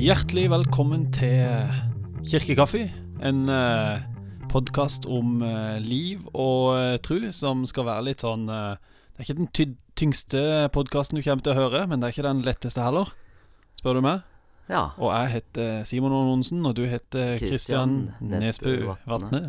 Hjertelig 0.00 0.46
velkommen 0.48 1.02
til 1.12 1.68
Kirkekaffe. 2.24 2.86
En 3.20 3.42
uh, 3.52 4.00
podkast 4.48 5.04
om 5.04 5.42
eh, 5.44 5.76
liv 5.84 6.22
og 6.32 6.70
uh, 6.72 6.94
tru 7.04 7.28
som 7.36 7.66
skal 7.68 7.84
være 7.86 8.06
litt 8.08 8.24
sånn 8.24 8.48
eh, 8.50 8.80
Det 9.12 9.20
er 9.20 9.26
ikke 9.26 9.36
den 9.42 9.50
ty 9.54 9.66
tyngste 10.00 10.42
podkasten 10.72 11.20
du 11.20 11.22
kommer 11.26 11.44
til 11.44 11.52
å 11.52 11.58
høre, 11.58 11.82
men 11.90 12.00
det 12.00 12.08
er 12.08 12.14
ikke 12.16 12.24
den 12.24 12.40
letteste 12.46 12.80
heller, 12.80 13.12
spør 13.76 13.98
du 13.98 14.02
meg. 14.06 14.24
Ja. 14.72 14.86
Og 14.96 15.12
jeg 15.12 15.34
heter 15.34 15.84
Simon 15.84 16.16
Aanonsen, 16.16 16.64
og 16.64 16.78
du 16.78 16.86
heter 16.88 17.36
Kristian 17.42 17.98
Nesbu 18.24 18.70
Nesbø 18.72 18.96
Vatne. 19.04 19.42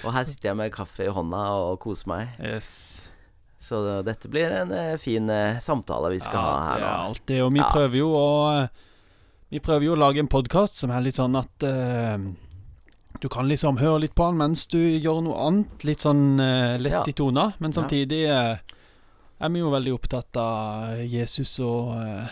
Og 0.00 0.14
her 0.16 0.24
sitter 0.24 0.54
jeg 0.54 0.60
med 0.62 0.72
kaffe 0.72 1.04
i 1.04 1.12
hånda 1.12 1.42
og 1.60 1.76
koser 1.84 2.08
meg. 2.08 2.32
Yes. 2.40 3.10
Så 3.60 3.82
dette 4.08 4.30
blir 4.32 4.48
en 4.62 4.72
eh, 4.72 4.94
fin 4.96 5.28
eh, 5.28 5.60
samtale 5.60 6.14
vi 6.14 6.22
skal 6.24 6.40
ha 6.40 6.52
Ja, 6.54 6.62
her 6.70 6.80
det 6.80 6.88
er 6.88 7.10
alt 7.10 7.26
det. 7.28 7.42
Og 7.44 7.52
vi 7.52 7.60
Ja. 7.60 7.68
prøver 7.68 8.00
jo 8.00 8.14
å 8.16 8.30
Vi 9.50 9.58
prøver 9.62 9.88
jo 9.88 9.94
å 9.96 9.98
lage 9.98 10.20
en 10.22 10.30
podkast 10.30 10.78
som 10.78 10.92
er 10.94 11.02
litt 11.02 11.16
sånn 11.18 11.34
at 11.38 11.64
eh, 11.66 12.18
du 13.20 13.26
kan 13.32 13.48
liksom 13.50 13.80
høre 13.80 14.04
litt 14.04 14.14
på 14.18 14.28
den 14.30 14.38
mens 14.38 14.66
du 14.70 14.78
gjør 14.78 15.24
noe 15.26 15.46
annet. 15.48 15.86
Litt 15.88 16.04
sånn 16.04 16.38
eh, 16.40 16.76
lett 16.78 16.94
Ja. 16.94 17.02
i 17.10 17.14
tona. 17.18 17.48
Men 17.58 17.74
samtidig 17.74 18.20
eh, 18.30 18.60
er 19.40 19.50
vi 19.50 19.62
jo 19.64 19.72
veldig 19.74 19.94
opptatt 19.96 20.38
av 20.38 21.00
Jesus 21.02 21.56
og 21.66 21.96
eh, 21.98 22.30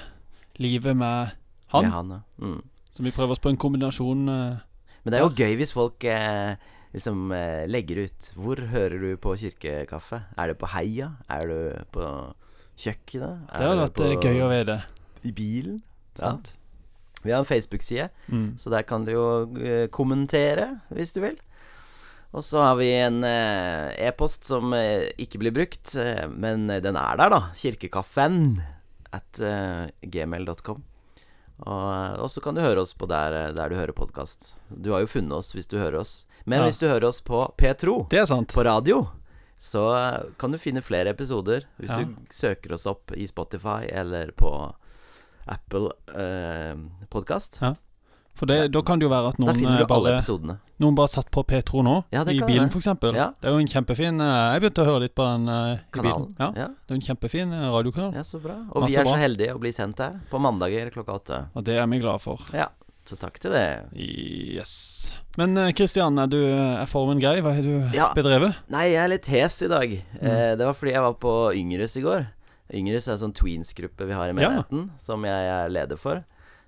livet 0.62 0.94
med 0.96 1.34
han. 1.74 1.88
Med 1.88 1.92
han 1.96 2.14
ja. 2.14 2.20
mm. 2.38 2.60
Så 2.88 3.02
vi 3.04 3.12
prøver 3.14 3.34
oss 3.34 3.42
på 3.42 3.50
en 3.50 3.58
kombinasjon. 3.60 4.22
eh, 4.28 4.92
Men 5.02 5.12
det 5.14 5.18
er 5.18 5.26
jo 5.26 5.34
gøy 5.42 5.56
hvis 5.58 5.74
folk 5.74 6.06
eh, 6.06 6.54
liksom 6.94 7.32
eh, 7.34 7.64
legger 7.68 8.04
ut 8.06 8.30
Hvor 8.38 8.62
hører 8.70 9.02
du 9.02 9.10
på 9.20 9.34
kirkekaffe? 9.42 10.22
Er 10.38 10.52
det 10.54 10.58
på 10.62 10.70
heia? 10.70 11.10
Er 11.28 11.50
du 11.50 11.58
på 11.98 12.06
kjøkkenet? 12.78 13.50
det 13.58 13.66
hadde 13.66 13.82
vært 13.88 14.04
eh, 14.06 14.16
gøy 14.22 14.40
å 14.46 14.52
vite. 14.54 14.78
I 15.26 15.34
bilen? 15.34 15.82
Ja. 16.14 16.30
Sant? 16.30 16.54
Vi 17.28 17.34
har 17.36 17.44
en 17.44 17.48
Facebook-side, 17.48 18.08
Mm. 18.32 18.56
så 18.58 18.70
der 18.72 18.82
kan 18.88 19.04
du 19.04 19.12
jo 19.12 19.26
eh, 19.60 19.86
kommentere 19.92 20.80
hvis 20.90 21.12
du 21.14 21.20
vil. 21.26 21.36
Og 22.32 22.42
så 22.44 22.60
har 22.60 22.74
vi 22.76 22.90
en 22.92 23.22
eh, 23.24 23.94
e-post 24.08 24.44
som 24.48 24.72
eh, 24.76 25.12
ikke 25.20 25.38
blir 25.40 25.52
brukt, 25.56 25.94
men 26.32 26.66
den 26.68 26.96
er 26.96 27.16
der, 27.20 27.30
da. 27.32 27.40
Kirkekaffen 27.56 28.58
at 29.16 29.40
gmail.com. 30.04 30.82
Og, 31.58 32.18
og 32.22 32.28
så 32.30 32.40
kan 32.44 32.54
du 32.54 32.60
høre 32.62 32.84
oss 32.84 32.92
på 32.94 33.08
der, 33.10 33.52
der 33.56 33.70
du 33.72 33.74
hører 33.78 33.94
podkast. 33.96 34.52
Du 34.70 34.92
har 34.94 35.00
jo 35.02 35.08
funnet 35.10 35.32
oss 35.40 35.52
hvis 35.56 35.66
du 35.66 35.78
hører 35.80 36.00
oss. 36.04 36.26
Men 36.46 36.60
Ja. 36.60 36.66
hvis 36.68 36.78
du 36.78 36.86
hører 36.86 37.08
oss 37.08 37.20
på 37.20 37.40
Petro, 37.58 38.06
Det 38.10 38.20
er 38.20 38.26
sant. 38.30 38.52
på 38.54 38.62
radio, 38.64 39.08
så 39.58 39.88
kan 40.38 40.52
du 40.52 40.58
finne 40.58 40.80
flere 40.84 41.10
episoder 41.10 41.64
hvis 41.80 41.90
Ja. 41.90 42.04
du 42.04 42.14
søker 42.30 42.72
oss 42.76 42.86
opp 42.86 43.10
i 43.16 43.26
Spotify 43.26 43.88
eller 43.90 44.30
på 44.38 44.52
Apple 45.48 45.92
eh, 46.14 46.74
ja. 47.60 47.74
For 48.38 48.46
det, 48.46 48.58
da 48.70 48.82
kan 48.86 49.00
det 49.00 49.08
jo 49.08 49.10
være 49.10 49.32
at 49.32 49.38
noen 49.42 49.50
eh, 49.66 49.80
bare. 49.90 50.18
Noen 50.78 50.94
bare 50.94 51.10
satt 51.10 51.30
på 51.34 51.42
Petro 51.48 51.82
nå, 51.82 51.96
Ja, 52.14 52.22
i 52.22 52.38
bilen 52.38 52.70
f.eks. 52.70 52.86
Ja. 53.16 53.32
Det 53.34 53.50
er 53.50 53.56
jo 53.56 53.62
en 53.64 53.70
kjempefin 53.70 54.22
eh, 54.22 54.34
Jeg 54.54 54.62
begynte 54.62 54.84
å 54.84 54.88
høre 54.92 55.06
litt 55.08 55.14
på 55.18 55.26
den 55.26 55.50
eh, 55.50 55.80
i 55.82 56.04
bilen. 56.04 56.28
Ja, 56.38 56.52
Ja. 56.54 56.68
Det 56.86 56.94
er 56.94 57.00
en 57.00 57.06
kjempefin 57.08 57.54
radiokanal, 57.58 58.14
ja, 58.14 58.22
så 58.26 58.38
bra. 58.42 58.60
Og 58.70 58.84
Masse 58.84 58.94
vi 58.94 59.00
er 59.00 59.08
bra. 59.08 59.16
så 59.16 59.22
heldige 59.24 59.56
å 59.56 59.62
bli 59.62 59.74
sendt 59.74 60.04
her 60.04 60.20
på 60.30 60.42
mandager 60.42 60.92
klokka 60.94 61.18
åtte. 61.18 61.40
og 61.50 61.66
det 61.66 61.80
er 61.82 61.90
vi 61.90 61.98
glad 62.04 62.22
for. 62.22 62.46
Ja, 62.54 62.68
så 63.08 63.18
takk 63.18 63.40
til 63.42 63.56
det. 63.56 63.66
Yes. 63.98 65.16
Men 65.40 65.58
Kristian, 65.74 66.18
er, 66.22 66.30
du, 66.30 66.38
er 66.44 66.86
formen 66.90 67.18
grei? 67.22 67.40
Hva 67.42 67.56
har 67.56 67.64
du 67.66 67.90
bedrevet? 68.14 68.58
Nei, 68.70 68.90
jeg 68.92 69.02
er 69.02 69.12
litt 69.16 69.26
hes 69.32 69.62
i 69.66 69.70
dag. 69.72 69.98
Mm. 70.14 70.26
Eh, 70.30 70.50
det 70.60 70.66
var 70.68 70.78
fordi 70.78 70.94
jeg 70.94 71.06
var 71.08 71.18
på 71.18 71.38
Yngres 71.58 71.98
i 71.98 72.04
går. 72.06 72.26
Yngres 72.74 73.06
er 73.08 73.12
en 73.16 73.22
sånn 73.22 73.34
tweens-gruppe 73.38 74.04
vi 74.06 74.12
har 74.16 74.26
i 74.28 74.34
Ja. 74.34 74.36
menigheten, 74.36 74.90
som 75.00 75.24
jeg 75.24 75.46
er 75.48 75.68
leder 75.72 75.96
for. 75.96 76.20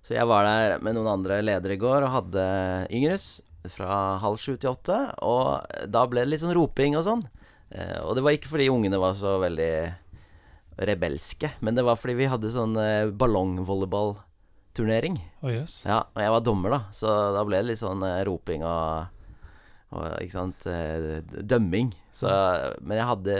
Så 0.02 0.14
jeg 0.16 0.24
var 0.26 0.44
der 0.48 0.78
med 0.80 0.94
noen 0.96 1.08
andre 1.12 1.42
ledere 1.44 1.72
i 1.76 1.80
går 1.80 2.02
og 2.06 2.10
hadde 2.14 2.44
Yngres 2.90 3.42
fra 3.68 4.16
halv 4.22 4.38
sju 4.40 4.54
til 4.56 4.70
åtte. 4.72 4.96
Og 5.20 5.60
da 5.92 6.06
ble 6.06 6.20
det 6.24 6.28
litt 6.32 6.40
sånn 6.40 6.54
roping 6.56 6.96
og 6.96 7.04
sånn. 7.04 7.26
Eh, 7.70 8.00
og 8.00 8.14
det 8.16 8.22
var 8.24 8.32
ikke 8.32 8.48
fordi 8.48 8.70
ungene 8.72 8.96
var 8.98 9.12
så 9.14 9.36
veldig 9.38 9.92
rebelske, 10.80 11.50
men 11.60 11.74
det 11.76 11.84
var 11.84 11.96
fordi 12.00 12.14
vi 12.16 12.26
hadde 12.32 12.48
sånn 12.48 12.72
eh, 12.80 13.10
ballongvolleyballturnering. 13.12 15.18
Oh, 15.42 15.50
yes. 15.52 15.82
Ja, 15.86 15.98
og 16.14 16.20
jeg 16.22 16.30
var 16.32 16.40
dommer, 16.46 16.70
da, 16.70 16.80
så 16.96 17.10
da 17.36 17.42
ble 17.44 17.56
det 17.60 17.66
litt 17.72 17.80
sånn 17.82 18.02
eh, 18.06 18.22
roping 18.28 18.62
og, 18.64 19.06
og 19.92 20.06
Ikke 20.22 20.32
sant 20.36 20.66
Dømming. 21.50 21.90
Så 22.14 22.28
Men 22.80 22.96
jeg 23.00 23.06
hadde 23.10 23.36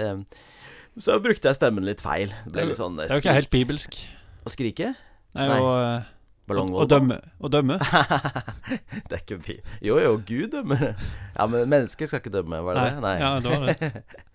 Så 1.00 1.16
brukte 1.25 1.49
jeg 1.50 1.56
stemmen 1.59 1.87
litt 1.87 2.03
feil. 2.05 2.33
Det 2.47 2.53
ble 2.55 2.69
litt 2.71 2.78
sånn 2.81 2.99
eh, 3.00 3.06
Det 3.09 3.15
er 3.16 3.21
jo 3.21 3.25
ikke 3.25 3.37
helt 3.41 3.53
bibelsk. 3.55 4.00
Å 4.44 4.53
skrike? 4.53 4.93
Nei, 5.37 5.47
Nei. 5.49 5.59
eh, 5.61 6.09
å, 6.50 6.65
å 6.83 6.87
dømme. 6.91 7.21
Å 7.41 7.50
dømme. 7.56 7.77
det 7.78 9.15
er 9.15 9.21
ikke 9.22 9.39
bi... 9.44 9.56
Jo, 9.87 9.99
jo, 10.03 10.16
Gud 10.27 10.50
dømmer. 10.55 10.91
Ja, 11.37 11.47
men 11.50 11.69
mennesket 11.71 12.10
skal 12.10 12.22
ikke 12.22 12.33
dømme, 12.34 12.60
var 12.66 12.78
det 12.81 12.87
det? 12.89 13.03
Nei. 13.05 13.15
Ja, 13.22 13.33
det 13.44 13.55
var 13.56 13.71
det. 13.71 13.93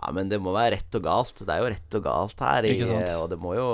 Ja, 0.00 0.08
men 0.16 0.30
det 0.30 0.38
må 0.40 0.54
være 0.54 0.78
rett 0.78 0.96
og 0.96 1.02
galt. 1.04 1.42
Det 1.44 1.52
er 1.52 1.60
jo 1.60 1.66
rett 1.74 1.94
og 1.98 2.04
galt 2.06 2.38
her, 2.40 2.64
i, 2.64 2.70
Ikke 2.72 2.86
sant. 2.88 3.10
og 3.20 3.26
det 3.28 3.36
må 3.42 3.50
jo 3.58 3.66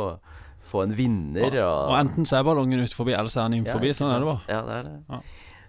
få 0.67 0.81
en 0.83 0.95
vinner 0.99 1.55
Og, 1.62 1.93
og 1.93 1.95
enten 2.01 2.27
så 2.27 2.41
er 2.41 2.47
ballongen 2.49 2.83
ut 2.83 2.97
forbi, 2.99 3.15
eller 3.15 3.31
så 3.31 3.45
er 3.45 3.53
den 3.53 3.61
inn 3.61 3.69
Ja, 3.69 3.77
forbi. 3.77 3.93
ikke 3.93 4.01
sånn 4.01 4.11
er 4.11 4.25
det 4.25 4.27
bare. 4.33 4.43
Ja, 4.51 4.59
det 4.67 4.75
er 4.81 4.89
det. 4.89 4.95
Ja. 5.06 5.21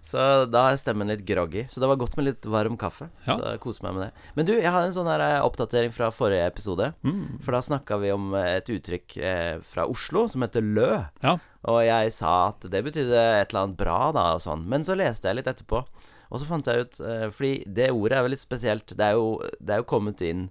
Så 0.07 0.23
da 0.47 0.63
er 0.72 0.79
stemmen 0.79 1.09
litt 1.12 1.25
groggy. 1.28 1.66
Så 1.72 1.81
det 1.84 1.90
var 1.91 2.00
godt 2.00 2.16
med 2.18 2.29
litt 2.29 2.47
varm 2.47 2.78
kaffe. 2.79 3.09
Ja. 3.25 3.35
Så 3.35 3.51
jeg 3.51 3.62
koser 3.63 3.88
meg 3.88 3.97
med 3.97 4.03
det. 4.06 4.25
Men 4.38 4.47
du, 4.47 4.53
jeg 4.56 4.72
har 4.72 4.88
en 4.88 4.95
sånn 4.95 5.09
her 5.12 5.23
eh, 5.25 5.45
oppdatering 5.45 5.94
fra 5.95 6.09
forrige 6.16 6.47
episode. 6.47 6.91
Mm. 7.03 7.40
For 7.44 7.57
da 7.57 7.63
snakka 7.66 8.00
vi 8.01 8.13
om 8.16 8.31
eh, 8.38 8.53
et 8.62 8.72
uttrykk 8.72 9.18
eh, 9.19 9.53
fra 9.68 9.88
Oslo 9.91 10.28
som 10.31 10.45
heter 10.45 10.63
lø. 10.63 10.91
Ja. 11.25 11.38
Og 11.68 11.81
jeg 11.84 12.13
sa 12.16 12.35
at 12.53 12.69
det 12.72 12.84
betydde 12.85 13.23
et 13.41 13.51
eller 13.51 13.66
annet 13.66 13.79
bra, 13.79 14.00
da, 14.16 14.29
og 14.38 14.45
sånn. 14.45 14.63
Men 14.72 14.88
så 14.88 14.95
leste 14.95 15.28
jeg 15.28 15.41
litt 15.41 15.51
etterpå, 15.51 15.84
og 16.28 16.39
så 16.39 16.47
fant 16.47 16.68
jeg 16.68 16.84
ut 16.84 16.97
Fordi 17.31 17.51
det 17.72 17.85
ordet 17.95 18.18
er 18.18 18.25
jo 18.25 18.31
litt 18.34 18.44
spesielt. 18.44 18.95
Det 19.00 19.06
er 19.06 19.16
jo, 19.16 19.38
det 19.63 19.75
er 19.75 19.84
jo 19.84 19.88
kommet 19.88 20.24
inn 20.28 20.50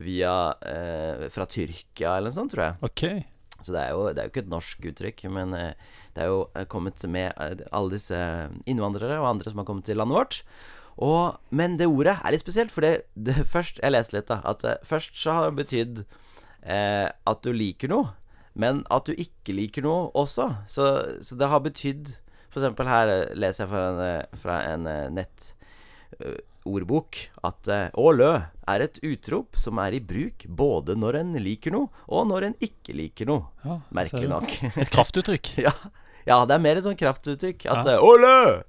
via 0.00 0.54
eh, 0.62 1.26
Fra 1.32 1.46
Tyrkia 1.48 2.16
eller 2.16 2.30
noe 2.30 2.38
sånt, 2.38 2.54
tror 2.54 2.64
jeg. 2.64 2.78
Okay. 2.88 3.26
Så 3.58 3.74
det 3.74 3.80
er, 3.82 3.90
jo, 3.90 4.04
det 4.14 4.22
er 4.22 4.28
jo 4.28 4.32
ikke 4.32 4.44
et 4.44 4.52
norsk 4.52 4.84
uttrykk, 4.92 5.24
men 5.34 5.54
eh, 5.58 5.94
det 6.18 6.24
er 6.26 6.32
jo 6.32 6.40
eh, 6.58 6.66
kommet 6.66 6.98
med 7.06 7.30
eh, 7.38 7.62
alle 7.70 7.94
disse 7.94 8.18
innvandrere 8.66 9.20
og 9.22 9.28
andre 9.30 9.52
som 9.52 9.62
har 9.62 9.68
kommet 9.68 9.86
til 9.86 10.00
landet 10.00 10.18
vårt. 10.18 10.40
Og, 10.98 11.36
men 11.54 11.76
det 11.78 11.86
ordet 11.86 12.16
er 12.18 12.34
litt 12.34 12.42
spesielt, 12.42 12.74
for 12.74 12.82
det, 12.82 13.06
det 13.14 13.36
først 13.54 13.78
Jeg 13.78 13.94
leste 13.94 14.16
litt, 14.18 14.30
da. 14.30 14.40
At 14.42 14.66
eh, 14.66 14.80
først 14.86 15.14
så 15.20 15.36
har 15.36 15.48
det 15.48 15.60
betydd 15.62 16.02
eh, 16.66 17.06
at 17.06 17.44
du 17.46 17.52
liker 17.54 17.92
noe, 17.94 18.10
men 18.58 18.82
at 18.90 19.06
du 19.06 19.14
ikke 19.14 19.54
liker 19.54 19.86
noe 19.86 20.08
også. 20.18 20.50
Så, 20.66 20.90
så 21.22 21.38
det 21.38 21.50
har 21.52 21.62
betydd 21.62 22.16
For 22.50 22.58
eksempel 22.62 22.90
her 22.90 23.14
eh, 23.14 23.24
leser 23.38 23.66
jeg 23.66 23.70
fra 23.70 23.86
en, 23.92 24.04
eh, 24.08 24.38
fra 24.42 24.60
en 24.72 24.90
eh, 24.90 25.06
nett 25.20 25.52
eh, 26.18 26.40
ordbok 26.68 27.16
at 27.46 27.68
eh, 27.72 27.86
å 27.96 28.10
lø 28.12 28.32
er 28.68 28.84
et 28.84 28.98
utrop 29.06 29.56
som 29.60 29.78
er 29.80 29.96
i 29.96 30.02
bruk 30.04 30.44
både 30.48 30.96
når 30.98 31.20
en 31.22 31.30
liker 31.40 31.72
noe, 31.72 31.88
og 32.10 32.26
når 32.28 32.50
en 32.50 32.56
ikke 32.64 32.96
liker 32.96 33.30
noe. 33.30 33.46
Ja, 33.64 33.78
Merkelig 33.96 34.28
nok. 34.32 34.56
Et 34.74 34.92
kraftuttrykk. 34.92 35.52
ja, 35.68 35.72
ja, 36.28 36.38
det 36.46 36.54
er 36.58 36.62
mer 36.62 36.76
et 36.78 36.84
sånn 36.86 36.98
kraftuttrykk. 37.00 37.66
At 37.72 37.86
Ja. 37.88 37.98
'Ole!' 38.00 38.62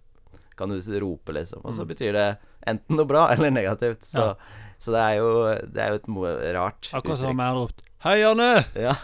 Kan 0.60 0.70
du 0.74 0.80
rope, 1.00 1.32
liksom. 1.32 1.62
Og 1.64 1.72
så 1.76 1.84
Mm. 1.86 1.88
betyr 1.94 2.12
det 2.14 2.38
enten 2.68 2.96
noe 2.98 3.06
bra 3.08 3.28
eller 3.32 3.52
negativt. 3.52 4.02
Så, 4.04 4.20
Ja. 4.20 4.34
så 4.80 4.92
det 4.92 5.02
er 5.04 5.16
jo 5.20 5.30
Det 5.74 5.78
er 5.78 5.90
jo 5.90 5.96
et 5.96 6.56
rart 6.56 6.82
uttrykk. 6.82 7.00
Akkurat 7.04 7.18
som 7.18 7.38
jeg 7.38 7.46
har 7.46 7.56
ropt 7.56 7.82
'Hei, 8.04 8.18
Janne!' 8.20 8.66
Ja. 8.76 8.96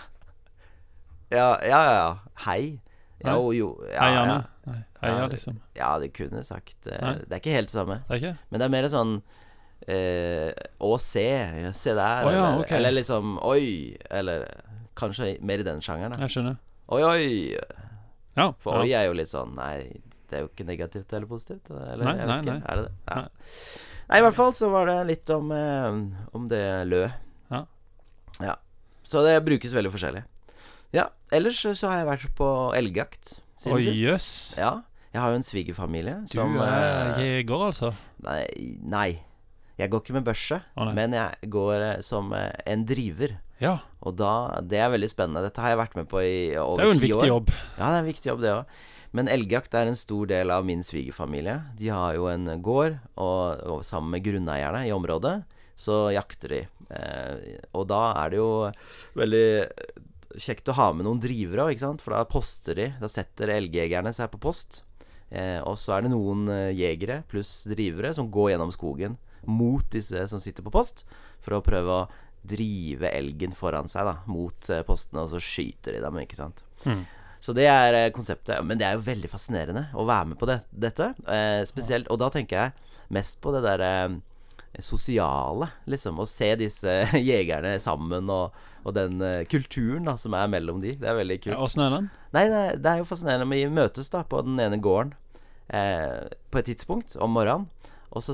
ja, 1.32 1.58
ja, 1.64 1.82
ja. 2.00 2.18
Hei. 2.46 2.80
Jo, 3.26 3.52
jo. 3.52 3.70
Ja, 3.92 4.00
Hei, 4.02 4.12
ja. 4.14 4.26
Janne. 4.26 4.46
Nei, 4.68 4.84
heia, 5.02 5.18
Ja. 5.20 5.28
liksom. 5.28 5.60
ja, 5.76 6.00
det 6.00 6.14
kunne 6.14 6.44
sagt 6.44 6.88
uh, 6.88 7.14
Det 7.14 7.32
er 7.32 7.40
ikke 7.40 7.52
helt 7.56 7.68
det 7.72 7.76
samme. 7.76 8.00
Det 8.08 8.12
er 8.12 8.16
ikke? 8.22 8.38
Men 8.52 8.60
det 8.60 8.66
er 8.66 8.70
mer 8.70 8.90
sånn 8.90 9.22
eh, 9.88 10.52
Å, 10.82 11.00
se. 11.00 11.72
Se 11.74 11.94
der. 11.94 12.26
Oh, 12.26 12.32
ja, 12.32 12.46
eller, 12.54 12.60
ok. 12.64 12.72
eller 12.72 12.92
liksom 12.92 13.40
Oi. 13.44 13.98
Eller 14.12 14.46
kanskje 14.96 15.40
mer 15.42 15.60
i 15.60 15.64
den 15.64 15.80
sjangeren. 15.82 16.12
Da. 16.16 16.18
Jeg 16.26 16.30
skjønner. 16.30 16.58
Oi, 16.90 17.02
oi. 17.04 17.58
Ja. 18.36 18.50
For 18.60 18.82
oi 18.84 18.90
er 18.92 19.06
jo 19.08 19.14
litt 19.16 19.30
sånn 19.32 19.54
Nei, 19.56 19.88
det 20.30 20.38
er 20.38 20.42
jo 20.44 20.50
ikke 20.52 20.66
negativt 20.68 21.14
eller 21.16 21.28
positivt. 21.30 21.70
Eller, 21.72 22.04
Nei, 22.04 22.16
jeg 22.20 22.28
vet 22.28 22.32
nei, 22.34 22.40
ikke. 22.42 22.56
nei. 22.56 22.70
Er 22.72 22.76
det 22.76 22.86
det? 22.88 22.94
Ja. 23.08 23.16
Nei. 23.16 23.28
Nei. 24.10 24.18
i 24.20 24.26
hvert 24.26 24.38
fall 24.38 24.54
så 24.58 24.70
var 24.74 24.90
det 24.92 24.98
litt 25.10 25.32
om, 25.36 25.52
eh, 25.56 26.00
om 26.36 26.50
det 26.52 26.64
lø. 26.90 27.04
Ja. 27.54 27.62
ja. 28.44 28.56
Så 29.06 29.22
det 29.26 29.38
brukes 29.46 29.74
veldig 29.78 29.94
forskjellig. 29.94 30.24
Ja. 30.96 31.08
Ellers 31.34 31.62
så 31.64 31.90
har 31.92 32.02
jeg 32.04 32.10
vært 32.10 32.28
på 32.38 32.50
elgjakt 32.78 33.38
siden 33.56 33.78
Oi, 33.78 33.86
sist. 33.88 34.02
jøss. 34.04 34.30
Ja. 34.60 34.74
Jeg 35.16 35.22
har 35.24 35.32
jo 35.32 35.38
en 35.40 35.46
svigerfamilie 35.48 36.14
Du 36.28 36.34
som 36.36 36.58
er 36.60 37.14
eh, 37.16 37.22
jeger, 37.40 37.62
altså? 37.70 37.94
Nei, 38.26 38.42
nei. 38.84 39.10
Jeg 39.80 39.92
går 39.92 40.02
ikke 40.04 40.16
med 40.18 40.26
børse, 40.28 40.58
Å, 40.76 40.86
nei. 40.90 40.94
men 40.98 41.16
jeg 41.16 41.50
går 41.52 41.74
eh, 41.86 42.02
som 42.04 42.34
eh, 42.36 42.52
en 42.68 42.84
driver. 42.88 43.38
Ja. 43.64 43.78
Og 44.04 44.18
da 44.20 44.60
Det 44.62 44.78
er 44.82 44.92
veldig 44.92 45.10
spennende. 45.10 45.44
Dette 45.46 45.62
har 45.64 45.72
jeg 45.74 45.80
vært 45.80 45.96
med 45.96 46.10
på 46.12 46.20
i 46.22 46.36
over 46.60 46.78
Det 46.78 46.84
er 46.84 46.92
jo 46.92 46.96
en 46.98 47.00
ti 47.00 47.08
viktig 47.08 47.24
år. 47.24 47.32
jobb. 47.32 47.50
Ja, 47.78 47.86
det 47.86 47.96
er 47.96 48.02
en 48.04 48.12
viktig 48.12 48.32
jobb, 48.32 48.42
det 48.44 48.54
òg. 48.56 48.66
Men 49.16 49.30
elgjakt 49.32 49.74
er 49.80 49.88
en 49.88 49.96
stor 49.96 50.26
del 50.28 50.52
av 50.52 50.66
min 50.68 50.82
svigerfamilie. 50.84 51.62
De 51.80 51.88
har 51.88 52.16
jo 52.18 52.26
en 52.28 52.50
gård, 52.62 52.98
og, 53.16 53.62
og 53.64 53.86
sammen 53.88 54.12
med 54.12 54.26
grunneierne 54.26 54.82
i 54.90 54.92
området 54.92 55.38
så 55.80 56.10
jakter 56.12 56.52
de. 56.52 56.60
Eh, 56.92 57.56
og 57.76 57.88
da 57.88 58.02
er 58.26 58.30
det 58.34 58.38
jo 58.42 58.50
veldig 59.16 59.48
kjekt 60.40 60.68
å 60.72 60.76
ha 60.76 60.90
med 60.96 61.08
noen 61.08 61.22
drivere 61.24 61.64
òg, 61.66 61.76
ikke 61.76 61.86
sant? 61.86 62.04
For 62.04 62.16
da 62.16 62.26
poster 62.28 62.76
de. 62.76 62.90
Da 63.00 63.08
setter 63.12 63.54
elgjegerne 63.56 64.12
seg 64.16 64.32
på 64.34 64.42
post. 64.50 64.84
Eh, 65.32 65.60
og 65.64 65.78
så 65.80 65.96
er 65.96 66.06
det 66.06 66.12
noen 66.14 66.44
eh, 66.52 66.74
jegere 66.76 67.22
pluss 67.32 67.64
drivere 67.72 68.12
som 68.16 68.28
går 68.32 68.52
gjennom 68.54 68.72
skogen 68.76 69.16
mot 69.46 69.84
disse 69.94 70.24
som 70.28 70.40
sitter 70.42 70.66
på 70.66 70.74
post, 70.74 71.04
for 71.44 71.58
å 71.58 71.64
prøve 71.66 71.92
å 71.94 72.06
drive 72.48 73.10
elgen 73.10 73.56
foran 73.56 73.90
seg 73.92 74.08
da 74.08 74.16
mot 74.30 74.70
eh, 74.72 74.84
postene, 74.88 75.26
og 75.26 75.34
så 75.34 75.42
skyter 75.44 75.98
de 75.98 76.04
dem, 76.04 76.20
ikke 76.24 76.40
sant. 76.40 76.64
Mm. 76.86 77.04
Så 77.46 77.54
det 77.54 77.68
er 77.70 77.94
eh, 77.94 78.12
konseptet. 78.14 78.62
Men 78.66 78.80
det 78.82 78.88
er 78.88 78.98
jo 78.98 79.06
veldig 79.06 79.30
fascinerende 79.30 79.88
å 79.94 80.06
være 80.08 80.32
med 80.32 80.40
på 80.42 80.50
det, 80.50 80.62
dette. 80.72 81.12
Eh, 81.30 81.62
spesielt 81.70 82.10
Og 82.10 82.22
da 82.22 82.32
tenker 82.34 82.58
jeg 82.58 82.96
mest 83.14 83.38
på 83.44 83.54
det 83.54 83.62
derre 83.66 83.92
eh, 84.08 84.16
sosiale, 84.82 85.70
liksom. 85.90 86.18
Å 86.20 86.30
se 86.30 86.50
disse 86.60 86.96
jegerne 87.32 87.76
sammen, 87.84 88.32
og, 88.34 88.56
og 88.84 88.98
den 88.98 89.22
eh, 89.26 89.44
kulturen 89.52 90.10
da 90.10 90.18
som 90.22 90.38
er 90.38 90.50
mellom 90.52 90.82
de. 90.82 90.96
Det 91.02 91.12
er 91.12 91.20
veldig 91.20 91.42
kult. 91.44 91.54
Ja, 91.54 91.62
Åssen 91.68 91.86
er 91.86 91.94
den? 92.00 92.10
Nei, 92.36 92.48
det 92.50 92.64
er, 92.64 92.82
det 92.82 92.92
er 92.94 93.04
jo 93.04 93.10
fascinerende. 93.12 93.50
Vi 93.54 93.78
møtes 93.78 94.10
da 94.14 94.26
på 94.26 94.42
den 94.48 94.58
ene 94.62 94.82
gården 94.82 95.14
eh, 95.70 96.26
på 96.50 96.62
et 96.62 96.72
tidspunkt 96.72 97.18
om 97.22 97.36
morgenen. 97.38 97.70
Og 98.16 98.24
så 98.24 98.34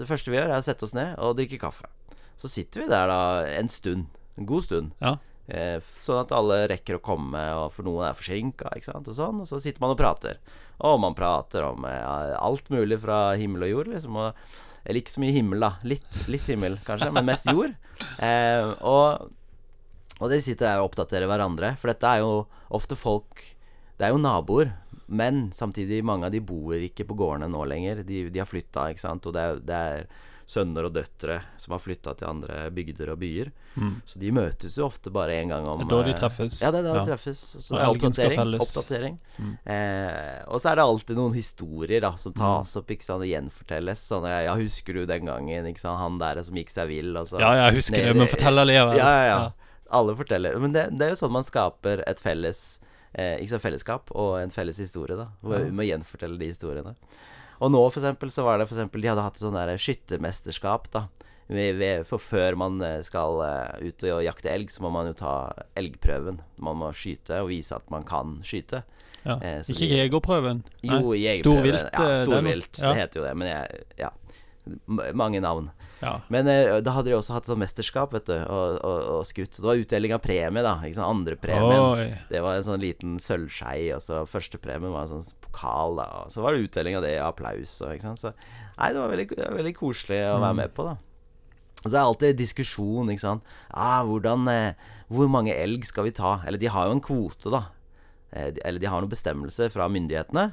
det 0.00 0.08
første 0.10 0.32
vi 0.32 0.38
gjør, 0.38 0.50
er 0.50 0.60
å 0.60 0.66
sette 0.66 0.86
oss 0.86 0.94
ned 0.96 1.14
og 1.22 1.36
drikke 1.38 1.60
kaffe. 1.62 1.88
Så 2.40 2.48
sitter 2.48 2.84
vi 2.84 2.88
der 2.88 3.10
da 3.10 3.20
en 3.58 3.68
stund. 3.68 4.08
En 4.40 4.48
god 4.48 4.64
stund. 4.64 4.94
Ja. 5.02 5.18
Eh, 5.50 5.78
sånn 5.82 6.22
at 6.22 6.32
alle 6.32 6.62
rekker 6.70 6.96
å 6.96 7.02
komme, 7.02 7.40
og 7.58 7.72
for 7.74 7.86
noen 7.86 8.06
er 8.06 8.16
forsinka, 8.18 8.70
ikke 8.76 8.92
sant, 8.92 9.08
og 9.10 9.16
sånn. 9.16 9.42
Og 9.42 9.48
så 9.50 9.58
sitter 9.62 9.82
man 9.82 9.94
og 9.96 10.00
prater. 10.00 10.38
Og 10.86 11.00
man 11.02 11.16
prater 11.18 11.66
om 11.66 11.84
eh, 11.88 12.36
alt 12.38 12.70
mulig 12.72 13.00
fra 13.02 13.34
himmel 13.40 13.66
og 13.66 13.72
jord, 13.74 13.90
liksom. 13.96 14.20
Og, 14.22 14.44
eller 14.84 15.02
ikke 15.02 15.16
så 15.16 15.24
mye 15.24 15.34
himmel, 15.36 15.66
da. 15.66 15.72
Litt, 15.84 16.22
litt 16.30 16.46
himmel, 16.48 16.78
kanskje, 16.86 17.10
men 17.16 17.28
mest 17.28 17.50
jord. 17.52 17.76
Eh, 18.00 18.62
og, 18.88 19.26
og 20.24 20.30
de 20.32 20.38
sitter 20.40 20.64
der 20.64 20.78
og 20.80 20.86
oppdaterer 20.86 21.28
hverandre, 21.28 21.74
for 21.76 21.90
dette 21.90 22.08
er 22.08 22.22
jo 22.22 22.46
ofte 22.72 22.96
folk 22.96 23.42
Det 23.98 24.06
er 24.06 24.14
jo 24.14 24.22
naboer, 24.24 24.70
men 25.12 25.50
samtidig, 25.52 25.98
mange 26.08 26.24
av 26.24 26.32
de 26.32 26.40
bor 26.40 26.80
ikke 26.80 27.04
på 27.04 27.18
gårdene 27.20 27.50
nå 27.52 27.66
lenger. 27.68 28.00
De, 28.08 28.22
de 28.32 28.40
har 28.40 28.48
flytta, 28.48 28.86
ikke 28.88 29.02
sant, 29.02 29.28
og 29.28 29.36
det 29.36 29.42
er, 29.44 29.60
det 29.68 29.82
er 29.90 30.06
sønner 30.50 30.88
og 30.88 30.94
døtre 30.96 31.36
som 31.62 31.76
har 31.76 31.78
flytta 31.84 32.12
til 32.18 32.26
andre 32.26 32.64
bygder 32.74 33.12
og 33.12 33.20
byer. 33.22 33.52
Mm. 33.78 33.92
Så 34.04 34.18
de 34.18 34.32
møtes 34.34 34.74
jo 34.80 34.88
ofte 34.88 35.12
bare 35.14 35.36
én 35.38 35.52
gang 35.52 35.68
om 35.70 35.84
da 35.86 36.00
de 36.02 36.10
eh, 36.10 36.16
treffes. 36.18 36.56
Ja, 36.64 36.72
det 36.74 36.80
er 36.80 36.88
da 36.88 36.94
Ja. 36.96 37.04
de 37.04 37.10
treffes. 37.12 37.42
Så 37.62 37.76
det 37.76 37.82
er 37.84 37.92
oppdatering. 37.92 38.58
oppdatering. 38.64 39.18
Mm. 39.38 39.52
Eh, 39.64 40.42
og 40.50 40.58
så 40.60 40.72
er 40.72 40.80
det 40.80 40.86
alltid 40.88 41.16
noen 41.20 41.36
historier 41.38 42.00
da 42.02 42.10
som 42.18 42.32
tas 42.34 42.74
Mm. 42.74 42.80
opp 42.82 42.90
ikke 42.96 43.06
sant, 43.06 43.22
og 43.22 43.30
gjenfortelles. 43.30 44.02
Sånn 44.10 44.26
Ja, 44.26 44.54
husker 44.58 44.92
du 44.94 45.06
den 45.06 45.24
gangen? 45.30 45.66
Ikke 45.70 45.78
sant, 45.86 45.98
Han 46.02 46.18
der 46.18 46.42
som 46.42 46.54
gikk 46.58 46.70
seg 46.70 46.88
vill, 46.88 47.16
og 47.16 47.26
så 47.30 47.38
Ja, 47.38 47.52
jeg 47.70 47.76
husker 47.78 48.02
det, 48.02 48.16
men 48.16 48.26
fortell 48.26 48.58
allikevel. 48.58 48.96
Ja, 48.98 49.10
ja, 49.10 49.26
ja. 49.38 49.50
Alle 49.92 50.14
forteller. 50.16 50.58
Men 50.60 50.72
det, 50.72 50.88
det 50.98 51.02
er 51.06 51.10
jo 51.14 51.20
sånn 51.26 51.32
man 51.32 51.42
skaper 51.46 52.02
et 52.06 52.18
felles 52.18 52.80
eh, 53.14 53.38
Ikke 53.38 53.48
sant, 53.54 53.62
fellesskap 53.62 54.10
og 54.14 54.40
en 54.42 54.50
felles 54.50 54.78
historie, 54.78 55.16
da. 55.16 55.28
Hvor 55.42 55.58
Ja. 55.58 55.64
Vi 55.64 55.70
må 55.70 55.82
gjenfortelle 55.86 56.38
de 56.38 56.46
historiene. 56.46 56.94
Og 57.60 57.70
nå, 57.72 57.80
for 57.92 58.00
eksempel, 58.00 58.30
så 58.32 58.44
var 58.46 58.58
det 58.58 58.68
for 58.70 58.78
eksempel 58.78 59.02
De 59.04 59.10
hadde 59.10 59.24
hatt 59.24 59.40
sånn 59.40 59.56
der 59.58 59.74
skyttermesterskap, 59.76 60.88
da. 60.94 61.06
For 62.06 62.22
før 62.22 62.54
man 62.56 62.76
eh, 62.86 63.00
skal 63.02 63.40
eh, 63.42 63.88
ut 63.90 64.04
og 64.06 64.20
jakte 64.22 64.52
elg, 64.52 64.70
så 64.70 64.84
må 64.84 64.92
man 64.94 65.08
jo 65.10 65.16
ta 65.18 65.32
elgprøven. 65.76 66.38
Man 66.62 66.78
må 66.78 66.92
skyte 66.94 67.40
og 67.42 67.50
vise 67.50 67.74
at 67.74 67.90
man 67.90 68.06
kan 68.06 68.36
skyte. 68.46 68.84
Ja. 69.24 69.34
Eh, 69.42 69.58
Ikke 69.66 69.88
de- 69.88 69.98
jegerprøven. 69.98 70.62
Jo, 70.86 71.10
jegerprøven. 71.18 71.42
Storvilt. 71.42 71.90
Ja, 71.92 72.06
eh, 72.06 72.22
storvilt. 72.24 72.78
Ja. 72.78 72.92
Det 72.94 73.00
heter 73.02 73.20
jo 73.20 73.26
det. 73.26 73.36
Men 73.36 73.48
jeg 73.48 73.84
Ja. 73.98 74.10
Mange 74.86 75.40
navn. 75.42 75.70
Ja. 76.00 76.14
Men 76.32 76.48
eh, 76.48 76.78
da 76.80 76.94
hadde 76.96 77.10
de 77.10 77.16
også 77.18 77.34
hatt 77.36 77.48
sånn 77.50 77.60
mesterskap, 77.60 78.14
vet 78.16 78.24
du, 78.30 78.36
og, 78.40 78.78
og, 78.80 79.00
og 79.18 79.26
skutt. 79.28 79.58
Det 79.58 79.66
var 79.66 79.76
utdeling 79.82 80.14
av 80.16 80.22
premie, 80.24 80.62
da. 80.64 80.76
Ikke 80.86 80.96
sant? 80.96 81.10
Andrepremien. 81.12 81.82
Oi. 81.92 82.06
Det 82.30 82.40
var 82.44 82.56
en 82.56 82.64
sånn 82.64 82.80
liten 82.80 83.18
sølvskei, 83.20 83.90
og 83.96 84.00
så 84.04 84.22
førstepremien 84.30 84.94
var 84.94 85.04
en 85.08 85.12
sånn 85.20 85.36
pokal, 85.44 85.98
da. 86.00 86.06
Og 86.24 86.32
så 86.32 86.40
var 86.44 86.56
det 86.56 86.64
utdeling 86.68 86.96
av 86.96 87.04
det, 87.04 87.14
applaus 87.20 87.76
og 87.84 87.92
ikke 87.96 88.06
sant. 88.08 88.22
Så 88.22 88.32
nei, 88.78 88.88
det 88.94 89.02
var 89.02 89.12
veldig, 89.12 89.28
det 89.36 89.44
var 89.44 89.58
veldig 89.60 89.74
koselig 89.76 90.22
å 90.30 90.38
være 90.40 90.54
Mm. 90.56 90.62
med 90.64 90.74
på, 90.78 90.88
da. 90.88 90.96
Og 91.80 91.84
så 91.86 91.94
er 91.94 91.98
det 91.98 92.06
alltid 92.06 92.36
diskusjon, 92.40 93.08
ikke 93.12 93.22
sant. 93.24 93.52
Ah, 93.72 94.00
hvordan 94.04 94.48
eh, 94.52 94.72
Hvor 95.10 95.28
mange 95.32 95.54
elg 95.56 95.84
skal 95.88 96.04
vi 96.04 96.12
ta? 96.16 96.36
Eller 96.46 96.60
de 96.60 96.68
har 96.70 96.86
jo 96.88 96.92
en 96.96 97.00
kvote, 97.04 97.50
da. 97.52 97.62
Eh, 98.32 98.50
de, 98.56 98.60
eller 98.64 98.78
de 98.78 98.86
har 98.86 99.00
noen 99.02 99.10
bestemmelser 99.10 99.72
fra 99.72 99.88
myndighetene. 99.90 100.50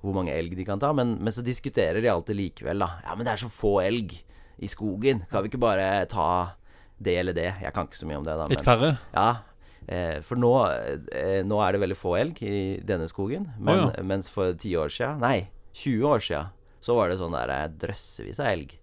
Hvor 0.00 0.14
mange 0.14 0.30
elg 0.32 0.54
de 0.56 0.64
kan 0.64 0.78
ta. 0.78 0.92
Men, 0.94 1.16
men 1.20 1.34
så 1.34 1.42
diskuterer 1.44 1.98
de 2.00 2.08
alltid 2.08 2.38
likevel, 2.38 2.78
da. 2.78 3.00
Ja, 3.04 3.14
men 3.18 3.26
det 3.26 3.32
er 3.34 3.42
så 3.42 3.50
få 3.50 3.72
elg 3.82 4.14
i 4.58 4.70
skogen. 4.70 5.24
Kan 5.30 5.44
vi 5.44 5.52
ikke 5.52 5.62
bare 5.62 6.06
ta 6.10 6.54
det 6.98 7.18
eller 7.20 7.36
det? 7.36 7.52
Jeg 7.62 7.74
kan 7.74 7.86
ikke 7.86 8.00
så 8.00 8.08
mye 8.10 8.18
om 8.20 8.26
det, 8.26 8.34
da. 8.38 8.48
Litt 8.50 8.66
færre? 8.66 8.96
ja, 9.14 9.28
eh, 9.86 10.18
for 10.26 10.40
nå, 10.40 10.52
eh, 11.14 11.40
nå 11.46 11.60
er 11.62 11.76
det 11.76 11.82
veldig 11.84 11.98
få 11.98 12.16
elg 12.18 12.42
i 12.42 12.58
denne 12.86 13.08
skogen. 13.10 13.52
Men, 13.58 13.88
Å, 13.88 14.02
Mens 14.02 14.30
for 14.32 14.52
10 14.52 14.76
år 14.82 14.92
siden, 14.94 15.22
nei, 15.22 15.48
20 15.78 16.10
år 16.10 16.24
siden, 16.24 16.52
så 16.82 16.98
var 16.98 17.10
det 17.10 17.20
sånn 17.22 17.34
der 17.36 17.54
eh, 17.54 17.64
drøssevis 17.86 18.42
av 18.42 18.52
elg. 18.52 18.76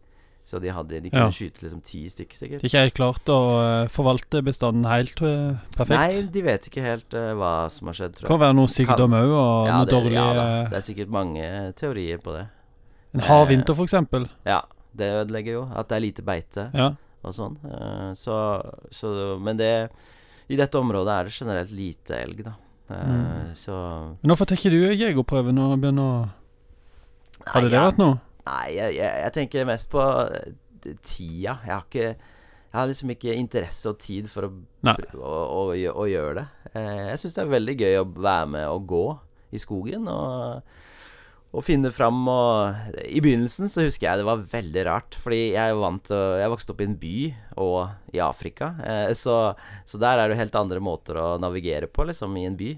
Så 0.46 0.60
de, 0.62 0.70
hadde, 0.70 1.00
de 1.02 1.10
kunne 1.10 1.26
Ja. 1.26 1.34
skyte 1.34 1.64
liksom 1.64 1.80
ti 1.82 2.04
stykker, 2.06 2.38
sikkert. 2.38 2.62
De 2.62 2.70
ikke 2.70 2.84
helt 2.84 2.94
klart 2.94 3.30
å 3.34 3.38
eh, 3.64 3.88
forvalte 3.90 4.44
bestanden 4.46 4.86
helt 4.86 5.18
perfekt? 5.18 5.96
Nei, 5.98 6.22
de 6.30 6.44
vet 6.46 6.68
ikke 6.70 6.84
helt 6.86 7.16
uh, 7.18 7.32
hva 7.34 7.54
som 7.74 7.90
har 7.90 7.98
skjedd, 7.98 8.20
tror 8.20 8.30
Kan 8.30 8.44
være 8.44 8.54
noe 8.54 8.70
sykdom 8.70 9.18
òg, 9.18 9.34
og 9.34 9.72
Ja, 9.72 9.80
noe 9.80 9.88
det, 9.90 9.96
dårlig 9.96 10.20
ja, 10.20 10.46
det 10.70 10.78
er 10.78 10.86
sikkert 10.86 11.10
mange 11.10 11.50
teorier 11.82 12.22
på 12.22 12.38
det. 12.38 12.46
En 13.16 13.26
hard 13.26 13.50
vinter, 13.50 13.82
eksempel. 13.82 14.30
Ja, 14.46 14.62
det 14.98 15.10
ødelegger 15.22 15.58
jo. 15.60 15.64
At 15.76 15.90
det 15.90 15.96
er 15.98 16.04
lite 16.06 16.24
beite 16.26 16.70
Ja. 16.74 16.90
og 17.24 17.34
sånn. 17.34 17.58
Eh, 17.66 18.14
Så, 18.18 18.36
så 18.92 19.40
Men 19.42 19.58
det 19.58 19.90
I 20.50 20.56
dette 20.60 20.78
området 20.78 21.14
er 21.16 21.24
det 21.26 21.34
generelt 21.34 21.72
lite 21.72 22.20
elg, 22.22 22.44
da. 22.44 22.54
Eh, 22.90 23.06
Mm. 23.08 23.56
Så 23.56 23.74
Men 24.22 24.30
hvorfor 24.30 24.46
tar 24.46 24.56
ikke 24.60 24.72
du 24.72 24.94
jegerprøven 24.94 25.58
og 25.60 25.80
begynner 25.82 26.04
å 26.06 26.30
Hadde 27.46 27.68
Nei, 27.68 27.72
det 27.74 27.82
vært 27.82 27.98
noe? 28.00 28.20
Nei, 28.46 28.68
jeg, 28.76 28.96
jeg, 28.96 29.12
jeg 29.24 29.34
tenker 29.34 29.66
mest 29.66 29.90
på 29.92 30.02
eh, 30.02 30.54
tida. 31.02 31.58
Jeg 31.66 31.74
har 31.74 31.84
ikke 31.90 32.06
Jeg 32.06 32.82
har 32.82 32.88
liksom 32.90 33.10
ikke 33.16 33.34
interesse 33.40 33.88
og 33.90 33.98
tid 34.04 34.28
for 34.30 34.50
å, 34.50 34.52
å, 34.86 35.36
å, 35.56 35.62
å 35.72 36.06
gjøre 36.12 36.34
det. 36.42 36.46
Eh, 36.76 37.06
Jeg 37.14 37.20
syns 37.22 37.36
det 37.38 37.44
er 37.46 37.54
veldig 37.56 37.76
gøy 37.80 37.98
å 38.02 38.08
være 38.22 38.48
med 38.52 38.68
og 38.68 38.86
gå 38.92 39.04
i 39.56 39.58
skogen 39.62 40.08
og, 40.12 40.62
og 41.56 41.64
finne 41.64 41.92
fram 41.96 42.26
og 42.28 42.98
I 43.08 43.22
begynnelsen 43.24 43.70
så 43.72 43.86
husker 43.86 44.10
jeg 44.10 44.20
det 44.20 44.28
var 44.28 44.44
veldig 44.52 44.82
rart, 44.90 45.16
fordi 45.22 45.54
jeg 45.54 45.78
vant 45.80 46.12
Jeg 46.12 46.52
vokste 46.52 46.74
opp 46.74 46.82
i 46.84 46.90
en 46.90 46.98
by 47.00 47.16
og 47.64 47.78
i 48.16 48.20
Afrika, 48.24 48.74
eh, 48.84 49.14
så, 49.16 49.56
så 49.88 50.00
der 50.02 50.20
er 50.20 50.32
det 50.32 50.40
helt 50.40 50.58
andre 50.60 50.82
måter 50.84 51.20
å 51.22 51.30
navigere 51.40 51.88
på, 51.88 52.04
liksom, 52.10 52.36
i 52.36 52.44
en 52.50 52.58
by. 52.60 52.74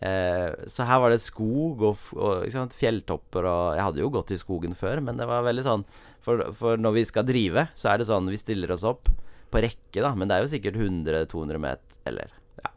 Eh, 0.00 0.66
så 0.68 0.84
her 0.88 1.00
var 1.02 1.12
det 1.12 1.22
skog 1.24 1.82
og, 1.84 2.04
og 2.16 2.46
sant, 2.52 2.76
fjelltopper 2.76 3.44
og 3.44 3.64
Jeg 3.76 3.84
hadde 3.84 4.00
jo 4.00 4.12
gått 4.12 4.32
i 4.32 4.38
skogen 4.40 4.76
før, 4.76 5.02
men 5.04 5.20
det 5.20 5.28
var 5.28 5.44
veldig 5.44 5.64
sånn 5.66 5.84
for, 6.24 6.44
for 6.56 6.80
når 6.80 6.98
vi 6.98 7.04
skal 7.08 7.26
drive, 7.28 7.66
så 7.74 7.92
er 7.92 8.00
det 8.00 8.08
sånn 8.10 8.28
vi 8.30 8.40
stiller 8.40 8.72
oss 8.76 8.84
opp 8.88 9.08
på 9.50 9.62
rekke, 9.64 10.00
da. 10.00 10.12
Men 10.14 10.28
det 10.28 10.36
er 10.36 10.44
jo 10.44 10.52
sikkert 10.52 10.78
100-200 10.80 11.60
meter, 11.60 12.00
eller 12.08 12.32
ja, 12.60 12.72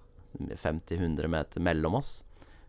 50-100 0.64 1.32
meter 1.32 1.64
mellom 1.64 2.00
oss. 2.00 2.22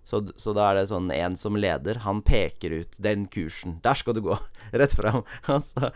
Så, 0.05 0.19
så 0.37 0.53
da 0.53 0.67
er 0.71 0.75
det 0.83 0.89
sånn 0.91 1.07
en 1.17 1.35
som 1.41 1.57
leder, 1.57 2.03
han 2.05 2.19
peker 2.21 2.75
ut 2.83 2.99
den 3.01 3.23
kursen. 3.33 3.79
Der 3.85 3.97
skal 3.97 4.13
du 4.15 4.21
gå! 4.27 4.37
Rett 4.81 4.93
fram. 4.99 5.23
Altså, 5.49 5.91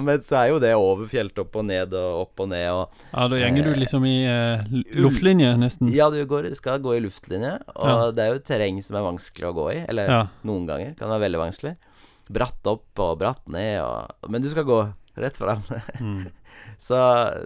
men 0.00 0.22
så 0.24 0.38
er 0.40 0.48
jo 0.54 0.58
det 0.62 0.70
over 0.80 1.04
fjelltopp 1.10 1.58
og 1.60 1.66
ned 1.68 1.92
og 1.98 2.22
opp 2.22 2.40
og 2.40 2.48
ned 2.54 2.68
og 2.72 2.94
Ja, 3.12 3.26
Da 3.28 3.36
gjenger 3.42 3.68
du 3.68 3.72
Eh, 3.74 3.80
liksom 3.82 4.06
i 4.08 4.14
eh, 4.24 4.64
luftlinje, 4.96 5.50
nesten. 5.60 5.92
Ja, 5.92 6.08
du 6.10 6.22
går, 6.30 6.48
skal 6.56 6.80
gå 6.80 6.96
i 6.96 7.02
luftlinje, 7.04 7.58
og 7.76 7.88
Ja. 7.90 8.10
det 8.16 8.24
er 8.24 8.32
jo 8.32 8.40
terreng 8.48 8.80
som 8.82 8.96
er 8.96 9.04
vanskelig 9.10 9.50
å 9.50 9.54
gå 9.60 9.66
i. 9.74 9.78
Eller 9.88 10.08
Ja. 10.08 10.22
noen 10.42 10.64
ganger 10.66 10.94
kan 10.96 11.08
det 11.10 11.18
være 11.18 11.26
veldig 11.28 11.42
vanskelig. 11.44 11.74
Bratt 12.32 12.64
opp 12.72 12.98
og 13.04 13.18
bratt 13.20 13.44
ned 13.52 13.82
og 13.84 14.30
Men 14.32 14.40
du 14.40 14.48
skal 14.48 14.64
gå 14.64 14.80
rett 15.20 15.36
fram. 15.36 15.62
Mm. 16.00 16.30
Så, 16.78 16.98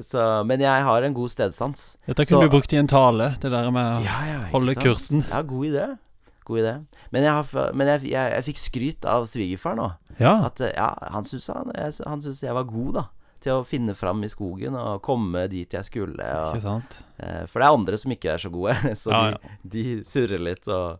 så 0.02 0.44
Men 0.46 0.60
jeg 0.60 0.82
har 0.84 1.02
en 1.02 1.14
god 1.14 1.30
stedsans. 1.30 1.96
Dette 2.06 2.24
kunne 2.26 2.40
Så- 2.42 2.48
du 2.50 2.54
brukt 2.56 2.72
i 2.72 2.76
en 2.80 2.86
tale, 2.86 3.34
det 3.40 3.50
der 3.50 3.70
med 3.70 3.84
å 4.00 4.04
Ja, 4.04 4.18
ja, 4.26 4.38
holde 4.52 4.74
sant? 4.74 4.84
kursen. 4.86 5.24
Ja, 5.30 5.42
god 5.42 5.66
idé. 5.66 5.98
God 6.44 6.58
idé. 6.62 6.74
Men 7.12 7.22
jeg, 7.22 7.32
har, 7.32 7.72
men 7.74 7.86
jeg, 7.86 8.02
jeg, 8.10 8.32
jeg 8.32 8.44
fikk 8.44 8.58
skryt 8.58 9.04
av 9.04 9.26
svigerfar 9.28 9.76
nå. 9.76 9.90
Ja. 10.18 10.44
At 10.46 10.58
ja, 10.60 10.94
han 11.12 11.24
syntes 11.24 11.48
han, 11.52 11.70
han 12.06 12.20
synes 12.24 12.40
jeg 12.42 12.54
var 12.54 12.64
god, 12.64 12.94
da. 12.94 13.04
Til 13.40 13.52
å 13.52 13.64
finne 13.64 13.94
fram 13.94 14.24
i 14.24 14.28
skogen 14.32 14.74
og 14.74 15.02
komme 15.06 15.44
dit 15.48 15.70
jeg 15.70 15.84
skulle. 15.86 16.18
Og? 16.18 16.56
Eh, 17.20 17.44
For 17.46 17.60
det 17.60 17.66
er 17.68 17.76
andre 17.76 17.96
som 18.00 18.10
ikke 18.10 18.32
er 18.34 18.38
så 18.42 18.50
gode, 18.50 18.74
så 18.98 19.10
Ja, 19.12 19.20
de, 19.62 19.68
de 19.68 19.84
surrer 20.04 20.40
litt 20.42 20.66
og 20.68 20.98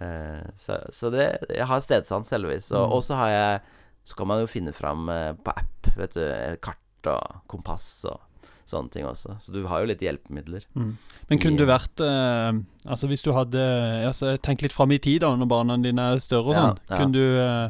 eh, 0.00 0.44
Så, 0.54 0.76
så 0.94 1.10
det 1.10 1.26
Jeg 1.50 1.66
har 1.66 1.80
stedsans, 1.82 2.30
heldigvis. 2.30 2.70
Og 2.70 2.92
Mm. 2.92 3.02
så 3.02 3.14
har 3.18 3.28
jeg 3.34 3.60
Så 4.04 4.14
kan 4.16 4.26
man 4.26 4.40
jo 4.40 4.46
finne 4.46 4.72
fram 4.74 5.08
eh, 5.08 5.32
på 5.32 5.50
app, 5.56 5.90
vet 5.96 6.14
du, 6.14 6.22
eh, 6.22 6.56
kart 7.02 7.10
og 7.12 7.42
kompass 7.50 8.04
og 8.10 8.20
sånne 8.66 8.90
ting 8.90 9.04
også. 9.04 9.36
Så 9.40 9.52
du 9.52 9.64
har 9.68 9.82
jo 9.82 9.90
litt 9.90 10.02
hjelpemidler. 10.02 10.64
Mm. 10.74 10.96
Men 11.28 11.40
kunne 11.42 11.58
du 11.58 11.66
vært 11.66 12.00
eh, 12.00 12.52
Altså 12.86 13.08
Hvis 13.10 13.22
du 13.22 13.32
hadde 13.34 13.60
altså, 14.06 14.36
Tenk 14.40 14.62
litt 14.62 14.72
fram 14.72 14.92
i 14.92 15.00
tid, 15.02 15.20
da 15.22 15.34
når 15.36 15.50
barna 15.50 15.76
dine 15.82 16.12
er 16.14 16.22
større 16.22 16.52
og 16.52 16.56
sånn. 16.56 16.78
ja. 16.88 16.96
Kunne 16.96 17.12
du 17.12 17.40
eh, 17.42 17.68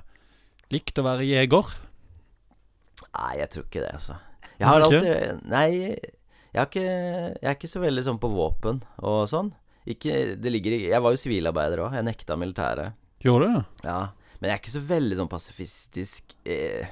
likt 0.73 1.01
å 1.01 1.07
være 1.07 1.27
jeger? 1.27 1.73
Nei, 3.13 3.33
jeg 3.41 3.51
tror 3.53 3.67
ikke 3.67 3.83
det, 3.83 3.91
altså. 3.99 4.19
Jeg 4.61 4.69
har 4.69 4.85
alltid 4.87 5.43
Nei, 5.51 5.67
Jeg, 5.81 6.61
har 6.61 6.69
ikke, 6.71 6.87
jeg 6.87 7.51
er 7.51 7.59
ikke 7.59 7.73
så 7.75 7.83
veldig 7.83 8.07
sånn 8.07 8.23
på 8.23 8.31
våpen 8.33 8.83
og 9.03 9.25
sånn. 9.33 9.53
Ikke, 9.89 10.37
det 10.39 10.53
ligger 10.53 10.77
i 10.77 10.83
Jeg 10.93 11.03
var 11.03 11.15
jo 11.15 11.21
sivilarbeider 11.21 11.83
òg. 11.83 11.97
Jeg 11.99 12.07
nekta 12.07 12.39
militæret. 12.39 12.99
Gjorde 13.25 13.49
du? 13.49 13.87
Ja. 13.89 14.01
Men 14.39 14.51
jeg 14.51 14.55
er 14.55 14.63
ikke 14.63 14.75
så 14.77 14.87
veldig 14.87 15.19
sånn 15.19 15.31
pasifistisk 15.31 16.37
eh, 16.47 16.87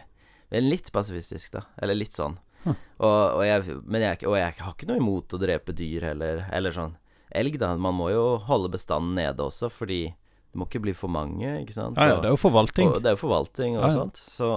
Men 0.51 0.69
litt 0.71 0.91
pasifistisk, 0.93 1.53
da. 1.55 1.65
Eller 1.83 1.95
litt 1.99 2.17
sånn. 2.17 2.35
Hm. 2.65 2.75
Og, 3.01 3.21
og, 3.39 3.43
jeg, 3.47 3.77
men 3.87 4.03
jeg, 4.05 4.19
og 4.29 4.35
jeg 4.37 4.57
har 4.59 4.75
ikke 4.75 4.89
noe 4.91 5.01
imot 5.01 5.37
å 5.37 5.41
drepe 5.41 5.73
dyr 5.77 6.11
heller. 6.11 6.43
Eller 6.53 6.75
sånn 6.77 6.97
elg, 7.31 7.57
da. 7.63 7.73
Man 7.79 7.95
må 7.97 8.11
jo 8.13 8.25
holde 8.49 8.73
bestanden 8.75 9.15
nede 9.19 9.47
også, 9.47 9.71
fordi 9.73 10.03
det 10.11 10.59
må 10.59 10.67
ikke 10.67 10.83
bli 10.83 10.95
for 10.99 11.13
mange, 11.15 11.47
ikke 11.63 11.77
sant. 11.77 11.99
Ja, 12.01 12.17
ja, 12.17 12.21
det 12.21 12.27
er 12.31 12.35
jo 12.35 12.41
forvaltning. 12.43 12.91
og 12.91 13.03
det 13.05 13.13
er 13.13 13.15
jo 13.15 13.23
forvaltning 13.23 13.77
og 13.79 13.85
Ja, 13.85 13.91
ja. 13.93 13.95
sånt. 14.01 14.19
Så, 14.19 14.49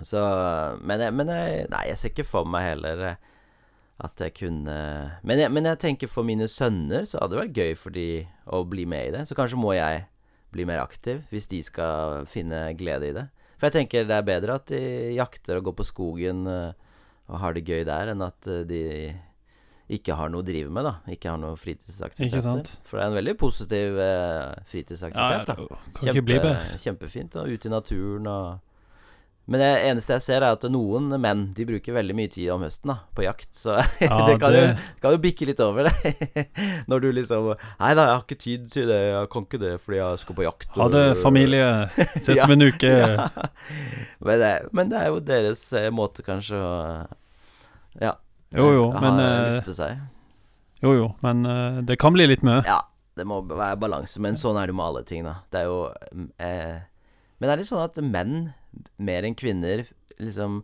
så 0.00 0.22
Men, 0.80 1.04
jeg, 1.04 1.12
men 1.12 1.28
jeg, 1.28 1.66
nei, 1.72 1.82
jeg 1.90 1.98
ser 2.00 2.14
ikke 2.14 2.24
for 2.28 2.48
meg 2.48 2.64
heller 2.70 3.02
eh, 3.10 3.18
at 4.06 4.20
jeg 4.20 4.34
kunne 4.36 4.74
men 5.24 5.38
jeg, 5.40 5.52
men 5.52 5.64
jeg 5.70 5.80
tenker 5.80 6.10
for 6.12 6.24
mine 6.28 6.44
sønner 6.52 7.06
så 7.08 7.20
hadde 7.22 7.32
det 7.36 7.42
vært 7.44 7.56
gøy 7.60 7.76
for 7.80 7.94
de 7.96 8.08
å 8.52 8.64
bli 8.68 8.84
med 8.88 9.08
i 9.08 9.12
det. 9.14 9.22
Så 9.28 9.36
kanskje 9.36 9.60
må 9.60 9.72
jeg 9.76 10.06
bli 10.52 10.64
mer 10.68 10.80
aktiv 10.82 11.22
hvis 11.32 11.48
de 11.52 11.60
skal 11.64 12.24
finne 12.28 12.70
glede 12.76 13.08
i 13.10 13.14
det. 13.16 13.26
For 13.56 13.68
jeg 13.68 13.76
tenker 13.80 14.08
det 14.08 14.16
er 14.16 14.26
bedre 14.26 14.58
at 14.60 14.68
de 14.72 14.82
jakter 15.16 15.60
og 15.60 15.70
går 15.70 15.76
på 15.78 15.86
skogen 15.88 16.44
eh, 16.50 16.72
og 17.26 17.40
har 17.42 17.56
det 17.56 17.64
gøy 17.66 17.82
der, 17.88 18.12
enn 18.12 18.22
at 18.26 18.46
eh, 18.50 18.62
de 18.68 18.82
ikke 19.96 20.16
har 20.18 20.30
noe 20.32 20.42
å 20.42 20.46
drive 20.46 20.70
med, 20.74 20.86
da. 20.86 20.94
Ikke 21.14 21.30
har 21.30 21.38
noe 21.38 21.54
sant? 22.42 22.72
For 22.88 22.98
det 22.98 23.04
er 23.04 23.12
en 23.12 23.18
veldig 23.20 23.34
positiv 23.38 23.98
eh, 24.02 24.06
Ja, 24.06 24.46
ja, 24.50 24.64
fritidsaktivitet, 24.72 25.52
da. 25.52 25.56
bedre. 26.42 26.78
Kjempefint. 26.82 27.36
Da. 27.38 27.46
ute 27.46 27.70
i 27.70 27.72
naturen 27.72 28.26
og 28.30 28.65
Men 29.46 29.60
det 29.62 29.66
eneste 29.86 30.16
jeg 30.16 30.22
ser, 30.24 30.42
er 30.42 30.56
at 30.56 30.64
noen 30.74 31.04
menn 31.22 31.42
De 31.54 31.62
bruker 31.68 31.94
veldig 31.94 32.14
mye 32.18 32.30
tid 32.34 32.48
om 32.50 32.64
høsten 32.66 32.90
da 32.90 32.96
på 33.14 33.22
jakt. 33.22 33.46
Så 33.54 33.76
Ja, 34.02 34.16
det, 34.26 34.40
kan 34.42 34.50
det- 34.56 34.62
Jo, 34.64 34.72
kan 35.04 35.14
jo 35.14 35.20
bikke 35.22 35.46
litt 35.46 35.60
over, 35.62 35.86
det. 35.86 36.42
Når 36.90 37.04
du 37.04 37.06
liksom 37.14 37.52
Nei 37.54 37.92
da, 37.94 38.08
jeg 38.08 38.16
har 38.16 38.24
ikke 38.24 38.38
tid 38.42 38.64
til 38.74 38.88
det. 38.90 38.98
Jeg 39.12 39.30
kan 39.30 39.46
ikke 39.46 39.60
det 39.62 39.70
fordi 39.84 40.00
jeg 40.00 40.18
skal 40.24 40.38
på 40.40 40.46
jakt. 40.48 40.66
Ha 40.80 40.88
det, 40.96 41.04
familie. 41.22 41.68
Ses 42.18 42.42
om 42.48 42.56
en 42.56 42.66
uke. 42.66 42.90
Ja. 42.90 43.28
Men, 44.18 44.42
det, 44.42 44.50
men 44.74 44.90
det 44.90 44.98
er 45.04 45.12
jo 45.14 45.22
deres 45.30 45.62
eh, 45.78 45.88
måte 45.94 46.26
kanskje 46.26 46.58
å 46.58 46.74
Ja. 48.02 48.16
Jo, 48.56 48.66
jo, 48.74 48.84
ha- 48.94 49.00
men 49.06 49.22
eh, 49.22 49.54
Lufte 49.60 49.74
seg. 49.78 50.02
Jo, 50.82 50.92
jo, 50.98 51.06
men 51.24 51.46
eh, 51.48 51.78
det 51.86 51.96
kan 52.02 52.12
bli 52.18 52.26
litt 52.28 52.42
mye. 52.46 52.60
Ja, 52.66 52.80
det 53.16 53.24
må 53.26 53.40
være 53.48 53.78
balanse, 53.80 54.20
men 54.22 54.36
sånn 54.38 54.58
er 54.60 54.68
det 54.68 54.74
med 54.76 54.84
alle 54.90 55.06
ting, 55.08 55.22
da. 55.26 55.38
Det 55.54 55.62
er 55.62 55.70
jo 55.70 55.78
eh, 56.42 56.76
Men 57.40 57.50
er 57.52 57.60
det 57.60 57.66
sånn 57.68 57.84
at 57.84 57.98
menn, 58.02 58.52
mer 58.98 59.26
enn 59.28 59.36
kvinner, 59.38 59.84
liksom 60.18 60.62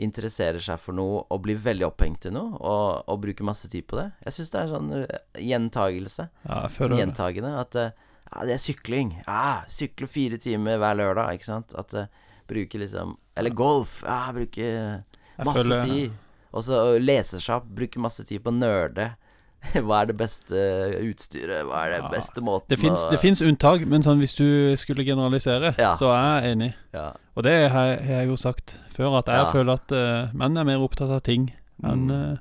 interesserer 0.00 0.60
seg 0.64 0.80
for 0.80 0.96
noe 0.96 1.22
og 1.28 1.42
blir 1.44 1.58
veldig 1.60 1.84
opphengt 1.90 2.24
i 2.28 2.32
noe, 2.32 2.56
og, 2.56 3.02
og 3.10 3.18
bruker 3.24 3.44
masse 3.44 3.68
tid 3.72 3.84
på 3.88 3.98
det? 3.98 4.06
Jeg 4.24 4.36
syns 4.38 4.52
det 4.54 4.60
er 4.62 4.70
sånn 4.72 4.88
eh, 4.96 5.18
gjentagelse. 5.50 6.26
Ja, 6.48 6.60
Sånn 6.72 6.96
gjentagende. 6.96 7.52
At 7.60 7.76
eh, 7.80 7.90
ja, 8.30 8.46
det 8.48 8.56
er 8.56 8.62
sykling. 8.64 9.12
Ja, 9.26 9.60
sykle 9.72 10.08
fire 10.08 10.38
timer 10.40 10.80
hver 10.80 10.96
lørdag, 11.00 11.36
ikke 11.36 11.48
sant. 11.50 11.74
At 11.76 11.92
uh, 11.98 12.06
bruker 12.48 12.80
liksom 12.84 13.16
Eller 13.36 13.52
golf. 13.56 14.00
Ja, 14.06 14.22
bruker 14.36 15.02
masse 15.44 15.64
føler- 15.64 15.84
tid. 15.88 16.18
Og 16.50 16.64
så 16.66 16.78
leser 16.98 17.38
seg 17.38 17.60
opp, 17.60 17.66
bruker 17.78 18.02
masse 18.02 18.24
tid 18.26 18.42
på 18.42 18.50
å 18.50 18.56
nerde. 18.56 19.12
Hva 19.86 20.02
er 20.02 20.10
det 20.10 20.16
beste 20.16 20.60
utstyret? 21.04 21.66
Hva 21.68 21.82
er 21.84 21.90
det 21.94 21.98
Ja, 22.00 22.10
beste 22.12 22.40
måten 22.44 22.72
Det 22.72 23.18
fins, 23.20 23.42
unntak, 23.44 23.84
men 23.86 24.04
sånn 24.04 24.20
hvis 24.22 24.32
du 24.38 24.76
skulle 24.80 25.04
generalisere, 25.04 25.74
Ja. 25.78 25.92
så 25.98 26.08
er 26.14 26.46
jeg 26.46 26.56
enig. 26.56 26.70
ja. 26.96 27.10
Og 27.36 27.44
det 27.44 27.70
har 27.72 27.96
jeg, 28.00 28.28
jo 28.28 28.36
sagt 28.40 28.78
før, 28.92 29.18
at 29.20 29.28
jeg 29.32 29.52
føler 29.52 29.72
at 29.76 29.92
uh, 29.96 30.32
menn 30.36 30.56
er 30.56 30.64
mer 30.68 30.80
opptatt 30.84 31.12
av 31.12 31.20
ting 31.24 31.50
enn 31.84 32.10
eh, 32.12 32.38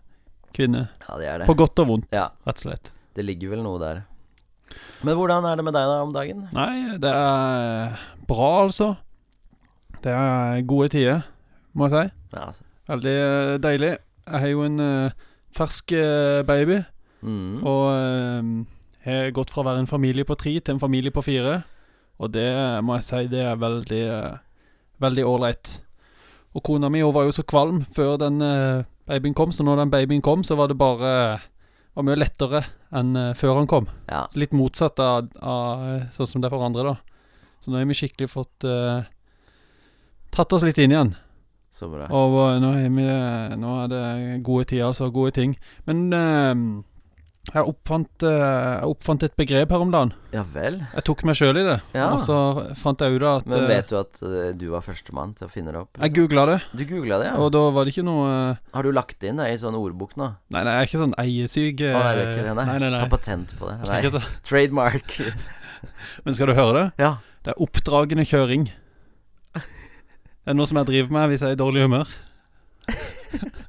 kvinner. 0.55 0.89
ja, 1.07 1.17
det 1.17 1.35
det. 1.39 1.47
På 1.47 1.55
godt 1.55 1.79
og 1.79 1.87
vondt, 1.87 2.09
rett 2.11 2.57
og 2.57 2.63
slett. 2.65 2.91
Det 3.15 3.23
ligger 3.23 3.53
vel 3.53 3.63
noe 3.63 3.79
der. 3.79 4.01
Men 5.03 5.15
hvordan 5.15 5.45
er 5.47 5.55
det 5.55 5.63
med 5.63 5.75
deg 5.77 5.87
da 5.87 6.01
om 6.03 6.11
dagen? 6.11 6.41
Nei, 6.51 6.97
det 6.99 7.11
er 7.13 7.95
bra, 8.27 8.49
altså. 8.65 8.97
Det 10.03 10.11
er 10.11 10.61
gode 10.67 10.89
tider, 10.91 11.23
må 11.75 11.87
jeg 11.87 11.95
si. 11.95 12.03
Ja, 12.35 12.49
altså. 12.49 12.63
Veldig 12.89 13.15
eh, 13.15 13.55
deilig. 13.63 13.91
Jeg 14.29 14.43
har 14.43 14.51
jo 14.51 14.63
en 14.65 14.79
uh, 14.83 15.27
fersk 15.55 15.93
eh, 15.97 16.41
baby, 16.45 16.79
mm. 17.21 17.61
og 17.67 17.83
eh, 17.95 18.51
har 19.05 19.33
gått 19.35 19.53
fra 19.53 19.63
å 19.63 19.69
være 19.69 19.83
en 19.83 19.91
familie 19.91 20.27
på 20.27 20.37
tre 20.39 20.55
til 20.59 20.75
en 20.75 20.81
familie 20.81 21.13
på 21.15 21.23
fire. 21.25 21.61
Og 22.19 22.33
det 22.35 22.49
må 22.83 22.97
jeg 22.97 23.07
si, 23.07 23.21
det 23.31 23.45
er 23.47 23.59
veldig 23.59 24.05
eh, 24.05 24.37
Veldig 24.99 25.23
ålreit. 25.23 25.69
Og 26.51 26.63
kona 26.67 26.89
mi 26.91 26.99
hun 26.99 27.13
var 27.15 27.23
jo 27.23 27.31
så 27.31 27.45
kvalm 27.47 27.85
før 27.95 28.17
den 28.19 28.41
eh, 28.43 28.81
babyen 29.07 29.35
kom, 29.37 29.53
så 29.55 29.63
når 29.63 29.79
den 29.79 29.93
babyen 29.93 30.23
kom, 30.25 30.43
så 30.43 30.57
var 30.59 30.67
det 30.67 30.75
bare 30.75 31.11
var 31.95 32.05
mye 32.05 32.19
lettere 32.19 32.63
enn 32.95 33.13
eh, 33.15 33.31
før 33.37 33.61
han 33.61 33.69
kom. 33.69 33.87
Ja. 34.09 34.25
Så 34.31 34.41
litt 34.41 34.55
motsatt 34.57 34.99
av, 35.03 35.29
av 35.39 35.85
eh, 35.87 36.03
sånn 36.15 36.29
som 36.29 36.43
det 36.43 36.49
er 36.49 36.55
for 36.55 36.65
andre, 36.65 36.91
da. 36.91 37.55
Så 37.63 37.71
nå 37.71 37.79
har 37.79 37.87
vi 37.89 37.97
skikkelig 37.97 38.29
fått 38.31 38.67
eh, 38.67 39.07
tatt 40.35 40.55
oss 40.55 40.67
litt 40.67 40.79
inn 40.83 40.95
igjen. 40.95 41.15
Så 41.71 41.89
bra. 41.91 42.07
Og 42.11 42.37
eh, 42.43 42.59
nå, 42.63 42.73
vi, 42.97 43.07
nå 43.61 43.75
er 43.83 43.91
det 43.93 44.03
gode 44.45 44.69
tider, 44.69 44.89
altså. 44.89 45.09
Gode 45.15 45.35
ting. 45.39 45.55
Men 45.89 46.07
eh, 46.11 46.53
jeg, 47.49 47.63
oppfant, 47.65 48.23
eh, 48.27 48.41
jeg 48.77 48.89
oppfant 48.91 49.23
et 49.25 49.35
begrep 49.39 49.71
her 49.73 49.81
om 49.81 49.93
dagen. 49.93 50.11
Ja 50.35 50.43
vel. 50.53 50.77
Jeg 50.93 51.05
tok 51.07 51.23
meg 51.25 51.37
sjøl 51.39 51.57
i 51.57 51.63
det. 51.65 51.77
Ja. 51.97 52.11
Og 52.13 52.19
så 52.21 52.35
fant 52.77 53.01
jeg 53.01 53.15
ut 53.17 53.25
at 53.25 53.47
Men 53.49 53.63
eh, 53.63 53.69
vet 53.71 53.89
du 53.89 53.95
at 53.97 54.19
eh, 54.27 54.51
du 54.59 54.67
var 54.73 54.83
førstemann 54.85 55.33
til 55.39 55.47
å 55.47 55.51
finne 55.51 55.73
det 55.73 55.81
opp? 55.81 55.97
Jeg 55.97 56.13
googla 56.17 56.45
det, 56.51 56.57
Du 56.77 56.83
googla 56.89 57.17
det, 57.23 57.31
ja? 57.31 57.37
og 57.41 57.49
da 57.55 57.63
var 57.73 57.87
det 57.87 57.95
ikke 57.95 58.05
noe 58.05 58.27
Har 58.75 58.85
du 58.85 58.91
lagt 58.93 59.17
det 59.23 59.31
inn 59.33 59.41
i 59.41 59.55
sånn 59.61 59.77
ordbok 59.79 60.13
nå? 60.19 60.29
Nei, 60.53 60.61
nei, 60.61 60.75
jeg 60.75 60.83
er 60.83 60.91
ikke 60.91 61.01
sånn 61.05 61.17
eiesyk. 61.23 61.85
Å 61.89 61.95
nei, 61.95 62.11
det 62.19 62.25
er 62.25 62.33
ikke 62.35 62.45
det, 62.49 62.57
nei. 62.59 62.67
nei, 62.69 62.77
nei, 62.83 62.91
nei. 62.93 63.01
Ta 63.05 63.13
patent 63.15 63.55
på 63.57 63.71
det? 63.71 63.79
Nei. 63.89 64.27
Trademark. 64.45 65.17
Men 66.27 66.37
skal 66.37 66.51
du 66.51 66.57
høre 66.59 66.77
det? 66.77 66.87
ja. 67.01 67.15
Det 67.39 67.53
er 67.53 67.61
oppdragende 67.63 68.25
kjøring. 68.27 68.65
Det 69.55 70.51
er 70.51 70.57
noe 70.59 70.67
som 70.67 70.75
jeg 70.81 70.89
driver 70.89 71.13
med 71.15 71.31
hvis 71.31 71.45
jeg 71.45 71.53
er 71.53 71.55
i 71.55 71.59
dårlig 71.61 71.85
humør. 71.87 72.11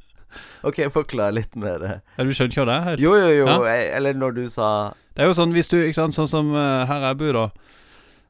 Ok, 0.69 0.81
forklar 0.93 1.33
litt 1.33 1.55
mer. 1.57 2.03
Ja, 2.17 2.25
du 2.25 2.31
skjønner 2.37 2.53
ikke 2.53 2.65
hva 2.65 2.71
det 2.71 2.79
er? 2.95 3.03
Jo, 3.05 3.15
jo, 3.17 3.29
jo. 3.41 3.47
Ja. 3.49 3.59
Jeg, 3.73 3.91
Eller 3.97 4.15
når 4.15 4.35
du 4.37 4.43
sa 4.53 4.93
Det 5.17 5.25
er 5.25 5.31
jo 5.31 5.37
sånn 5.37 5.53
hvis 5.57 5.69
du, 5.73 5.79
ikke 5.83 5.97
sant, 5.99 6.15
sånn 6.17 6.29
som 6.31 6.53
uh, 6.55 6.85
her 6.89 7.07
jeg 7.11 7.19
bor, 7.23 7.33
da. 7.39 7.47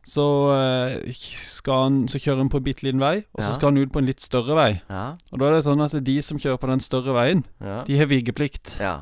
Så 0.06 0.25
uh, 0.49 0.94
skal 1.12 1.82
han 1.84 1.96
Så 2.08 2.18
kjører 2.22 2.38
han 2.40 2.49
på 2.52 2.56
en 2.62 2.64
bitte 2.64 2.87
liten 2.87 3.02
vei, 3.02 3.16
og 3.34 3.42
så 3.42 3.50
Ja. 3.50 3.54
skal 3.58 3.68
han 3.72 3.82
ut 3.82 3.92
på 3.92 4.00
en 4.00 4.06
litt 4.08 4.20
større 4.25 4.56
vei. 4.56 4.70
Ja. 4.88 5.04
Og 5.32 5.38
da 5.42 5.50
er 5.50 5.58
det 5.58 5.64
sånn 5.66 5.82
at 5.84 5.96
de 6.06 6.16
som 6.25 6.38
kjører 6.40 6.60
på 6.62 6.70
den 6.70 6.80
større 6.80 7.12
veien, 7.18 7.44
Ja. 7.60 7.82
de 7.84 7.99
har 7.99 8.06
vigeplikt. 8.10 8.76
ja. 8.80 8.96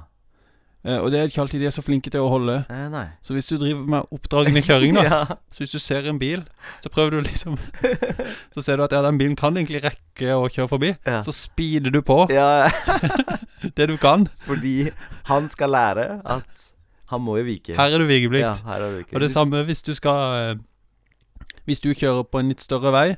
Eh, 0.87 0.99
og 1.03 1.11
det 1.11 1.19
er 1.19 1.27
ikke 1.27 1.43
alltid 1.43 1.61
de 1.61 1.67
er 1.67 1.75
så 1.75 1.83
flinke 1.83 2.11
til 2.13 2.23
å 2.23 2.29
holde. 2.31 2.61
Eh, 2.71 2.87
nei. 2.93 3.05
Så 3.25 3.35
hvis 3.35 3.49
du 3.51 3.57
driver 3.59 3.83
med 3.97 4.15
oppdragende 4.15 4.63
kjøring, 4.63 4.95
da, 4.95 5.05
ja. 5.11 5.21
så 5.51 5.65
hvis 5.65 5.75
du 5.75 5.81
ser 5.83 6.07
en 6.07 6.21
bil, 6.21 6.45
så 6.85 6.93
prøver 6.93 7.19
du 7.19 7.27
liksom 7.27 7.59
Så 8.55 8.63
ser 8.63 8.79
du 8.79 8.85
at 8.87 8.95
ja, 8.95 9.03
den 9.05 9.19
bilen 9.19 9.37
kan 9.39 9.59
egentlig 9.59 9.83
rekke 9.85 10.39
å 10.39 10.47
kjøre 10.47 10.71
forbi. 10.71 10.95
Ja. 11.03 11.21
Så 11.27 11.35
speeder 11.35 11.95
du 11.95 12.01
på 12.07 12.25
ja. 12.35 12.71
det 13.75 13.91
du 13.91 13.97
kan. 14.01 14.29
Fordi 14.47 14.91
han 15.29 15.51
skal 15.53 15.75
lære 15.75 16.09
at 16.23 16.69
han 17.09 17.25
må 17.25 17.39
jo 17.41 17.47
vike. 17.49 17.75
Her 17.75 17.95
er 17.97 18.03
du 18.03 18.07
vikeplikt. 18.09 18.45
Ja, 18.47 18.55
her 18.69 18.85
er. 18.87 18.99
Og 19.13 19.25
det 19.25 19.33
samme 19.33 19.65
hvis 19.67 19.81
du 19.83 19.95
skal 19.97 20.35
eh, 20.39 20.59
Hvis 21.69 21.81
du 21.81 21.91
kjører 21.93 22.23
på 22.29 22.41
en 22.41 22.53
litt 22.53 22.63
større 22.65 22.93
vei, 22.95 23.09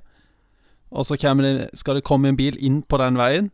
og 0.91 1.07
så 1.07 1.15
det, 1.15 1.71
skal 1.79 1.99
det 1.99 2.07
komme 2.07 2.33
en 2.33 2.39
bil 2.39 2.57
inn 2.59 2.83
på 2.83 2.99
den 2.99 3.19
veien, 3.19 3.51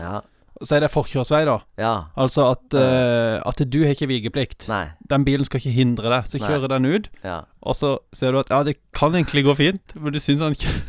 Ja. 0.00 0.20
Så 0.64 0.76
er 0.78 0.80
det 0.86 0.88
forkjørsvei, 0.92 1.42
da. 1.48 1.58
ja. 1.80 1.92
Altså 2.16 2.46
at, 2.54 2.76
uh, 2.78 3.42
at 3.44 3.60
du 3.68 3.78
har 3.84 3.92
ikke 3.92 4.08
vigeplikt. 4.08 4.68
Nei. 4.72 4.86
Den 5.10 5.26
bilen 5.26 5.44
skal 5.44 5.60
ikke 5.60 5.74
hindre 5.76 6.08
deg. 6.14 6.30
Så 6.30 6.40
Nei. 6.40 6.48
kjører 6.48 6.72
den 6.76 6.86
ut, 6.88 7.10
Ja. 7.26 7.42
og 7.60 7.76
så 7.76 7.98
ser 8.16 8.32
du 8.32 8.40
at 8.40 8.50
ja, 8.54 8.62
det 8.64 8.78
kan 8.96 9.12
egentlig 9.14 9.44
gå 9.44 9.54
fint, 9.58 9.96
men 10.00 10.12
du 10.16 10.20
syns 10.22 10.40
han 10.40 10.56
ikke 10.56 10.72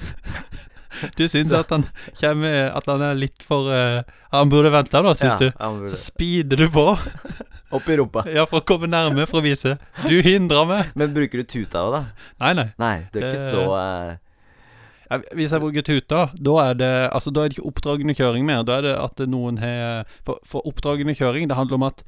Du 1.17 1.27
syns 1.29 1.51
at 1.53 1.69
han 1.69 1.83
kommer 2.17 2.71
At 2.73 2.87
han 2.89 3.03
er 3.05 3.17
litt 3.19 3.43
for 3.45 3.67
uh, 3.69 3.99
Han 4.33 4.49
burde 4.49 4.71
vente, 4.73 4.97
da, 5.03 5.11
syns 5.19 5.35
ja, 5.35 5.51
du. 5.51 5.83
Så 5.91 5.99
speeder 6.07 6.63
du 6.63 6.69
på, 6.73 6.85
Opp 7.75 7.89
i 7.91 7.97
rumpa. 7.99 8.23
ja, 8.31 8.45
for 8.47 8.63
å 8.63 8.65
komme 8.65 8.87
nærme, 8.87 9.25
for 9.27 9.41
å 9.41 9.43
vise. 9.43 9.73
Du 10.07 10.15
hindrer 10.23 10.63
meg. 10.69 10.93
Men 10.95 11.11
bruker 11.13 11.43
du 11.43 11.49
tuta 11.51 11.83
òg, 11.83 11.97
da? 11.97 12.29
Nei, 12.39 12.53
nei. 12.55 12.67
Nei, 12.79 12.95
du 13.11 13.19
er 13.19 13.27
ikke 13.33 13.43
så 13.43 13.65
Ja, 13.67 14.15
Hvis 15.37 15.53
jeg 15.55 15.63
bruker 15.63 15.85
tuta, 15.87 16.25
da 16.35 16.57
er 16.65 16.77
det 16.79 16.91
Altså 17.15 17.31
da 17.31 17.45
er 17.45 17.49
det 17.49 17.57
ikke 17.57 17.69
oppdragende 17.71 18.15
kjøring 18.17 18.45
mer. 18.47 18.65
Da 18.67 18.79
er 18.79 18.89
det 18.89 18.95
at 18.99 19.23
noen 19.29 19.59
har 19.61 20.03
For, 20.27 20.41
for 20.47 20.67
oppdragende 20.67 21.15
kjøring, 21.17 21.47
det 21.47 21.57
handler 21.57 21.79
om 21.79 21.87
at 21.87 22.03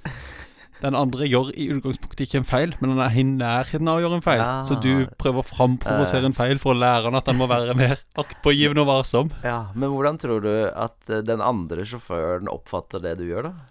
den 0.80 0.96
andre 0.96 1.28
gjør 1.28 1.50
i 1.60 1.66
utgangspunktet 1.76 2.22
ikke 2.24 2.40
en 2.40 2.48
feil, 2.48 2.74
men 2.80 2.94
han 2.94 3.02
er 3.04 3.18
i 3.20 3.24
nærheten 3.28 3.90
av 3.92 4.00
å 4.00 4.04
gjøre 4.04 4.20
en 4.20 4.24
feil. 4.24 4.40
Ja. 4.40 4.62
Så 4.68 4.78
du 4.80 5.10
prøver 5.20 5.44
å 5.44 5.48
framprovosere 5.48 6.30
en 6.30 6.38
feil 6.38 6.62
for 6.62 6.72
å 6.72 6.80
lære 6.80 7.10
han 7.10 7.20
at 7.20 7.28
han 7.28 7.40
må 7.40 7.50
være 7.52 7.76
mer 7.76 8.00
aktpågivende 8.22 8.86
og 8.86 8.92
varsom. 8.94 9.34
Ja, 9.44 9.74
men 9.76 9.92
hvordan 9.92 10.20
tror 10.22 10.46
du 10.46 10.54
at 10.70 11.12
eh, 11.12 11.24
den 11.26 11.44
andre 11.44 11.84
sjåføren 11.88 12.48
oppfatter 12.52 13.04
det 13.04 13.18
du 13.20 13.26
gjør, 13.28 13.52
da? 13.52 13.68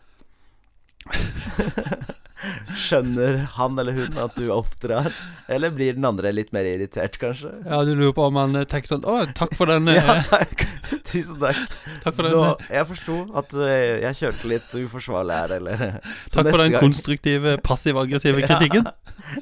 Skjønner 2.79 3.41
han 3.57 3.79
eller 3.83 3.97
hun 3.97 4.19
at 4.23 4.37
du 4.39 4.47
oppdrar? 4.55 5.09
Eller 5.51 5.73
blir 5.75 5.97
den 5.97 6.05
andre 6.07 6.31
litt 6.33 6.53
mer 6.55 6.67
irritert, 6.69 7.17
kanskje? 7.19 7.51
Ja, 7.67 7.81
du 7.85 7.91
lurer 7.99 8.15
på 8.15 8.27
om 8.29 8.37
han 8.39 8.55
eh, 8.61 8.67
tenker 8.71 8.93
sånn 8.93 9.03
Å, 9.09 9.17
takk 9.37 9.57
for 9.59 9.71
den. 9.73 9.89
Ja, 9.97 10.05
eh, 10.15 10.23
takk. 10.29 10.63
Tusen 11.09 11.41
takk. 11.43 11.59
takk 12.05 12.15
for 12.15 12.29
den, 12.29 12.37
Nå, 12.37 12.45
eh, 12.53 12.71
jeg 12.79 12.89
forsto 12.93 13.19
at 13.43 13.57
jeg 13.59 14.19
kjørte 14.21 14.51
litt 14.53 14.77
uforsvarlig 14.85 15.39
her, 15.41 15.55
eller 15.59 15.85
takk 16.31 16.51
for 16.53 16.63
den 16.63 16.77
gang- 16.77 16.85
konstruktive, 16.87 17.57
passiv-aggressive 17.67 18.45
kritikken. 18.47 18.87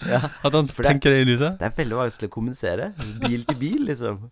Ja. 0.08 0.23
At 0.40 0.56
han 0.56 0.66
For 0.73 0.82
det- 0.87 0.94
tenker 0.96 1.12
det 1.12 1.26
i 1.28 1.38
seg. 1.42 1.58
Det 1.61 1.68
er 1.68 1.76
veldig 1.82 2.00
vanskelig 2.00 2.30
å 2.32 2.37
kommunisere. 2.38 2.90
Bil 3.26 3.44
til 3.50 3.61
bil, 3.61 3.80
liksom. 3.90 4.23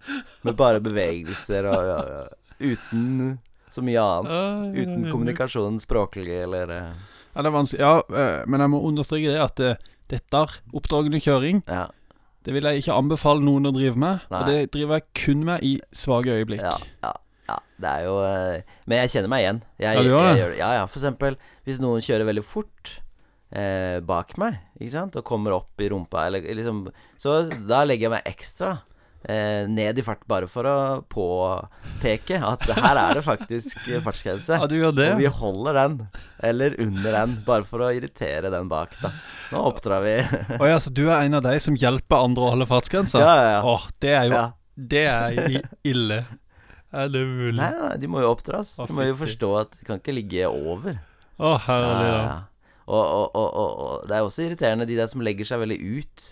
Med 0.47 0.57
bare 0.59 0.81
bevegelser 0.85 1.69
og 1.69 1.91
ja, 1.91 1.99
ja. 2.15 2.23
uten 2.73 3.35
så 3.75 3.83
mye 3.85 4.01
annet. 4.01 4.31
Ja, 4.33 4.41
ja, 4.41 4.71
ja, 4.71 4.85
Uten 4.87 5.05
ja. 5.05 5.11
kommunikasjon 5.13 5.81
språklig 5.83 6.33
eller 6.47 6.71
Ja, 7.35 7.43
det 7.43 7.51
er 7.51 7.57
vanskelig. 7.59 7.83
Ja, 7.83 7.95
eh, 8.15 8.45
men 8.47 8.63
jeg 8.65 8.73
må 8.73 8.81
understreke 8.87 9.35
det 9.35 9.43
at 9.43 9.61
eh, 9.61 9.93
dette 10.11 10.45
oppdragende 10.75 11.21
kjøring. 11.23 11.63
Ja. 11.69 11.89
Det 12.45 12.53
vil 12.53 12.67
jeg 12.69 12.83
ikke 12.83 12.97
anbefale 13.01 13.41
noen 13.45 13.71
å 13.71 13.73
drive 13.73 13.97
med. 13.99 14.25
Og 14.29 14.49
det 14.51 14.59
driver 14.75 15.01
jeg 15.01 15.07
kun 15.17 15.45
med 15.49 15.65
i 15.65 15.79
svake 15.97 16.35
øyeblikk. 16.35 16.61
Ja, 16.63 16.75
ja, 17.07 17.13
ja. 17.49 17.57
Det 17.81 17.91
er 17.91 18.05
jo 18.05 18.19
eh, 18.25 18.77
Men 18.87 19.01
jeg 19.03 19.15
kjenner 19.15 19.33
meg 19.33 19.47
igjen. 19.47 19.63
Jeg, 19.81 19.97
Ja, 19.97 20.03
du 20.05 20.11
gjør 20.13 20.29
det? 20.29 20.35
Jeg, 20.43 20.59
Ja, 20.61 20.69
ja. 20.81 20.85
For 20.91 21.01
eksempel 21.01 21.39
hvis 21.65 21.81
noen 21.81 22.05
kjører 22.05 22.29
veldig 22.29 22.45
fort 22.45 22.99
eh, 23.55 23.99
bak 24.05 24.37
meg, 24.41 24.61
ikke 24.77 24.93
sant, 24.93 25.17
og 25.17 25.25
kommer 25.27 25.57
opp 25.57 25.81
i 25.81 25.89
rumpa, 25.89 26.27
eller 26.29 26.45
liksom 26.45 26.85
Så 27.21 27.47
da 27.69 27.85
legger 27.89 28.11
jeg 28.11 28.15
meg 28.19 28.29
ekstra 28.29 28.77
eh, 29.25 29.65
ned 29.71 29.99
i 29.99 30.05
fart, 30.05 30.23
bare 30.31 30.49
for 30.51 30.69
å 30.69 30.77
påpeke 31.11 32.39
at 32.45 32.67
her 32.77 33.01
er 33.01 33.19
det 33.19 33.25
faktisk 33.27 33.89
fartsgrense. 34.05 34.59
Ja, 34.61 34.69
du 34.71 34.77
gjør 34.77 34.95
det. 34.97 35.09
Og 35.15 35.23
vi 35.23 35.31
holder 35.41 35.79
den, 35.81 35.97
eller 36.51 36.77
under 36.81 37.19
den, 37.19 37.35
bare 37.47 37.67
for 37.69 37.85
å 37.87 37.91
irritere 37.95 38.53
den 38.53 38.71
bak, 38.71 38.95
da. 39.03 39.13
Nå 39.53 39.65
oppdrar 39.71 40.05
vi. 40.05 40.17
Oi, 40.63 40.71
altså, 40.71 40.93
du 40.95 41.07
er 41.09 41.25
en 41.25 41.41
av 41.41 41.45
de 41.47 41.57
som 41.63 41.77
hjelper 41.79 42.29
andre 42.29 42.47
å 42.47 42.55
holde 42.55 42.69
fartsgrensa? 42.71 43.23
ja, 43.25 43.35
ja, 43.41 43.51
ja. 43.57 43.61
Åh, 43.75 43.91
det 44.05 44.15
er 44.15 44.31
jo 44.31 44.39
ja. 44.39 44.47
Det 44.75 45.05
er 45.07 45.61
ille. 45.87 46.25
Er 46.95 47.11
det 47.11 47.21
mulig? 47.27 47.59
Nei, 47.59 47.71
nei, 47.79 47.93
de 48.03 48.09
må 48.11 48.23
jo 48.23 48.33
oppdras. 48.35 48.77
De 48.83 48.95
må 48.95 49.07
jo 49.07 49.15
forstå 49.19 49.51
at 49.61 49.77
de 49.79 49.87
kan 49.87 50.01
ikke 50.01 50.15
ligge 50.15 50.49
over. 50.51 50.99
Å, 51.39 51.53
herlig, 51.67 52.09
ja, 52.11 52.35
og, 52.85 53.03
og, 53.03 53.37
og, 53.39 53.55
og 53.59 54.09
det 54.11 54.17
er 54.19 54.27
også 54.27 54.45
irriterende 54.45 54.87
de 54.87 54.99
der 54.99 55.09
som 55.11 55.23
legger 55.25 55.49
seg 55.49 55.63
veldig 55.63 55.79
ut. 55.99 56.27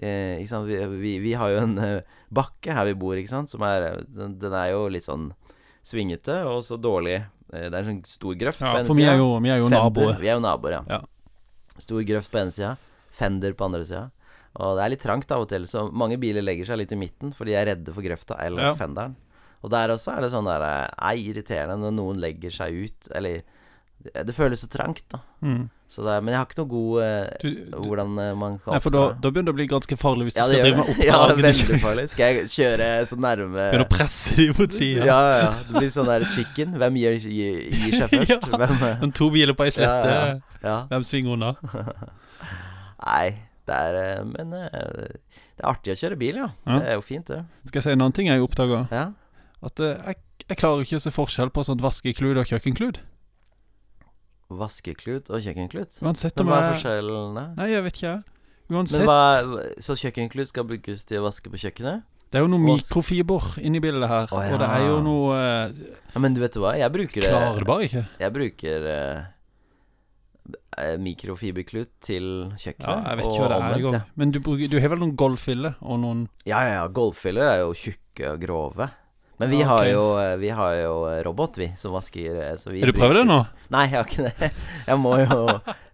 Eh, 0.00 0.38
ikke 0.40 0.48
sant? 0.54 0.68
Vi, 0.70 0.78
vi, 1.02 1.12
vi 1.20 1.32
har 1.36 1.52
jo 1.52 1.58
en 1.60 1.74
eh, 1.84 2.16
bakke 2.32 2.72
her 2.72 2.88
vi 2.88 2.94
bor, 2.96 3.18
ikke 3.20 3.32
sant. 3.34 3.50
Som 3.52 3.64
er 3.68 4.00
Den, 4.08 4.38
den 4.40 4.54
er 4.56 4.70
jo 4.72 4.86
litt 4.92 5.04
sånn 5.04 5.30
svingete 5.84 6.42
og 6.48 6.62
så 6.64 6.78
dårlig. 6.80 7.18
Eh, 7.52 7.66
det 7.68 7.74
er 7.74 7.80
en 7.82 7.90
sånn 7.90 8.00
stor 8.08 8.38
grøft 8.40 8.62
Ja, 8.64 8.72
på 8.72 8.80
ene 8.80 8.88
for 8.88 9.00
vi 9.00 9.08
er 9.08 9.20
jo, 9.20 9.28
vi 9.44 9.52
er 9.52 9.60
jo 9.60 9.68
naboer. 9.72 10.16
Vi 10.22 10.30
er 10.30 10.38
jo 10.38 10.44
naboer, 10.44 10.78
ja. 10.80 11.00
Ja. 11.00 11.76
Stor 11.80 12.02
grøft 12.08 12.32
på 12.32 12.40
ene 12.42 12.52
sida, 12.54 12.74
Fender 13.20 13.52
på 13.58 13.66
andre 13.68 13.84
sida. 13.84 14.06
Og 14.60 14.76
det 14.78 14.82
er 14.84 14.92
litt 14.94 15.04
trangt 15.04 15.30
av 15.32 15.44
og 15.44 15.48
til, 15.52 15.66
så 15.70 15.84
mange 15.94 16.16
biler 16.20 16.42
legger 16.42 16.66
seg 16.72 16.80
litt 16.80 16.92
i 16.94 16.98
midten, 16.98 17.30
for 17.36 17.46
de 17.46 17.54
er 17.54 17.68
redde 17.70 17.92
for 17.94 18.02
grøfta 18.04 18.38
eller 18.42 18.70
Ja. 18.70 18.74
Fenderen. 18.78 19.14
Og 19.60 19.70
der 19.70 19.92
også 19.92 20.14
er 20.16 20.24
det 20.24 20.30
sånn 20.32 20.48
der 20.48 20.62
eh, 20.64 20.88
Nei, 21.04 21.16
irriterende 21.28 21.76
når 21.84 21.92
noen 21.98 22.20
legger 22.22 22.54
seg 22.54 22.72
ut, 22.86 23.10
eller 23.14 23.42
Det, 24.00 24.32
føles 24.32 24.62
så 24.62 24.68
trangt, 24.72 25.04
da. 25.12 25.20
Mm. 25.44 25.68
Så 25.90 26.04
det 26.06 26.14
men 26.22 26.30
jeg 26.32 26.38
har 26.38 26.46
ikke 26.46 26.60
noe 26.60 26.70
god 26.70 27.02
eh, 27.02 27.30
Du, 27.42 27.46
du, 27.50 27.72
hvordan 27.82 28.12
eh, 28.22 28.28
man 28.38 28.58
kan 28.62 28.76
nei, 28.76 28.78
for 28.84 28.94
da, 28.94 29.00
da 29.18 29.32
begynner 29.32 29.50
det 29.50 29.54
å 29.56 29.58
bli 29.58 29.66
ganske 29.72 29.96
farlig 29.98 30.28
hvis 30.28 30.36
ja, 30.38 30.44
du 30.46 30.54
skal 30.54 30.62
drive 30.62 30.78
med 30.78 30.90
det. 31.00 31.06
Ja, 31.08 31.18
veldig 31.40 31.78
farlig. 31.82 32.04
Skal 32.12 32.36
jeg 32.38 32.52
kjøre 32.52 32.86
så 33.10 33.18
nærme 33.20 33.50
Begynne 33.56 33.88
å 33.88 33.90
presse 33.90 34.36
dem 34.38 34.54
mot 34.54 34.76
sida. 34.76 35.08
Ja, 35.08 35.18
ja. 35.40 35.50
Det 35.66 35.82
blir 35.82 35.92
sånn 35.92 36.08
der 36.08 36.26
chicken. 36.30 36.78
Hvem 36.78 37.00
gir, 37.02 37.18
gir, 37.26 37.60
gir 37.66 37.98
seg 37.98 38.14
først? 38.14 38.30
Ja. 38.36 38.38
Hvem 38.54 38.86
eh, 38.86 38.96
Men 39.02 39.14
to 39.18 39.30
biler 39.34 39.58
på 39.58 39.66
ei 39.66 39.74
slette, 39.74 40.14
Ja, 40.14 40.30
ja. 40.62 40.78
hvem 40.92 41.06
svinger 41.10 41.34
unna? 41.34 41.52
Nei, 43.10 43.26
det 43.66 43.82
er 43.90 44.00
eh, 44.04 44.24
Men 44.30 44.56
eh, 44.62 44.72
det 45.10 45.66
er 45.66 45.70
artig 45.74 45.96
å 45.96 46.00
kjøre 46.06 46.22
bil, 46.22 46.38
ja. 46.44 46.52
Det 46.70 46.80
er 46.86 47.00
jo 47.00 47.04
fint, 47.04 47.28
det. 47.34 47.42
Skal 47.66 47.82
jeg 47.82 47.88
si 47.88 47.94
en 47.96 48.00
annen 48.00 48.16
ting 48.16 48.30
jeg 48.30 48.46
oppdaga? 48.46 48.84
Ja. 48.94 49.08
At 49.66 49.82
eh, 49.82 49.98
jeg, 50.06 50.22
jeg 50.46 50.60
klarer 50.62 50.86
ikke 50.86 51.02
å 51.02 51.02
se 51.02 51.12
forskjell 51.18 51.50
på 51.52 51.66
sånt 51.66 51.82
vaskeklud 51.84 52.38
og 52.40 52.48
kjøkkenklut. 52.48 53.02
Vaskeklut 54.50 55.30
og 55.30 55.40
kjøkkenklut. 55.44 56.00
Uansett 56.02 56.36
Men 56.36 56.46
om 56.46 56.50
hva 56.50 56.58
er 56.58 56.64
jeg 56.66 56.74
forskjellen 56.76 57.34
der? 57.38 57.50
Nei, 57.60 57.68
jeg 57.70 57.82
vet 57.86 57.98
ikke, 58.00 58.12
jeg. 58.14 58.22
Men 58.70 58.78
Uansett. 58.80 59.04
hva, 59.06 59.18
så 59.82 59.96
kjøkkenklut 59.98 60.50
skal 60.50 60.66
brukes 60.66 61.04
til 61.06 61.20
å 61.22 61.26
vaske 61.28 61.50
på 61.52 61.58
kjøkkenet? 61.62 62.02
Det 62.30 62.38
er 62.38 62.44
jo 62.44 62.50
noe 62.52 62.62
mikrofiber 62.62 63.46
inni 63.58 63.80
bildet 63.82 64.06
her. 64.10 64.28
Å, 64.30 64.42
Og 64.54 64.60
det 64.62 64.66
er 64.70 64.84
jo 64.86 65.00
noe 65.02 65.34
eh, 65.34 65.72
Ja, 66.14 66.20
men 66.22 66.34
du 66.36 66.38
vet 66.42 66.54
hva, 66.62 66.76
jeg 66.78 66.92
bruker 66.94 67.24
det 67.24 67.30
Klarer 67.32 67.58
det 67.58 67.66
bare 67.66 67.86
ikke. 67.88 68.02
Jeg 68.22 68.34
bruker 68.36 68.86
eh, 68.92 69.24
eh, 70.78 70.94
mikrofiberklut 71.02 71.90
til 72.06 72.28
kjøkkenet. 72.54 72.86
Ja, 72.86 73.00
jeg 73.10 73.18
vet 73.20 73.26
ikke 73.32 73.42
hva 73.42 73.50
det 73.50 73.58
er 73.58 73.76
engang. 73.80 74.06
Men 74.22 74.30
du, 74.34 74.38
bruker- 74.46 74.70
du 74.70 74.78
har 74.82 74.92
vel 74.94 75.02
noen 75.02 75.16
golffiller 75.18 75.74
og 75.82 75.98
noen 76.04 76.22
Ja, 76.46 76.62
ja, 76.66 76.72
ja. 76.80 76.86
Golffiller 77.00 77.50
er 77.56 77.58
jo 77.64 77.74
tjukke 77.74 78.32
og 78.34 78.40
grove. 78.46 78.90
Men 79.40 79.50
vi, 79.50 79.56
okay. 79.56 79.68
har 79.68 79.86
jo, 79.86 80.18
eh, 80.20 80.36
vi 80.36 80.48
har 80.50 80.74
jo 80.74 81.22
robot, 81.24 81.58
vi, 81.58 81.70
som 81.76 81.94
vasker 81.96 82.50
eh, 82.50 82.56
så 82.60 82.70
vi 82.70 82.82
Har 82.82 82.90
du 82.92 82.98
prøvd 82.98 83.16
det 83.16 83.22
nå? 83.24 83.38
Nei, 83.72 83.86
jeg 83.86 83.94
har 83.94 84.10
ikke 84.10 84.26
det. 84.26 84.50
Jeg 84.90 85.00
må 85.00 85.14
jo 85.16 85.38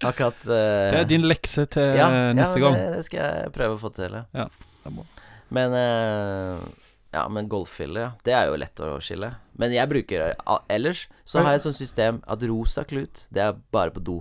akkurat 0.03 0.41
uh, 0.49 0.89
Det 0.91 0.99
er 0.99 1.07
din 1.13 1.29
lekse 1.31 1.67
til 1.71 1.95
ja, 1.95 2.09
eh, 2.11 2.33
neste 2.35 2.59
ja, 2.59 2.65
gang. 2.65 2.75
Det, 2.75 2.89
det 2.97 3.05
skal 3.07 3.21
jeg 3.23 3.53
prøve 3.55 3.77
å 3.77 3.79
få 3.79 3.93
til. 3.95 4.19
Ja, 4.35 4.49
det 4.51 4.91
er 4.91 4.97
bra. 4.99 5.07
Men 5.55 5.79
uh, 5.79 6.67
Ja, 7.15 7.23
men 7.31 7.47
golffiller, 7.53 8.09
ja. 8.09 8.11
Det 8.27 8.35
er 8.35 8.51
jo 8.51 8.59
lett 8.59 8.83
å 8.83 8.91
skille. 8.99 9.31
Men 9.55 9.79
jeg 9.79 9.95
bruker 9.95 10.27
uh, 10.35 10.59
Ellers 10.67 11.07
så 11.23 11.39
har 11.39 11.55
jeg 11.55 11.63
et 11.63 11.69
sånt 11.69 11.79
system 11.79 12.19
at 12.27 12.43
rosa 12.51 12.83
klut, 12.83 13.29
det 13.31 13.47
er 13.47 13.55
bare 13.71 13.95
på 13.95 14.03
do. 14.03 14.19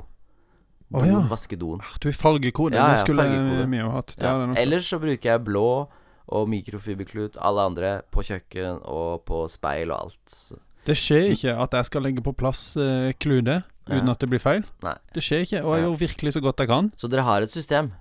Do, 0.94 1.02
ja. 1.02 1.26
Vaske 1.34 1.58
doen. 1.58 1.82
Ah, 1.82 1.98
Du 1.98 2.12
er 2.14 2.22
fargekode. 2.22 2.78
Ja, 2.78 2.92
det 2.94 3.02
skulle 3.02 3.26
vi 3.26 3.82
jo 3.82 3.90
hatt. 3.98 4.20
Ja. 4.22 4.38
er. 4.52 4.60
Ellers 4.62 4.94
så 4.94 5.02
bruker 5.02 5.34
jeg 5.34 5.48
blå 5.50 5.70
og 6.28 6.48
mikrofiberklut, 6.50 7.38
alle 7.42 7.62
andre, 7.62 8.02
på 8.12 8.24
kjøkken 8.26 8.80
og 8.84 9.26
på 9.26 9.44
speil 9.50 9.92
og 9.92 10.06
alt. 10.08 10.38
Det 10.86 10.96
skjer 10.98 11.32
ikke 11.34 11.54
at 11.62 11.72
jeg 11.74 11.86
skal 11.86 12.02
legge 12.06 12.22
på 12.22 12.34
plass 12.38 12.76
uh, 12.78 13.12
klude 13.20 13.64
uten 13.90 14.06
Ja. 14.08 14.12
at 14.12 14.20
det 14.20 14.30
blir 14.30 14.40
feil. 14.42 14.64
Nei. 14.84 14.96
Det 15.14 15.22
skjer 15.24 15.46
ikke, 15.46 15.64
og 15.64 15.76
jeg 15.76 15.84
Ja. 15.84 15.90
gjør 15.90 15.98
virkelig 16.00 16.34
så 16.34 16.42
godt 16.42 16.58
jeg 16.60 16.68
kan. 16.68 16.92
Så 16.98 17.08
dere 17.10 17.24
har 17.24 17.42
et 17.42 17.50
system, 17.50 17.92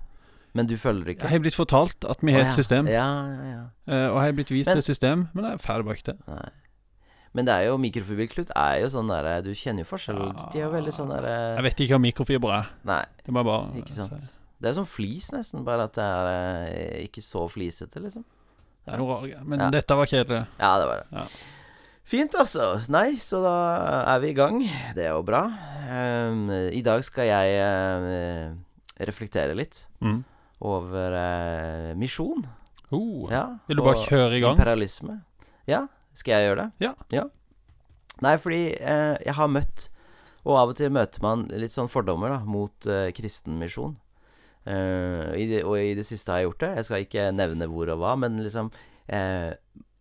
men 0.53 0.65
du 0.67 0.75
følger 0.77 1.07
ikke? 1.15 1.21
Jeg 1.23 1.29
har 1.31 1.39
blitt 1.39 1.55
fortalt 1.57 2.05
at 2.09 2.17
vi 2.21 2.31
har 2.31 2.41
et 2.45 2.51
system, 2.53 2.87
Ja, 2.87 3.05
ja, 3.25 3.45
ja. 3.51 3.63
eh, 3.87 4.09
og 4.09 4.17
jeg 4.21 4.25
har 4.25 4.31
blitt 4.33 4.49
vist 4.51 4.69
Men- 4.69 4.77
et 4.77 4.83
system, 4.83 5.27
men 5.33 5.45
jeg 5.45 5.53
er 5.53 5.57
ferdig 5.57 5.85
bak 5.85 6.03
det. 6.03 6.17
Nei. 6.27 6.49
Men 7.33 7.45
det 7.45 7.53
er 7.53 7.63
jo 7.67 7.77
mikrofiberklut 7.77 8.49
er 8.55 8.79
jo 8.79 8.87
sånn 8.87 9.09
der 9.09 9.41
Du 9.41 9.49
kjenner 9.51 9.83
jo 9.83 9.89
forskjell. 9.97 10.51
De 10.53 10.59
er 10.59 10.63
jo 10.63 10.71
veldig 10.71 10.93
sånn 10.93 11.09
der 11.09 11.55
Jeg 11.57 11.63
vet 11.63 11.75
ikke 11.81 11.97
hva 11.97 12.01
mikrofiber 12.01 12.51
er. 12.53 12.69
Nei, 12.85 13.05
Det 13.17 13.27
er 13.27 13.33
bare, 13.33 13.43
bare 13.43 13.81
ikke 13.81 13.91
sant. 13.91 14.21
si. 14.21 14.33
Det 14.65 14.71
er 14.71 14.77
som 14.79 14.87
flis, 14.89 15.27
nesten, 15.35 15.61
bare 15.67 15.85
at 15.85 15.93
det 15.93 16.03
er 16.03 16.29
eh, 16.31 17.03
ikke 17.05 17.21
så 17.21 17.43
flisete, 17.53 18.01
liksom. 18.01 18.23
Det 18.85 18.93
er 18.95 18.97
noe 19.01 19.13
rart. 19.19 19.43
Men 19.45 19.61
Ja. 19.61 19.69
dette 19.73 19.95
var 19.97 20.09
kjedelig. 20.09 20.47
Ja, 20.59 20.71
det 20.81 20.87
var 20.89 21.03
det. 21.03 21.05
Ja. 21.19 21.25
Fint, 22.05 22.35
altså. 22.37 22.65
Nei, 22.93 23.15
så 23.21 23.39
da 23.41 23.53
er 24.15 24.19
vi 24.21 24.29
i 24.29 24.37
gang. 24.37 24.59
Det 24.93 25.05
er 25.07 25.13
jo 25.15 25.23
bra. 25.25 25.43
Ehm, 25.89 26.49
I 26.73 26.81
dag 26.85 27.01
skal 27.05 27.25
jeg 27.29 27.55
eh, 27.61 28.53
reflektere 29.05 29.55
litt 29.57 29.85
Mm. 30.01 30.23
over 30.61 31.13
eh, 31.17 31.93
misjon. 31.97 32.45
Oh. 32.91 33.25
Ja, 33.31 33.57
Vil 33.67 33.77
du 33.77 33.83
bare 33.83 33.97
og 33.97 34.05
kjøre 34.05 34.37
i 34.37 34.41
gang? 34.43 34.53
Imperialisme. 34.57 35.21
Ja, 35.67 35.87
skal 36.13 36.37
jeg 36.39 36.49
gjøre 36.51 36.65
det? 36.79 36.93
Ja. 37.11 37.23
Nei, 38.21 38.35
fordi 38.37 38.61
eh, 38.79 39.17
jeg 39.25 39.33
har 39.35 39.47
møtt 39.51 39.89
Og 40.45 40.55
av 40.61 40.69
og 40.69 40.75
til 40.77 40.91
møter 40.93 41.21
man 41.25 41.47
litt 41.49 41.73
sånn 41.73 41.89
fordommer 41.89 42.29
da 42.29 42.39
mot 42.45 42.85
eh, 42.85 43.09
kristen 43.17 43.57
misjon. 43.57 43.95
Eh, 44.65 45.29
i 45.37 45.45
det, 45.49 45.61
og 45.63 45.77
i 45.77 45.93
det 45.97 46.05
siste 46.07 46.33
har 46.33 46.41
jeg 46.41 46.49
gjort 46.49 46.63
det. 46.63 46.71
Jeg 46.79 46.87
skal 46.87 47.05
ikke 47.05 47.27
nevne 47.35 47.69
hvor 47.71 47.91
og 47.93 48.01
hva, 48.01 48.15
men 48.17 48.39
liksom 48.41 48.71
eh, 49.05 49.53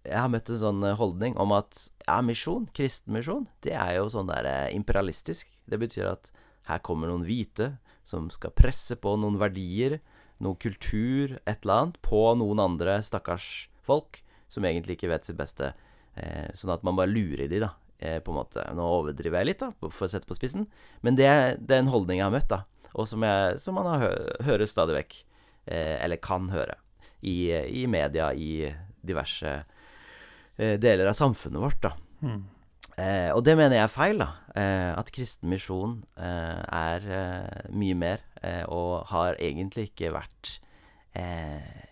Jeg 0.04 0.16
har 0.16 0.30
møtt 0.32 0.48
en 0.52 0.60
sånn 0.60 0.82
eh, 0.88 0.96
holdning 1.00 1.36
om 1.40 1.52
at 1.56 1.86
ja, 2.06 2.18
misjon, 2.24 2.68
kristen 2.76 3.16
misjon, 3.16 3.46
det 3.64 3.76
er 3.76 3.98
jo 3.98 4.10
sånn 4.12 4.32
der 4.32 4.48
imperialistisk. 4.72 5.52
Det 5.68 5.80
betyr 5.80 6.10
at 6.12 6.32
her 6.68 6.80
kommer 6.84 7.10
noen 7.10 7.24
hvite 7.24 7.74
som 8.04 8.28
skal 8.32 8.52
presse 8.56 8.96
på 9.00 9.14
noen 9.20 9.38
verdier, 9.40 9.98
noe 10.44 10.58
kultur, 10.60 11.38
et 11.44 11.64
eller 11.64 11.78
annet, 11.78 12.00
på 12.04 12.26
noen 12.36 12.60
andre 12.60 12.98
stakkars 13.04 13.70
folk 13.84 14.20
som 14.52 14.66
egentlig 14.68 14.98
ikke 14.98 15.10
vet 15.12 15.26
sitt 15.26 15.38
beste. 15.38 15.72
Eh, 16.14 16.50
sånn 16.56 16.74
at 16.74 16.84
man 16.86 16.98
bare 16.98 17.12
lurer 17.12 17.48
de, 17.50 17.62
da. 17.64 17.72
Eh, 17.98 18.20
på 18.20 18.32
en 18.32 18.40
måte. 18.42 18.64
Nå 18.76 18.84
overdriver 19.00 19.40
jeg 19.40 19.50
litt, 19.52 19.64
da, 19.64 19.72
for 19.88 20.06
å 20.06 20.10
sette 20.10 20.28
på 20.28 20.36
spissen. 20.36 20.68
Men 21.06 21.18
det, 21.18 21.28
det 21.64 21.78
er 21.78 21.84
en 21.84 21.92
holdning 21.94 22.20
jeg 22.20 22.26
har 22.26 22.34
møtt, 22.34 22.50
da. 22.50 22.64
Og 22.94 23.08
som, 23.10 23.24
jeg, 23.26 23.60
som 23.62 23.76
man 23.78 23.88
har 23.90 24.04
hø 24.06 24.14
hører 24.46 24.70
stadig 24.70 24.96
vekk. 25.00 25.20
Eh, 25.66 25.96
eller 26.04 26.20
kan 26.22 26.48
høre. 26.52 26.76
I, 27.24 27.52
I 27.82 27.86
media, 27.88 28.32
i 28.36 28.68
diverse 29.04 29.52
eh, 30.56 30.74
deler 30.80 31.08
av 31.08 31.16
samfunnet 31.16 31.62
vårt, 31.62 31.80
da. 31.82 31.94
Mm. 32.24 32.42
Eh, 32.94 33.30
og 33.34 33.40
det 33.46 33.56
mener 33.58 33.78
jeg 33.78 33.86
er 33.88 33.92
feil, 33.92 34.20
da. 34.20 34.28
Eh, 34.54 34.90
at 34.94 35.10
kristen 35.14 35.50
misjon 35.50 36.02
eh, 36.20 36.60
er 36.62 37.08
eh, 37.08 37.70
mye 37.74 37.96
mer, 37.98 38.24
og 38.68 39.06
har 39.08 39.38
egentlig 39.40 39.86
ikke 39.88 40.10
vært 40.12 40.58
eh, 41.16 41.86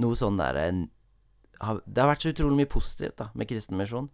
noe 0.00 0.16
sånn 0.16 0.38
derre 0.40 0.62
Det 0.72 2.00
har 2.00 2.08
vært 2.08 2.24
så 2.24 2.32
utrolig 2.32 2.62
mye 2.62 2.70
positivt 2.72 3.18
da 3.20 3.26
med 3.36 3.50
kristen 3.50 3.76
misjon. 3.76 4.08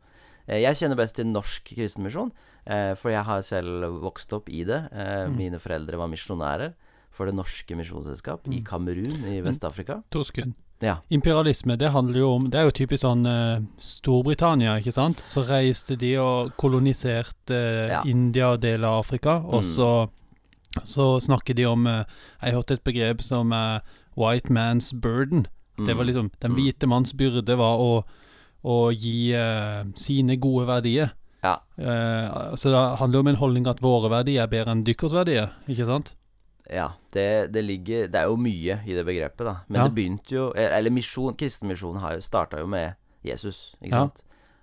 Jeg 0.51 0.77
kjenner 0.77 0.99
best 0.99 1.15
til 1.21 1.31
norsk 1.31 1.71
kristen 1.77 2.03
misjon. 2.05 2.33
Eh, 2.35 2.54
for 2.67 3.11
jeg 3.11 3.25
har 3.25 3.43
selv 3.43 4.01
vokst 4.03 4.33
opp 4.33 4.49
i 4.49 4.65
det. 4.65 4.89
Eh, 4.93 5.27
Mm. 5.29 5.37
Mine 5.37 5.59
foreldre 5.59 5.97
var 5.99 6.09
misjonærer 6.09 6.73
for 7.11 7.27
Det 7.27 7.35
norske 7.35 7.77
misjonsselskap 7.77 8.47
i 8.49 8.59
Mm. 8.61 8.65
Kamerun 8.65 9.25
i 9.31 9.41
Vest-Afrika. 9.41 10.03
To 10.11 10.25
sekunder. 10.25 10.55
Ja. 10.83 10.97
Imperialisme, 11.11 11.77
det 11.79 11.91
handler 11.93 12.19
jo 12.19 12.35
om 12.35 12.51
Det 12.51 12.59
er 12.59 12.65
jo 12.65 12.71
typisk 12.73 13.05
sånn 13.05 13.27
eh, 13.27 13.61
Storbritannia, 13.79 14.77
ikke 14.81 14.93
sant? 14.93 15.23
Så 15.27 15.45
reiste 15.47 15.97
de 15.97 16.17
og 16.19 16.51
koloniserte 16.61 17.55
eh, 17.55 17.89
Ja. 17.93 18.03
India 18.05 18.51
og 18.53 18.61
deler 18.61 18.89
av 18.89 19.05
Afrika, 19.05 19.37
og 19.45 19.63
Mm. 19.63 19.65
så, 19.65 20.09
så 20.85 21.21
snakker 21.21 21.55
de 21.55 21.65
om 21.67 21.87
eh, 21.87 22.05
Jeg 22.43 22.55
hørte 22.55 22.73
et 22.75 22.85
begrep 22.85 23.23
som 23.23 23.53
er 23.53 23.81
white 24.17 24.49
man's 24.51 24.93
burden. 24.93 25.47
Det 25.79 25.95
var 25.97 26.05
Mm. 26.05 26.09
liksom 26.09 26.31
Den 26.41 26.53
Mm. 26.53 26.57
hvite 26.57 26.87
manns 26.89 27.13
byrde 27.15 27.57
var 27.57 27.79
å, 27.79 28.05
å 28.65 28.91
gi 28.93 29.33
eh, 29.33 29.85
sine 29.95 30.37
gode 30.37 30.67
verdier. 30.67 31.13
Ja. 31.45 31.59
Eh, 31.77 32.55
så 32.57 32.71
det 32.73 32.83
handler 32.99 33.19
jo 33.19 33.25
om 33.27 33.29
en 33.35 33.41
holdning 33.43 33.67
at 33.69 33.83
våre 33.85 34.09
verdier 34.11 34.43
er 34.47 34.51
bedre 34.53 34.73
enn 34.73 34.85
dykkers 34.87 35.13
verdier, 35.13 35.51
ikke 35.69 35.85
sant? 35.87 36.15
Ja, 36.73 36.87
det, 37.13 37.53
det 37.53 37.61
ligger 37.67 38.07
Det 38.09 38.17
er 38.23 38.31
jo 38.31 38.39
mye 38.41 38.79
i 38.89 38.95
det 38.97 39.03
begrepet, 39.05 39.45
da. 39.45 39.59
Men 39.69 39.83
Ja. 39.83 39.89
det 39.89 39.95
begynte 39.99 40.33
jo 40.33 40.47
Eller 40.57 40.89
misjon, 40.91 41.35
kristenmisjonen 41.37 42.01
har 42.01 42.15
jo 42.17 42.23
starta 42.25 42.59
jo 42.63 42.67
med 42.67 42.95
Jesus, 43.23 43.75
ikke 43.83 43.93
Ja. 43.93 44.07
sant? 44.07 44.23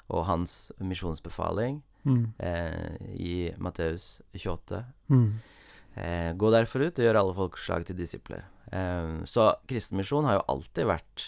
Og 0.09 0.25
hans 0.25 0.71
misjonsbefaling 0.81 1.83
Mm. 2.03 2.33
eh, 2.39 2.97
i 3.13 3.53
Matteus 3.61 4.21
28. 4.33 4.83
Mm. 5.11 5.33
Eh, 5.95 6.33
gå 6.33 6.49
derfor 6.51 6.81
ut 6.87 6.97
og 6.97 7.05
gjør 7.05 7.19
alle 7.19 7.35
folkeslag 7.37 7.85
til 7.85 7.95
disipler. 7.95 8.41
Eh, 8.73 9.21
så 9.29 9.53
kristenmisjon 9.67 10.25
har 10.25 10.39
jo 10.39 10.45
alltid 10.49 10.85
vært 10.89 11.27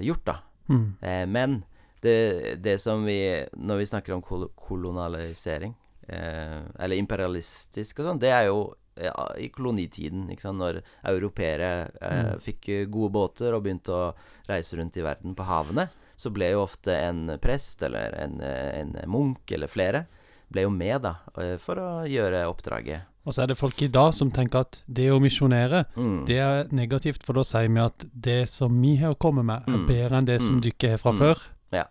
gjort, 0.00 0.24
da. 0.24 0.40
Mm. 0.68 0.96
Eh, 1.02 1.26
men 1.26 1.64
det, 2.02 2.62
det 2.62 2.78
som 2.80 3.04
vi 3.04 3.44
Når 3.56 3.76
vi 3.78 3.86
snakker 3.86 4.12
om 4.14 4.22
kol 4.22 4.48
kolonialisering, 4.56 5.74
eh, 6.08 6.60
eller 6.78 6.96
imperialistisk 6.96 8.00
og 8.00 8.06
sånn, 8.10 8.20
det 8.22 8.30
er 8.32 8.46
jo 8.50 8.74
ja, 9.00 9.14
i 9.38 9.48
kolonitiden, 9.48 10.26
ikke 10.28 10.42
sant, 10.42 10.58
når 10.60 10.82
europeere 11.08 11.90
eh, 12.02 12.34
Mm. 12.34 12.40
fikk 12.44 12.66
gode 12.90 13.12
båter 13.14 13.54
og 13.54 13.62
begynte 13.64 13.88
å 13.94 14.14
reise 14.48 14.76
rundt 14.76 14.96
i 14.98 15.04
verden 15.06 15.34
på 15.34 15.46
havene, 15.46 15.88
så 16.16 16.28
ble 16.30 16.50
jo 16.50 16.64
ofte 16.66 16.92
en 16.92 17.38
prest 17.40 17.82
eller 17.82 18.12
en, 18.20 18.40
en 18.42 18.96
munk 19.08 19.50
eller 19.52 19.68
flere 19.72 20.02
ble 20.50 20.62
jo 20.66 20.70
med, 20.74 21.00
da, 21.02 21.14
eh, 21.38 21.56
for 21.62 21.76
å 21.80 22.04
gjøre 22.10 22.42
oppdraget. 22.50 23.06
Og 23.24 23.32
så 23.32 23.42
er 23.44 23.46
det 23.52 23.56
folk 23.60 23.80
i 23.82 23.88
dag 23.88 24.12
som 24.16 24.30
tenker 24.30 24.60
at 24.66 24.82
det 24.88 25.08
å 25.12 25.20
misjonere 25.20 25.86
Mm. 25.96 26.26
Det 26.26 26.38
er 26.38 26.68
negativt, 26.72 27.22
for 27.24 27.32
da 27.34 27.42
sier 27.44 27.68
vi 27.68 27.80
at 27.80 28.04
det 28.12 28.48
som 28.48 28.74
vi 28.82 28.96
har 28.96 29.14
kommet 29.14 29.44
med, 29.44 29.62
er 29.68 29.78
Mm. 29.78 29.86
bedre 29.86 30.16
enn 30.18 30.26
det 30.26 30.40
som 30.42 30.56
Mm. 30.56 30.60
dere 30.62 30.90
har 30.90 30.98
fra 30.98 31.12
Mm. 31.12 31.18
før. 31.18 31.38
Ja. 31.70 31.84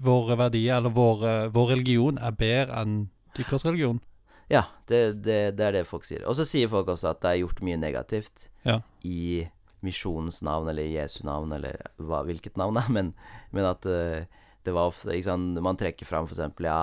Våre 0.00 0.36
verdier, 0.40 0.78
eller 0.78 0.92
vår, 0.96 1.24
vår 1.52 1.66
religion, 1.74 2.18
er 2.18 2.32
bedre 2.32 2.78
enn 2.82 2.94
dykkers 3.36 3.66
religion. 3.68 3.98
Ja, 4.48 4.62
det, 4.88 5.22
det, 5.26 5.56
det 5.58 5.64
er 5.66 5.74
det 5.80 5.86
folk 5.90 6.04
sier. 6.06 6.22
Og 6.30 6.36
så 6.38 6.46
sier 6.48 6.70
folk 6.70 6.88
også 6.92 7.10
at 7.10 7.20
det 7.24 7.32
er 7.34 7.40
gjort 7.42 7.60
mye 7.66 7.76
negativt 7.82 8.46
Ja. 8.64 8.78
i 9.04 9.46
misjonens 9.84 10.40
navn, 10.46 10.70
eller 10.72 10.86
Jesu 10.88 11.20
navn, 11.26 11.52
eller 11.52 11.76
hva, 11.98 12.22
hvilket 12.26 12.56
navn, 12.56 12.78
da. 12.78 12.86
Men, 12.96 13.12
men 13.52 13.66
at 13.68 13.84
eh, 13.90 14.24
det 14.64 14.72
var 14.74 14.88
ofte 14.90 15.12
ikke 15.14 15.28
sant, 15.28 15.60
Man 15.62 15.76
trekker 15.78 16.06
fram 16.08 16.26
f.eks. 16.30 16.40
ja, 16.64 16.80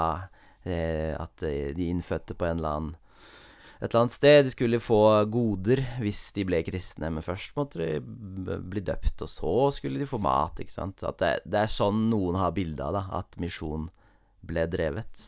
eh, 0.63 1.15
at 1.19 1.41
de 1.43 1.87
innfødte 1.89 2.35
på 2.37 2.45
en 2.47 2.59
eller 2.61 2.75
annen 2.77 2.93
et 3.83 3.89
eller 3.89 4.05
annet 4.05 4.15
sted 4.15 4.45
de 4.45 4.51
skulle 4.53 4.79
få 4.79 5.01
goder 5.27 5.81
hvis 5.99 6.29
de 6.37 6.45
ble 6.47 6.61
kristne, 6.63 7.09
men 7.11 7.25
først 7.25 7.57
måtte 7.57 7.81
de 7.81 8.57
bli 8.63 8.79
døpt, 8.79 9.25
og 9.25 9.27
så 9.27 9.55
skulle 9.75 9.99
de 9.99 10.07
få 10.07 10.21
mat, 10.23 10.61
ikke 10.63 10.71
sant. 10.71 11.03
At 11.03 11.19
det, 11.19 11.31
det 11.43 11.65
er 11.65 11.71
sånn 11.71 12.05
noen 12.07 12.39
har 12.39 12.55
bilde 12.55 12.79
av 12.79 12.95
det, 12.95 13.03
at 13.19 13.39
misjon 13.43 13.89
ble 14.47 14.63
drevet. 14.71 15.25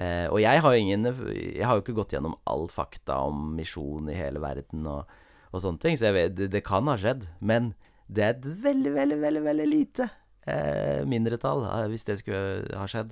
Eh, 0.00 0.24
og 0.30 0.38
jeg 0.40 0.60
har 0.64 0.74
ingen 0.78 1.02
Jeg 1.34 1.66
har 1.68 1.76
jo 1.76 1.82
ikke 1.82 1.96
gått 1.98 2.14
gjennom 2.14 2.36
all 2.48 2.64
fakta 2.72 3.18
om 3.26 3.50
misjon 3.58 4.06
i 4.08 4.16
hele 4.16 4.40
verden 4.40 4.86
og, 4.88 5.10
og 5.50 5.60
sånne 5.60 5.82
ting, 5.82 5.98
så 5.98 6.14
vet, 6.14 6.32
det, 6.38 6.48
det 6.54 6.62
kan 6.64 6.86
ha 6.86 6.94
skjedd. 7.00 7.26
Men 7.42 7.74
det 8.06 8.22
er 8.22 8.36
et 8.36 8.48
veldig, 8.70 8.94
veldig, 8.94 9.20
veldig 9.26 9.44
veldig 9.50 9.66
lite 9.66 10.08
eh, 10.46 11.02
mindretall, 11.10 11.66
eh, 11.66 11.88
hvis 11.90 12.06
det 12.06 12.20
skulle 12.22 12.78
ha 12.78 12.86
skjedd. 12.90 13.10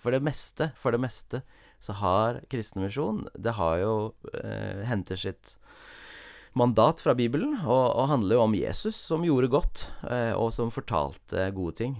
For 0.00 0.16
det 0.16 0.24
meste, 0.24 0.72
for 0.80 0.96
det 0.96 1.04
meste 1.04 1.44
så 1.80 1.96
har 1.96 2.42
kristen 2.52 2.84
misjon 2.84 3.24
Det 3.34 3.56
har 3.56 3.78
jo 3.80 3.94
eh, 4.34 4.84
henter 4.88 5.16
sitt 5.16 5.56
mandat 6.52 7.00
fra 7.00 7.14
Bibelen, 7.14 7.56
og, 7.62 7.84
og 7.94 8.10
handler 8.10 8.36
jo 8.36 8.44
om 8.44 8.54
Jesus, 8.58 8.98
som 8.98 9.24
gjorde 9.24 9.50
godt, 9.52 9.84
eh, 10.10 10.32
og 10.34 10.52
som 10.54 10.72
fortalte 10.74 11.48
gode 11.56 11.76
ting. 11.78 11.98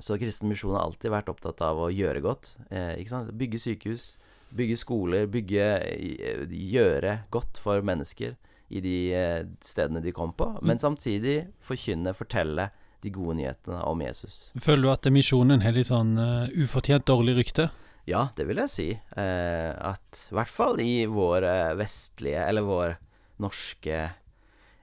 Så 0.00 0.16
kristen 0.18 0.48
misjon 0.48 0.76
har 0.76 0.86
alltid 0.86 1.12
vært 1.12 1.28
opptatt 1.32 1.60
av 1.64 1.80
å 1.82 1.90
gjøre 1.92 2.22
godt. 2.24 2.54
Eh? 2.72 2.96
Bygge 3.36 3.60
sykehus, 3.60 4.14
bygge 4.56 4.78
skoler, 4.80 5.26
bygge 5.30 5.66
eh, 5.84 6.46
Gjøre 6.48 7.20
godt 7.34 7.60
for 7.60 7.84
mennesker 7.84 8.38
i 8.70 8.80
de 8.80 8.96
eh, 9.12 9.42
stedene 9.64 10.00
de 10.00 10.14
kom 10.14 10.32
på, 10.32 10.46
men 10.62 10.78
samtidig 10.78 11.42
forkynne, 11.64 12.14
fortelle 12.14 12.70
de 13.02 13.10
gode 13.12 13.38
nyhetene 13.40 13.80
om 13.88 14.02
Jesus. 14.04 14.50
Føler 14.60 14.86
du 14.86 14.90
at 14.92 15.08
misjonen 15.12 15.64
har 15.64 15.72
litt 15.74 15.88
sånn 15.88 16.12
uh, 16.20 16.50
ufortjent 16.52 17.06
dårlig 17.08 17.38
rykte? 17.38 17.70
Ja, 18.10 18.24
det 18.34 18.48
vil 18.48 18.58
jeg 18.58 18.72
si. 18.72 18.88
Eh, 18.90 19.70
at 19.70 20.24
i 20.30 20.34
hvert 20.34 20.50
fall 20.50 20.80
i 20.82 21.04
vår 21.10 21.46
eh, 21.46 21.76
vestlige, 21.78 22.42
eller 22.42 22.66
vår 22.66 22.96
norske 23.40 24.00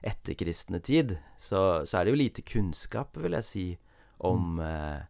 etterkristne 0.08 0.80
tid, 0.84 1.16
så, 1.38 1.84
så 1.84 1.98
er 1.98 2.06
det 2.06 2.14
jo 2.14 2.20
lite 2.22 2.44
kunnskap, 2.46 3.18
vil 3.20 3.36
jeg 3.36 3.46
si, 3.46 3.66
om 4.24 4.62
eh, 4.64 5.02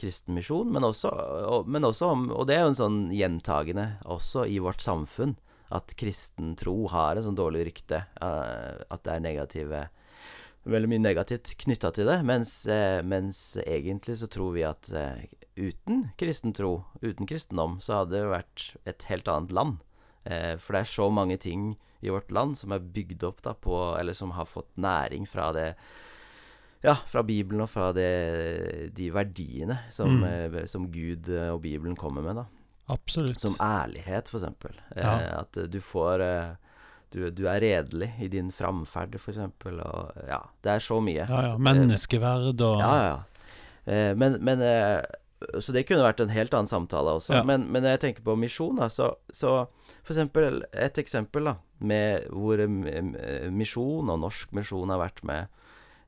kristen 0.00 0.38
misjon. 0.38 0.70
Men 0.72 0.86
også, 0.88 1.12
og, 1.50 1.68
men 1.68 1.86
også 1.86 2.12
om 2.14 2.28
Og 2.32 2.46
det 2.48 2.56
er 2.56 2.64
jo 2.64 2.72
en 2.72 2.80
sånn 2.80 2.98
gjentagende 3.14 3.90
også 4.08 4.46
i 4.48 4.58
vårt 4.62 4.82
samfunn, 4.84 5.36
at 5.74 5.92
kristen 6.00 6.54
tro 6.56 6.86
har 6.88 7.18
et 7.18 7.26
sånn 7.26 7.36
dårlig 7.36 7.66
rykte. 7.68 8.04
eh, 8.22 8.84
at 8.88 9.04
det 9.04 9.14
er 9.14 9.24
negative 9.28 9.86
Veldig 10.68 10.88
mye 10.90 11.00
negativt 11.00 11.54
knytta 11.62 11.88
til 11.96 12.08
det, 12.10 12.18
mens, 12.28 12.66
eh, 12.68 12.98
mens 13.00 13.38
egentlig 13.62 14.18
så 14.20 14.26
tror 14.28 14.50
vi 14.52 14.66
at 14.68 14.90
eh, 14.92 15.22
uten 15.58 16.04
kristen 16.20 16.52
tro, 16.54 16.84
uten 17.02 17.26
kristendom, 17.26 17.78
så 17.82 18.00
hadde 18.02 18.14
det 18.16 18.30
vært 18.30 18.68
et 18.86 19.02
helt 19.10 19.28
annet 19.28 19.52
land. 19.52 19.78
Eh, 20.24 20.54
for 20.62 20.72
det 20.76 20.80
er 20.84 20.92
så 20.92 21.08
mange 21.12 21.36
ting 21.42 21.72
i 22.02 22.10
vårt 22.14 22.30
land 22.30 22.54
som 22.58 22.70
er 22.76 22.78
bygd 22.94 23.24
opp 23.26 23.40
da 23.42 23.54
på 23.58 23.74
Eller 23.98 24.14
som 24.14 24.30
har 24.36 24.44
fått 24.46 24.68
næring 24.78 25.24
fra 25.26 25.48
det 25.56 25.74
Ja, 26.84 26.94
fra 27.10 27.22
Bibelen 27.26 27.60
og 27.64 27.70
fra 27.72 27.88
det, 27.92 28.94
de 28.94 29.08
verdiene 29.10 29.80
som, 29.90 30.20
Mm. 30.20 30.54
eh, 30.54 30.66
som 30.66 30.84
Gud 30.92 31.28
eh, 31.28 31.48
og 31.50 31.62
Bibelen 31.62 31.96
kommer 31.96 32.22
med, 32.22 32.36
da. 32.36 32.44
Absolutt. 32.88 33.40
Som 33.40 33.56
ærlighet, 33.60 34.30
eksempel. 34.30 34.76
Eh, 34.94 35.02
Ja. 35.02 35.40
At 35.40 35.56
eh, 35.56 35.66
du 35.66 35.80
får 35.80 36.20
eh, 36.22 36.54
du, 37.10 37.30
du 37.30 37.46
er 37.48 37.58
redelig 37.60 38.12
i 38.20 38.28
din 38.28 38.50
framferd, 38.52 39.14
eksempel. 39.16 39.80
Og 39.80 40.12
ja, 40.28 40.42
det 40.62 40.70
er 40.76 40.78
så 40.78 41.00
mye. 41.02 41.26
ja, 41.28 41.42
ja. 41.48 41.56
Menneskeverd 41.58 42.60
og 42.60 42.78
Ja, 42.80 42.94
ja, 42.94 43.08
ja. 43.08 43.18
Eh, 43.92 44.14
men, 44.14 44.38
men 44.44 44.60
eh, 44.62 45.02
Så 45.62 45.70
det 45.74 45.84
kunne 45.86 46.02
vært 46.02 46.20
en 46.22 46.32
helt 46.34 46.54
annen 46.56 46.70
samtale 46.70 47.14
også. 47.20 47.36
Ja. 47.38 47.44
Men, 47.46 47.68
men 47.70 47.84
når 47.84 47.96
jeg 47.96 48.02
tenker 48.06 48.26
på 48.26 48.34
misjon, 48.40 48.80
da, 48.80 48.88
så, 48.90 49.12
så 49.30 49.68
for 50.02 50.14
eksempel 50.14 50.64
Et 50.72 50.98
eksempel 50.98 51.50
da 51.50 51.56
med 51.78 52.26
hvor 52.34 52.58
eh, 52.58 53.48
misjon 53.54 54.10
og 54.10 54.22
norsk 54.24 54.54
misjon 54.56 54.90
har 54.90 54.98
vært 54.98 55.22
med, 55.28 55.46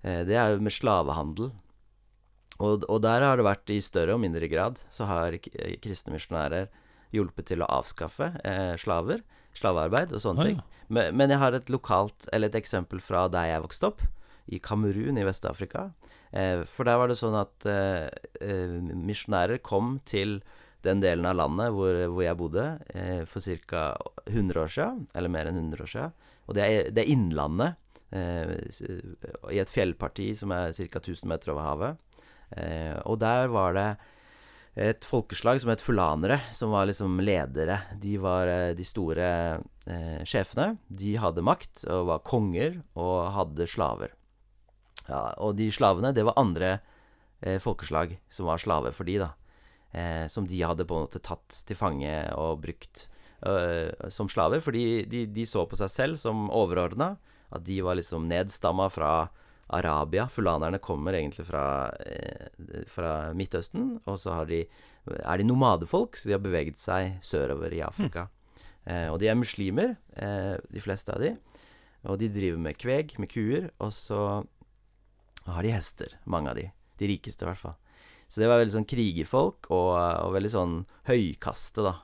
eh, 0.03 0.25
det 0.27 0.35
er 0.35 0.57
jo 0.57 0.64
med 0.66 0.75
slavehandel. 0.75 1.53
Og, 2.61 2.87
og 2.90 2.99
der 3.05 3.23
har 3.23 3.38
det 3.38 3.47
vært 3.47 3.71
i 3.73 3.79
større 3.85 4.16
og 4.16 4.23
mindre 4.25 4.51
grad 4.51 4.81
så 4.93 5.07
har 5.09 5.38
kristne 5.40 6.16
misjonærer 6.16 6.66
hjulpet 7.14 7.49
til 7.51 7.62
å 7.62 7.71
avskaffe 7.71 8.33
eh, 8.47 8.75
slaver, 8.83 9.23
slavearbeid 9.57 10.12
og 10.14 10.23
sånne 10.23 10.43
Å, 10.43 10.49
ting. 10.49 10.59
Men, 10.90 11.14
men 11.16 11.33
jeg 11.33 11.43
har 11.43 11.55
et 11.57 11.71
lokalt, 11.73 12.27
eller 12.35 12.51
et 12.51 12.59
eksempel 12.59 13.03
fra 13.03 13.29
der 13.31 13.53
jeg 13.53 13.64
vokste 13.64 13.93
opp, 13.93 14.05
i 14.51 14.59
Kamerun 14.59 15.19
i 15.21 15.27
Vest-Afrika. 15.27 15.93
Eh, 16.33 16.62
for 16.69 16.87
der 16.87 16.99
var 17.01 17.11
det 17.11 17.19
sånn 17.19 17.37
at 17.38 17.66
eh, 17.69 18.07
eh, 18.38 18.77
misjonærer 18.95 19.62
kom 19.66 19.99
til 20.07 20.38
den 20.85 21.03
delen 21.03 21.27
av 21.29 21.37
landet 21.37 21.75
hvor, 21.77 21.97
hvor 22.09 22.25
jeg 22.25 22.38
bodde, 22.40 22.66
for 23.29 23.45
ca. 23.69 23.83
100 24.25 24.61
år 24.62 24.71
siden, 24.73 25.03
eller 25.12 25.33
mer 25.33 25.51
enn 25.51 25.59
100 25.61 25.83
år 25.85 25.90
siden. 25.93 26.14
Og 26.49 26.57
det 26.57 26.62
er, 26.64 26.87
det 26.88 27.03
er 27.03 27.11
Innlandet, 27.12 27.90
i 28.11 29.59
et 29.61 29.71
fjellparti 29.71 30.31
som 30.35 30.55
er 30.57 30.73
ca. 30.73 31.03
1000 31.03 31.29
meter 31.29 31.53
over 31.53 31.66
havet. 31.66 32.25
Og 33.05 33.21
der 33.21 33.53
var 33.53 33.77
det 33.77 33.85
et 34.88 35.05
folkeslag 35.05 35.61
som 35.61 35.71
het 35.75 35.85
fulanere, 35.85 36.40
som 36.57 36.73
var 36.73 36.88
liksom 36.88 37.21
ledere. 37.21 37.77
De 38.01 38.16
var 38.25 38.49
de 38.73 38.87
store 38.88 39.29
eh, 39.85 40.25
sjefene. 40.25 40.79
De 40.88 41.12
hadde 41.21 41.45
makt 41.45 41.85
og 41.93 42.09
var 42.14 42.25
konger 42.25 42.81
og 42.97 43.35
hadde 43.37 43.69
slaver. 43.69 44.16
Ja, 45.11 45.25
og 45.42 45.57
de 45.59 45.66
slavene, 45.75 46.14
det 46.14 46.25
var 46.29 46.38
andre 46.40 46.77
eh, 47.42 47.59
folkeslag 47.62 48.14
som 48.31 48.46
var 48.46 48.62
slaver 48.62 48.94
for 48.94 49.09
de, 49.09 49.18
da. 49.25 49.33
Eh, 49.90 50.27
som 50.31 50.46
de 50.46 50.62
hadde 50.62 50.87
på 50.87 50.96
en 50.96 51.09
måte 51.09 51.23
tatt 51.25 51.62
til 51.66 51.79
fange 51.79 52.12
og 52.38 52.62
brukt 52.62 53.09
øh, 53.42 53.90
som 54.12 54.31
slaver. 54.31 54.62
Fordi 54.62 55.03
de, 55.11 55.25
de 55.27 55.46
så 55.49 55.66
på 55.66 55.79
seg 55.81 55.90
selv 55.90 56.23
som 56.23 56.46
overordna. 56.55 57.16
At 57.51 57.66
de 57.66 57.81
var 57.83 57.99
liksom 57.99 58.29
nedstamma 58.31 58.87
fra 58.94 59.14
Arabia. 59.75 60.29
Fulanerne 60.31 60.79
kommer 60.83 61.18
egentlig 61.18 61.46
fra, 61.46 61.64
eh, 62.07 62.85
fra 62.87 63.33
Midtøsten, 63.35 63.96
og 64.07 64.18
så 64.18 64.35
har 64.38 64.46
de, 64.46 64.64
er 65.07 65.38
de 65.38 65.46
nomadefolk, 65.46 66.18
så 66.18 66.31
de 66.31 66.37
har 66.37 66.42
beveget 66.42 66.79
seg 66.79 67.18
sørover 67.27 67.75
i 67.75 67.83
Afrika. 67.87 68.29
Eh, 68.87 69.09
og 69.12 69.18
de 69.20 69.29
er 69.29 69.38
muslimer, 69.38 69.96
eh, 70.16 70.57
de 70.73 70.81
fleste 70.81 71.12
av 71.12 71.20
de. 71.20 71.35
Og 72.09 72.18
de 72.18 72.31
driver 72.33 72.59
med 72.59 72.79
kveg, 72.81 73.18
med 73.18 73.29
kuer, 73.29 73.70
og 73.79 73.92
så 73.92 74.46
har 75.54 75.66
de 75.66 75.72
hester, 75.74 76.18
mange 76.24 76.52
av 76.52 76.58
de. 76.58 76.66
De 77.00 77.08
rikeste, 77.08 77.46
i 77.46 77.50
hvert 77.50 77.62
fall. 77.62 77.78
Så 78.30 78.42
det 78.42 78.46
var 78.46 78.60
veldig 78.60 78.76
sånn 78.76 78.86
krigerfolk, 78.86 79.70
og, 79.74 79.88
og 79.98 80.34
veldig 80.36 80.52
sånn 80.52 80.76
høykaste, 81.08 81.82
da, 81.82 81.96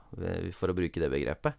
for 0.56 0.72
å 0.72 0.74
bruke 0.74 1.02
det 1.02 1.10
begrepet. 1.12 1.54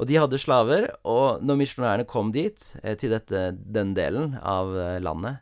Og 0.00 0.08
de 0.08 0.18
hadde 0.20 0.40
slaver, 0.40 0.90
og 1.08 1.40
når 1.44 1.60
misjonærene 1.62 2.08
kom 2.08 2.32
dit, 2.34 2.60
eh, 2.82 2.96
til 3.00 3.12
dette, 3.14 3.52
den 3.56 3.94
delen 3.96 4.36
av 4.36 4.72
eh, 4.76 4.98
landet, 5.04 5.40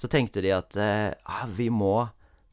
så 0.00 0.08
tenkte 0.08 0.42
de 0.44 0.52
at 0.56 0.76
eh, 0.80 1.12
ah, 1.28 1.46
vi 1.52 1.68
må 1.72 2.08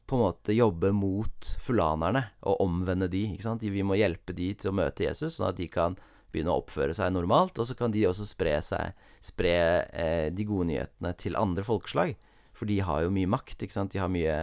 på 0.08 0.16
en 0.16 0.24
måte 0.24 0.56
jobbe 0.56 0.90
mot 0.96 1.50
fulanerne 1.64 2.22
og 2.48 2.62
omvende 2.64 3.08
de. 3.12 3.26
ikke 3.34 3.44
sant? 3.44 3.64
Vi 3.64 3.84
må 3.84 3.98
hjelpe 4.00 4.32
de 4.36 4.54
til 4.56 4.70
å 4.70 4.76
møte 4.76 5.04
Jesus, 5.04 5.36
sånn 5.36 5.50
at 5.50 5.60
de 5.60 5.68
kan 5.68 5.98
begynne 6.32 6.52
å 6.52 6.62
oppføre 6.62 6.96
seg 6.96 7.12
normalt. 7.12 7.60
Og 7.60 7.68
så 7.68 7.76
kan 7.76 7.92
de 7.92 8.06
også 8.08 8.24
spre, 8.28 8.56
seg, 8.64 8.96
spre 9.24 9.54
eh, 9.92 10.28
de 10.32 10.48
gode 10.48 10.70
nyhetene 10.70 11.12
til 11.20 11.36
andre 11.40 11.64
folkeslag. 11.66 12.16
For 12.58 12.68
de 12.68 12.80
har 12.82 13.04
jo 13.04 13.14
mye 13.14 13.30
makt, 13.30 13.62
ikke 13.62 13.76
sant. 13.76 13.94
De 13.94 14.02
har 14.02 14.10
mye 14.12 14.36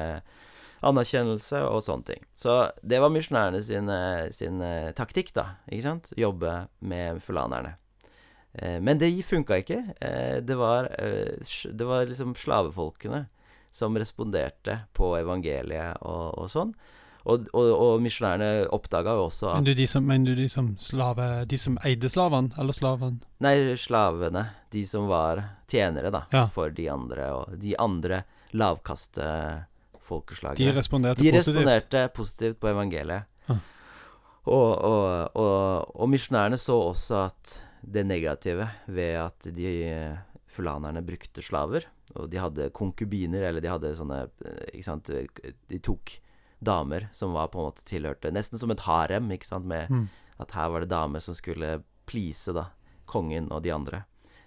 anerkjennelse 0.85 1.61
og 1.67 1.83
sånne 1.85 2.09
ting. 2.11 2.25
Så 2.37 2.57
det 2.83 2.99
var 3.01 3.13
misjonærene 3.13 3.61
sin, 3.63 3.89
eh, 3.89 4.27
sin 4.35 4.61
eh, 4.61 4.91
taktikk, 4.97 5.33
da. 5.35 5.47
ikke 5.69 5.87
sant? 5.87 6.11
Jobbe 6.19 6.65
med 6.79 7.21
fulanerne. 7.23 7.75
Eh, 8.53 8.79
men 8.79 8.99
det 9.01 9.11
funka 9.25 9.61
ikke. 9.63 9.81
Det 10.45 10.57
var, 10.57 10.89
det 10.91 11.85
var 11.85 12.05
liksom 12.05 12.35
slavefolkene 12.35 13.25
som 13.75 13.97
responderte 13.97 14.85
på 14.95 15.15
evangeliet 15.19 15.99
og, 16.01 16.37
og 16.39 16.51
sånn. 16.51 16.71
Og, 17.25 17.47
og, 17.57 17.69
og 17.73 18.01
misjonærene 18.05 18.67
oppdaga 18.75 19.15
jo 19.17 19.23
også 19.25 19.49
at 19.49 19.57
Men 19.57 19.65
du 19.65 19.73
de 19.77 19.85
som, 19.89 20.05
men 20.05 20.25
du 20.27 20.35
de 20.37 20.45
som 20.51 20.67
slave 20.77 21.25
De 21.49 21.57
som 21.57 21.77
eide 21.87 22.09
slavene, 22.11 22.53
eller 22.61 22.77
slavene? 22.77 23.17
Nei, 23.41 23.55
slavene. 23.81 24.43
De 24.73 24.83
som 24.85 25.07
var 25.09 25.41
tjenere, 25.71 26.11
da, 26.13 26.25
ja. 26.33 26.43
for 26.53 26.73
de 26.75 26.85
andre. 26.93 27.29
Og 27.33 27.55
de 27.61 27.73
andre 27.81 28.21
lavkaste 28.53 29.25
folkeslagene. 30.05 30.59
De 30.59 30.75
responderte 30.75 31.23
de 31.23 31.31
positivt? 31.31 31.55
De 31.55 31.59
responderte 31.63 32.03
positivt 32.13 32.59
på 32.61 32.69
evangeliet. 32.69 33.25
Ah. 33.49 33.63
Og, 34.45 34.69
og, 34.85 35.39
og, 35.41 35.95
og 35.97 36.11
misjonærene 36.13 36.59
så 36.61 36.77
også 36.91 37.23
at 37.23 37.55
det 37.81 38.05
negative 38.05 38.67
ved 38.93 39.17
at 39.23 39.49
de 39.53 39.71
fulanerne 40.49 41.01
brukte 41.05 41.41
slaver, 41.45 41.87
og 42.15 42.29
de 42.29 42.39
hadde 42.39 42.69
konkubiner, 42.73 43.47
eller 43.49 43.63
de 43.65 43.69
hadde 43.71 43.95
sånne 43.97 44.21
Ikke 44.69 44.85
sant 44.85 45.09
De 45.09 45.79
tok 45.83 46.13
damer 46.59 47.09
som 47.13 47.35
var 47.35 47.51
på 47.51 47.59
en 47.59 47.69
måte 47.69 47.85
tilhørte 47.87 48.31
Nesten 48.33 48.59
som 48.61 48.71
et 48.71 48.85
harem, 48.87 49.29
ikke 49.35 49.47
sant, 49.47 49.67
med 49.69 49.91
mm. 49.91 50.07
at 50.43 50.55
her 50.55 50.71
var 50.73 50.83
det 50.83 50.93
damer 50.93 51.23
som 51.23 51.37
skulle 51.37 51.79
please 52.09 52.53
da 52.55 52.69
kongen 53.09 53.51
og 53.53 53.63
de 53.65 53.73
andre. 53.73 54.03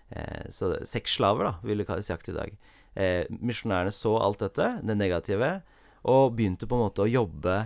Eh, 0.08 0.48
så 0.50 0.72
sexslaver, 0.86 1.50
da, 1.50 1.54
vil 1.62 1.82
vi 1.84 2.02
sagt 2.02 2.30
i 2.30 2.36
dag. 2.36 2.54
Eh, 2.94 3.24
misjonærene 3.30 3.92
så 3.94 4.16
alt 4.18 4.42
dette, 4.42 4.70
det 4.82 4.96
negative, 4.98 5.60
og 6.08 6.34
begynte 6.38 6.66
på 6.66 6.78
en 6.78 6.86
måte 6.86 7.04
å 7.04 7.10
jobbe 7.10 7.58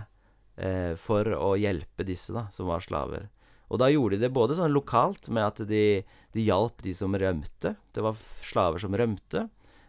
eh, 0.57 0.93
for 0.99 1.29
å 1.37 1.53
hjelpe 1.57 2.05
disse 2.07 2.35
da, 2.35 2.47
som 2.53 2.69
var 2.69 2.83
slaver. 2.85 3.29
Og 3.73 3.79
da 3.81 3.89
gjorde 3.89 4.19
de 4.19 4.27
det 4.27 4.33
både 4.35 4.57
sånn 4.57 4.73
lokalt, 4.73 5.29
med 5.33 5.47
at 5.47 5.63
de, 5.69 6.03
de 6.35 6.45
hjalp 6.45 6.83
de 6.85 6.93
som 6.93 7.15
rømte. 7.17 7.73
Det 7.93 8.03
var 8.05 8.19
slaver 8.45 8.83
som 8.83 8.93
rømte, 8.97 9.47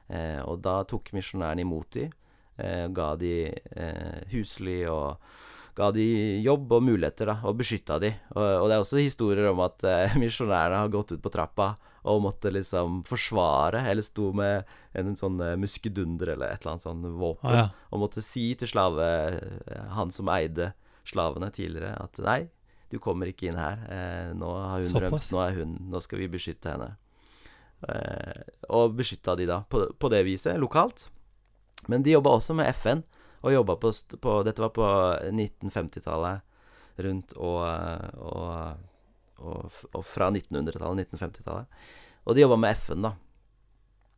eh, 0.09 0.41
og 0.41 0.63
da 0.65 0.79
tok 0.89 1.13
misjonærene 1.17 1.67
imot 1.67 1.91
de, 1.99 2.07
eh, 2.09 2.24
ga 2.57 3.09
de 3.19 3.35
eh, 3.51 4.21
husly 4.31 4.85
og 4.91 5.19
ga 5.75 5.91
de 5.95 6.07
jobb 6.45 6.77
og 6.77 6.85
muligheter, 6.87 7.33
da, 7.33 7.41
og 7.49 7.59
beskytta 7.59 7.99
de. 8.03 8.13
Og, 8.37 8.45
og 8.45 8.69
det 8.71 8.77
er 8.77 8.85
også 8.85 9.03
historier 9.03 9.51
om 9.51 9.63
at 9.65 9.85
eh, 9.89 10.17
misjonærene 10.23 10.85
har 10.85 10.93
gått 10.93 11.17
ut 11.17 11.25
på 11.25 11.33
trappa 11.35 11.75
og 12.05 12.21
måtte 12.21 12.53
liksom 12.53 13.01
forsvare, 13.09 13.87
eller 13.89 14.05
sto 14.05 14.29
med 14.37 14.67
en, 14.93 15.09
en 15.09 15.19
sånn 15.19 15.41
eh, 15.41 15.57
muskedunder 15.61 16.35
eller 16.35 16.53
et 16.53 16.63
eller 16.63 16.75
annet 16.75 16.85
sånn 16.85 17.07
våpen, 17.17 17.49
ah, 17.49 17.57
ja. 17.63 17.69
og 17.91 18.03
måtte 18.05 18.25
si 18.25 18.51
til 18.61 18.71
slave 18.71 19.07
eh, 19.33 19.87
Han 19.97 20.13
som 20.15 20.29
eide 20.33 20.75
slavene 21.09 21.51
tidligere, 21.53 21.97
at 22.01 22.21
nei, 22.25 22.43
du 22.93 23.01
kommer 23.03 23.29
ikke 23.29 23.49
inn 23.51 23.59
her. 23.59 23.81
Eh, 23.91 24.29
nå 24.37 24.51
har 24.55 24.79
hun 24.79 24.91
Såpass. 24.93 25.09
rømt, 25.09 25.33
nå 25.35 25.41
er 25.43 25.57
hun 25.59 25.73
Nå 25.91 26.01
skal 26.05 26.21
vi 26.21 26.31
beskytte 26.31 26.77
henne. 26.77 26.93
Eh, 27.89 28.45
og 28.73 28.95
beskytta 28.97 29.35
de 29.41 29.49
da 29.51 29.63
på, 29.69 29.87
på, 29.99 30.13
det 30.13 30.23
viset, 30.29 30.61
lokalt. 30.61 31.09
Men 31.93 32.07
de 32.07 32.15
jobba 32.15 32.37
også 32.39 32.57
med 32.57 32.71
FN, 32.75 33.05
og 33.45 33.53
jobba 33.53 33.77
på, 33.81 33.93
på 34.25 34.39
Dette 34.47 34.63
var 34.65 34.73
på 34.73 34.89
1950-tallet 35.29 36.51
rundt 37.05 37.35
og, 37.43 37.63
og 38.23 38.77
og, 39.45 39.71
og 39.93 40.05
fra 40.07 40.31
1900-tallet, 40.31 41.09
1950-tallet. 41.13 41.85
Og 42.25 42.35
de 42.35 42.45
jobba 42.45 42.59
med 42.61 42.77
FN, 42.79 43.05
da, 43.05 43.13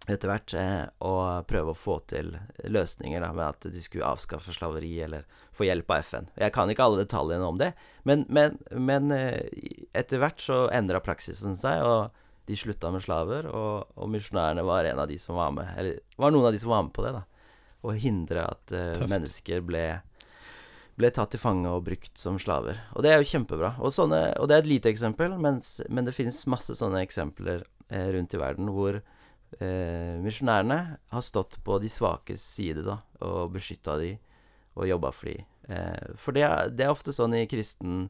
etter 0.07 0.31
hvert, 0.31 0.55
eh, 0.59 0.83
og 1.07 1.47
prøve 1.51 1.73
å 1.73 1.79
få 1.79 1.99
til 2.11 2.35
løsninger 2.71 3.23
da, 3.25 3.33
med 3.35 3.47
at 3.49 3.69
de 3.75 3.83
skulle 3.83 4.07
avskaffe 4.07 4.55
slaveri 4.55 4.93
eller 5.07 5.27
få 5.55 5.67
hjelp 5.67 5.91
av 5.91 6.05
FN. 6.07 6.31
Jeg 6.39 6.55
kan 6.55 6.71
ikke 6.71 6.87
alle 6.87 7.03
detaljene 7.03 7.49
om 7.49 7.59
det, 7.63 7.73
men, 8.09 8.27
men, 8.29 8.61
men 8.71 9.11
eh, 9.15 9.43
etter 9.97 10.23
hvert 10.23 10.43
så 10.43 10.67
endra 10.75 11.03
praksisen 11.03 11.59
seg, 11.59 11.83
og 11.83 12.23
de 12.47 12.55
slutta 12.59 12.93
med 12.95 13.03
slaver, 13.03 13.49
og, 13.51 13.89
og 13.99 14.13
misjonærene 14.13 14.63
var 14.63 14.87
var 14.87 15.11
var 15.11 16.31
noen 16.31 16.47
av 16.47 16.53
de 16.55 16.61
som 16.63 16.71
var 16.71 16.87
med 16.87 16.95
på 16.95 17.03
det, 17.03 17.17
da. 17.17 17.25
Å 17.87 17.95
hindre 17.95 18.43
at 18.51 18.75
uh, 18.75 19.07
mennesker 19.07 19.63
ble 19.65 19.87
ble 20.97 21.11
tatt 21.13 21.35
til 21.35 21.41
fange 21.43 21.69
og 21.69 21.85
brukt 21.87 22.17
som 22.17 22.39
slaver. 22.41 22.79
Og 22.97 23.05
det 23.05 23.13
er 23.13 23.21
jo 23.21 23.29
kjempebra. 23.29 23.75
Og, 23.85 23.93
sånne, 23.93 24.21
og 24.41 24.49
det 24.49 24.57
er 24.57 24.65
et 24.65 24.71
lite 24.71 24.89
eksempel, 24.89 25.35
mens, 25.41 25.75
men 25.93 26.09
det 26.09 26.17
finnes 26.17 26.39
masse 26.49 26.73
sånne 26.79 27.03
eksempler 27.05 27.67
eh, 27.91 28.09
rundt 28.15 28.33
i 28.33 28.41
verden 28.41 28.71
hvor 28.73 28.97
eh, 28.97 30.15
misjonærene 30.25 30.79
har 31.13 31.25
stått 31.25 31.59
på 31.67 31.77
de 31.83 31.91
svakes 31.93 32.45
side 32.57 32.87
da, 32.87 33.01
og 33.25 33.53
beskytta 33.57 33.99
de 34.01 34.15
og 34.77 34.89
jobba 34.89 35.13
for 35.13 35.31
de. 35.31 35.37
Eh, 35.73 36.15
for 36.21 36.37
det 36.37 36.47
er, 36.49 36.73
det 36.73 36.87
er, 36.87 36.95
ofte 36.95 37.15
sånn 37.17 37.37
i 37.37 37.47
kristen 37.51 38.07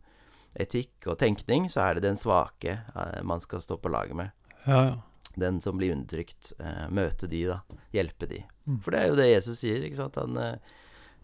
etikk 0.57 1.11
og 1.11 1.19
tenkning, 1.21 1.69
så 1.71 1.85
er 1.85 1.99
det 1.99 2.07
den 2.07 2.19
svake 2.21 2.79
eh, 2.87 3.21
man 3.27 3.43
skal 3.43 3.63
stå 3.63 3.79
på 3.83 3.93
laget 3.93 4.19
med. 4.19 4.35
Ja, 4.65 4.81
ja. 4.93 4.97
Den 5.37 5.61
som 5.61 5.77
blir 5.77 5.93
undertrykt. 5.93 6.55
Eh, 6.59 6.87
møte 6.89 7.29
de, 7.31 7.45
da. 7.51 7.61
Hjelpe 7.95 8.29
de. 8.31 8.43
Mm. 8.67 8.81
For 8.81 8.95
det 8.95 9.01
er 9.01 9.11
jo 9.11 9.19
det 9.21 9.31
Jesus 9.31 9.61
sier, 9.61 9.85
ikke 9.85 10.01
sant. 10.01 10.17
Han 10.21 10.41
eh, 10.41 10.77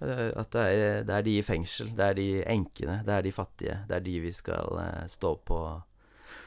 Eh, 0.03 0.31
at 0.39 0.51
det 0.55 0.63
er, 0.63 1.05
det 1.07 1.15
er, 1.15 1.25
de 1.27 1.39
i 1.39 1.47
fengsel, 1.47 1.93
det 1.97 2.07
er 2.07 2.19
de 2.19 2.29
enkene, 2.51 3.01
det 3.07 3.15
er 3.15 3.27
de 3.27 3.35
fattige. 3.35 3.79
Det 3.89 3.99
er 3.99 4.05
de 4.07 4.19
vi 4.25 4.35
skal 4.35 4.85
stå 5.11 5.37
på 5.47 5.63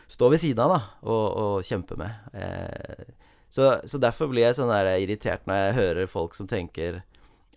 Stå 0.06 0.28
ved 0.30 0.38
siden 0.38 0.60
av, 0.62 0.70
da, 0.70 0.80
og, 1.10 1.24
og 1.42 1.64
kjempe 1.66 1.96
med. 1.98 2.14
Eh, 2.38 3.08
så, 3.50 3.80
så, 3.90 3.98
derfor 3.98 4.28
blir 4.30 4.44
jeg 4.44 4.58
sånn 4.60 4.70
der 4.70 4.92
irritert 5.02 5.48
når 5.50 5.58
jeg 5.58 5.76
hører 5.80 6.12
folk 6.12 6.38
som 6.38 6.46
tenker 6.46 7.00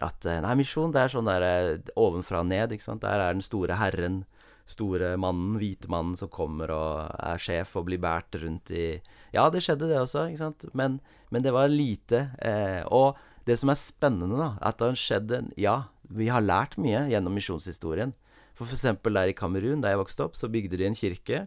at 0.01 0.25
Nei, 0.25 0.55
misjon, 0.57 0.95
det 0.95 1.03
er 1.03 1.13
sånn 1.13 1.29
der 1.29 1.45
ovenfra 1.93 2.41
og 2.41 2.49
ned, 2.49 2.73
ikke 2.73 2.87
sant. 2.87 3.03
Der 3.05 3.21
er 3.21 3.37
den 3.37 3.45
store 3.45 3.77
herren, 3.77 4.23
store 4.69 5.15
mannen, 5.21 5.57
hvite 5.61 5.89
mannen, 5.93 6.17
som 6.19 6.31
kommer 6.33 6.73
og 6.75 7.15
er 7.17 7.41
sjef 7.41 7.75
og 7.79 7.89
blir 7.89 8.01
båret 8.03 8.37
rundt 8.43 8.73
i 8.75 8.87
Ja, 9.35 9.49
det 9.53 9.63
skjedde, 9.65 9.89
det 9.89 10.01
også, 10.01 10.29
ikke 10.29 10.45
sant. 10.45 10.69
Men, 10.77 11.01
men 11.33 11.45
det 11.45 11.55
var 11.57 11.73
lite. 11.73 12.29
Eh, 12.45 12.83
og 12.85 13.19
det 13.49 13.59
som 13.61 13.73
er 13.73 13.81
spennende, 13.81 14.37
da, 14.37 14.51
at 14.61 14.81
det 14.81 14.91
har 14.91 15.01
skjedd 15.01 15.35
en 15.39 15.53
Ja, 15.61 15.77
vi 16.09 16.29
har 16.33 16.45
lært 16.45 16.79
mye 16.81 17.07
gjennom 17.11 17.37
misjonshistorien. 17.37 18.15
For 18.59 18.67
f.eks. 18.67 18.87
der 19.05 19.31
i 19.31 19.37
Kamerun, 19.37 19.83
der 19.85 19.95
jeg 19.95 20.03
vokste 20.03 20.27
opp, 20.27 20.37
så 20.37 20.51
bygde 20.51 20.81
de 20.81 20.89
en 20.89 20.97
kirke 20.99 21.45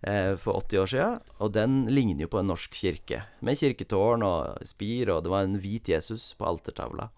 eh, 0.00 0.34
for 0.40 0.56
80 0.62 0.82
år 0.82 0.92
siden, 0.92 1.18
og 1.38 1.52
den 1.54 1.84
ligner 1.92 2.24
jo 2.24 2.32
på 2.32 2.40
en 2.40 2.50
norsk 2.50 2.74
kirke. 2.74 3.22
Med 3.44 3.60
kirketårn 3.60 4.24
og 4.26 4.66
spir, 4.66 5.12
og 5.12 5.22
det 5.26 5.32
var 5.34 5.46
en 5.46 5.58
hvit 5.60 5.92
Jesus 5.92 6.30
på 6.38 6.48
altertavla. 6.48 7.10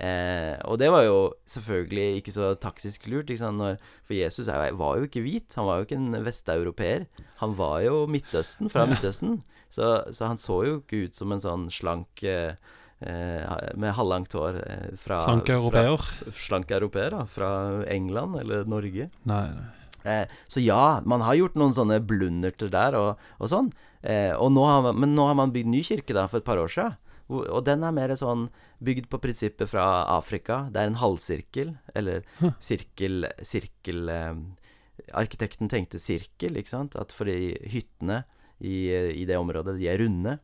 Eh, 0.00 0.56
og 0.64 0.78
det 0.80 0.88
var 0.92 1.04
jo 1.04 1.18
selvfølgelig 1.50 2.20
ikke 2.20 2.32
så 2.32 2.54
taktisk 2.56 3.06
lurt, 3.12 3.30
Når, 3.30 3.76
for 4.06 4.16
Jesus 4.16 4.48
var 4.48 4.96
jo 4.96 5.04
ikke 5.04 5.22
hvit. 5.22 5.54
Han 5.56 5.66
var 5.68 5.78
jo 5.78 5.88
ikke 5.88 6.00
en 6.00 6.24
vesteuropeer. 6.24 7.06
Han 7.44 7.56
var 7.56 7.80
jo 7.84 8.06
Midtøsten, 8.06 8.70
fra 8.72 8.86
Midtøsten. 8.86 9.42
Så, 9.70 10.02
så, 10.10 10.26
han 10.26 10.40
så 10.40 10.64
jo 10.66 10.78
ikke 10.80 11.06
ut 11.06 11.14
som 11.14 11.30
en 11.30 11.42
sånn 11.42 11.68
slank 11.70 12.24
eh, 12.26 12.56
Eh, 13.00 13.52
med 13.80 13.94
halvlangt 13.96 14.34
hår 14.36 14.58
eh, 14.60 14.88
fra 15.00 15.16
Slank 15.22 15.48
europeer? 15.48 16.02
Slank 16.36 16.68
europeer, 16.76 17.14
da. 17.14 17.22
Fra 17.24 17.50
England 17.88 18.36
eller 18.42 18.66
Norge. 18.68 19.06
Nei, 19.24 19.44
nei. 19.54 19.68
Eh, 20.04 20.26
så 20.48 20.60
ja, 20.60 21.00
man 21.08 21.24
har 21.24 21.38
gjort 21.38 21.56
noen 21.60 21.72
sånne 21.76 22.00
blunderter 22.04 22.68
der 22.72 22.96
og, 22.98 23.22
og 23.40 23.52
sånn. 23.52 23.70
Eh, 24.04 24.32
og 24.36 24.52
nå 24.52 24.66
man, 24.84 25.00
men 25.00 25.16
nå 25.16 25.30
har 25.30 25.38
man 25.38 25.52
bygd 25.54 25.72
ny 25.72 25.80
kirke 25.84 26.16
da, 26.16 26.26
for 26.28 26.40
et 26.40 26.48
par 26.48 26.60
år 26.60 26.72
siden. 26.72 26.98
Og, 27.30 27.60
den 27.64 27.84
er 27.86 27.94
mer 27.94 28.12
sånn 28.18 28.48
bygd 28.82 29.06
på 29.12 29.20
prinsippet 29.22 29.70
fra 29.70 29.84
Afrika. 30.16 30.64
Det 30.72 30.82
er 30.82 30.90
en 30.90 30.98
halvsirkel, 31.00 31.76
eller 31.94 32.24
sirkel 32.58 33.28
Sirkel 33.46 34.10
eh, 34.10 34.34
Arkitekten 35.16 35.70
tenkte 35.70 35.98
sirkel, 36.02 36.58
ikke 36.60 36.74
sant? 36.74 36.96
At 36.98 37.14
fordi 37.14 37.54
hyttene 37.72 38.24
i, 38.58 38.90
i 38.92 39.24
det 39.24 39.38
området, 39.40 39.78
de 39.78 39.88
er 39.88 40.02
runde. 40.02 40.38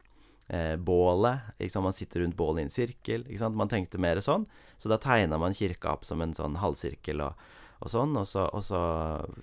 eh, 0.49 0.77
bålet. 0.77 1.53
Ikke 1.59 1.75
sant? 1.75 1.85
Man 1.85 1.97
sitter 1.97 2.23
rundt 2.23 2.37
bålet 2.39 2.63
i 2.63 2.67
en 2.67 2.73
sirkel. 2.73 3.27
Ikke 3.27 3.43
sant? 3.43 3.59
Man 3.59 3.71
tenkte 3.73 4.01
mer 4.03 4.21
sånn. 4.25 4.47
Så 4.79 4.91
da 4.93 4.99
tegna 5.03 5.39
man 5.43 5.57
kirka 5.57 5.93
opp 5.97 6.07
som 6.07 6.23
en 6.23 6.35
sånn 6.37 6.59
halvsirkel 6.63 7.23
og, 7.25 7.47
og 7.81 7.93
sånn. 7.93 8.17
Og 8.17 8.27
så, 8.29 8.47
og 8.49 8.65
så 8.65 8.81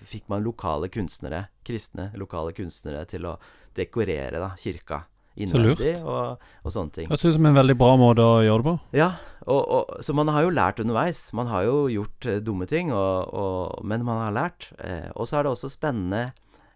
fikk 0.02 0.30
man 0.32 0.44
lokale 0.46 0.90
kunstnere, 0.92 1.46
kristne 1.66 2.10
lokale 2.20 2.54
kunstnere, 2.56 3.04
til 3.10 3.28
å 3.28 3.38
dekorere 3.76 4.40
da, 4.42 4.54
kirka 4.60 5.04
innvendig 5.34 5.94
og, 6.06 6.42
og, 6.62 6.72
sånne 6.72 6.94
ting. 6.94 7.08
Høres 7.10 7.26
ut 7.26 7.36
som 7.36 7.48
en 7.48 7.56
veldig 7.56 7.76
bra 7.78 7.94
måte 8.00 8.24
å 8.24 8.42
gjøre 8.44 8.62
det 8.62 8.68
på. 8.68 8.74
Ja, 9.00 9.10
og, 9.44 9.62
og, 9.62 9.94
så 10.06 10.14
man 10.16 10.30
har 10.32 10.46
jo 10.46 10.54
lært 10.54 10.82
underveis. 10.82 11.26
Man 11.36 11.50
har 11.50 11.66
jo 11.66 11.78
gjort 11.92 12.28
eh, 12.30 12.42
dumme 12.44 12.68
ting, 12.70 12.92
men 12.94 14.06
man 14.06 14.22
har 14.22 14.36
lært. 14.36 14.70
Eh, 14.78 15.10
og 15.14 15.28
så 15.28 15.40
er 15.40 15.46
det 15.46 15.54
også 15.54 15.72
spennende 15.72 16.28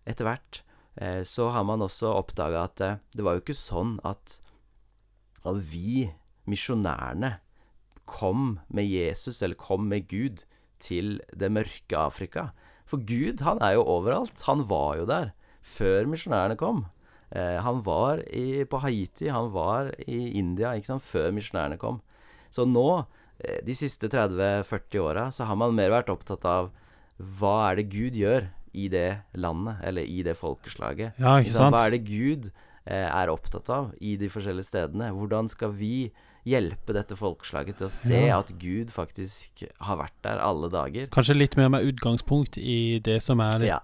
etter 0.08 0.28
hvert. 0.28 0.62
Eh, 0.98 1.22
så 1.22 1.50
har 1.54 1.66
man 1.68 1.84
også 1.84 2.10
oppdaga 2.18 2.66
at 2.66 2.82
eh, 2.82 3.00
det 3.14 3.26
var 3.26 3.36
jo 3.36 3.44
ikke 3.44 3.56
sånn 3.56 3.98
at, 4.08 4.40
at 5.44 5.60
vi, 5.70 6.08
misjonærene, 6.50 7.36
kom 8.08 8.56
med 8.72 8.88
Jesus, 8.88 9.42
eller 9.44 9.58
kom 9.60 9.84
med 9.90 10.08
Gud, 10.08 10.46
til 10.80 11.18
det 11.34 11.50
mørke 11.50 11.98
Afrika. 11.98 12.52
For 12.88 13.02
Gud, 13.02 13.42
han 13.44 13.58
er 13.60 13.74
jo 13.76 13.82
overalt. 13.84 14.44
Han 14.46 14.62
var 14.70 14.96
jo 15.00 15.08
der 15.10 15.32
før 15.60 16.06
misjonærene 16.08 16.56
kom. 16.56 16.86
Eh, 17.30 17.56
han 17.60 17.82
var 17.82 18.22
i, 18.32 18.64
på 18.64 18.80
Haiti, 18.80 19.28
han 19.28 19.50
var 19.52 19.92
i 20.08 20.38
India 20.38 20.74
ikke 20.76 20.94
sant, 20.94 21.04
før 21.04 21.32
misjonærene 21.36 21.80
kom. 21.80 22.00
Så 22.54 22.64
nå, 22.68 23.04
eh, 23.42 23.58
de 23.64 23.76
siste 23.76 24.08
30-40 24.12 25.02
åra, 25.04 25.26
så 25.32 25.48
har 25.48 25.58
man 25.60 25.76
mer 25.76 25.92
vært 25.92 26.12
opptatt 26.12 26.46
av 26.48 26.70
hva 27.18 27.56
er 27.70 27.80
det 27.80 27.88
Gud 27.92 28.16
gjør 28.16 28.48
i 28.78 28.86
det 28.92 29.10
landet, 29.34 29.82
eller 29.84 30.06
i 30.06 30.22
det 30.24 30.36
folkeslaget. 30.38 31.18
Ja, 31.20 31.38
ikke 31.42 31.56
sant? 31.56 31.74
Hva 31.74 31.84
er 31.88 31.96
det 31.96 32.02
Gud 32.06 32.48
eh, 32.48 33.08
er 33.08 33.32
opptatt 33.32 33.68
av 33.74 33.92
i 34.00 34.16
de 34.20 34.30
forskjellige 34.32 34.70
stedene? 34.70 35.10
Hvordan 35.16 35.50
skal 35.52 35.74
vi 35.76 36.10
hjelpe 36.48 36.94
dette 36.96 37.16
folkeslaget 37.18 37.80
til 37.80 37.88
å 37.88 37.92
se 37.92 38.20
ja. 38.30 38.38
at 38.40 38.54
Gud 38.60 38.92
faktisk 38.94 39.66
har 39.84 40.00
vært 40.00 40.16
der 40.24 40.40
alle 40.40 40.70
dager? 40.72 41.10
Kanskje 41.12 41.36
litt 41.36 41.58
mer 41.60 41.72
med 41.74 41.88
utgangspunkt 41.90 42.60
i 42.60 43.00
det 43.04 43.18
som 43.24 43.42
er 43.44 43.64
litt 43.66 43.74
ja. 43.74 43.82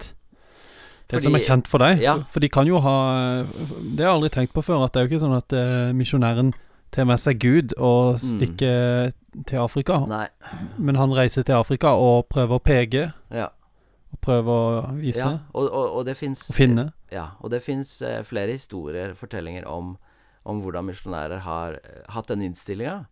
Det 1.05 1.19
Fordi, 1.19 1.25
som 1.27 1.35
er 1.37 1.43
kjent 1.45 1.69
for 1.69 1.85
deg. 1.85 2.01
Ja. 2.01 2.15
For 2.33 2.41
de 2.41 2.49
kan 2.49 2.69
jo 2.69 2.79
ha 2.81 2.95
Det 3.45 4.01
har 4.01 4.09
jeg 4.09 4.15
aldri 4.15 4.31
tenkt 4.33 4.55
på 4.57 4.63
før, 4.65 4.87
at 4.87 4.95
det 4.95 5.03
er 5.03 5.05
jo 5.05 5.13
ikke 5.13 5.25
sånn 5.25 5.37
at 5.37 5.53
uh, 5.53 5.91
misjonæren 5.97 6.55
tar 6.95 7.09
med 7.11 7.21
seg 7.21 7.43
Gud 7.43 7.75
og 7.77 8.15
mm. 8.15 8.23
stikker 8.23 9.11
mm. 9.11 9.43
til 9.51 9.61
Afrika. 9.61 9.99
Nei. 10.09 10.27
Men 10.79 10.97
han 10.97 11.13
reiser 11.13 11.45
til 11.45 11.59
Afrika 11.59 11.93
og 11.99 12.29
prøver 12.33 12.57
å 12.57 12.63
peke. 12.63 13.09
Ja. 13.35 13.51
Og 14.15 14.21
prøver 14.25 14.55
å 14.55 14.93
vise. 14.97 15.27
Ja, 15.27 15.43
og, 15.53 15.67
og, 15.67 15.99
og 15.99 16.07
det 16.09 16.15
fins 16.17 16.47
Finne. 16.55 16.93
Ja, 17.13 17.33
og 17.43 17.53
det 17.53 17.61
fins 17.67 17.99
uh, 18.07 18.23
flere 18.27 18.55
historier, 18.55 19.13
fortellinger, 19.19 19.67
om, 19.69 19.97
om 20.49 20.63
hvordan 20.63 20.89
misjonærer 20.89 21.45
har 21.45 21.77
uh, 21.83 21.99
hatt 22.15 22.31
den 22.33 22.47
innstillinga. 22.49 23.03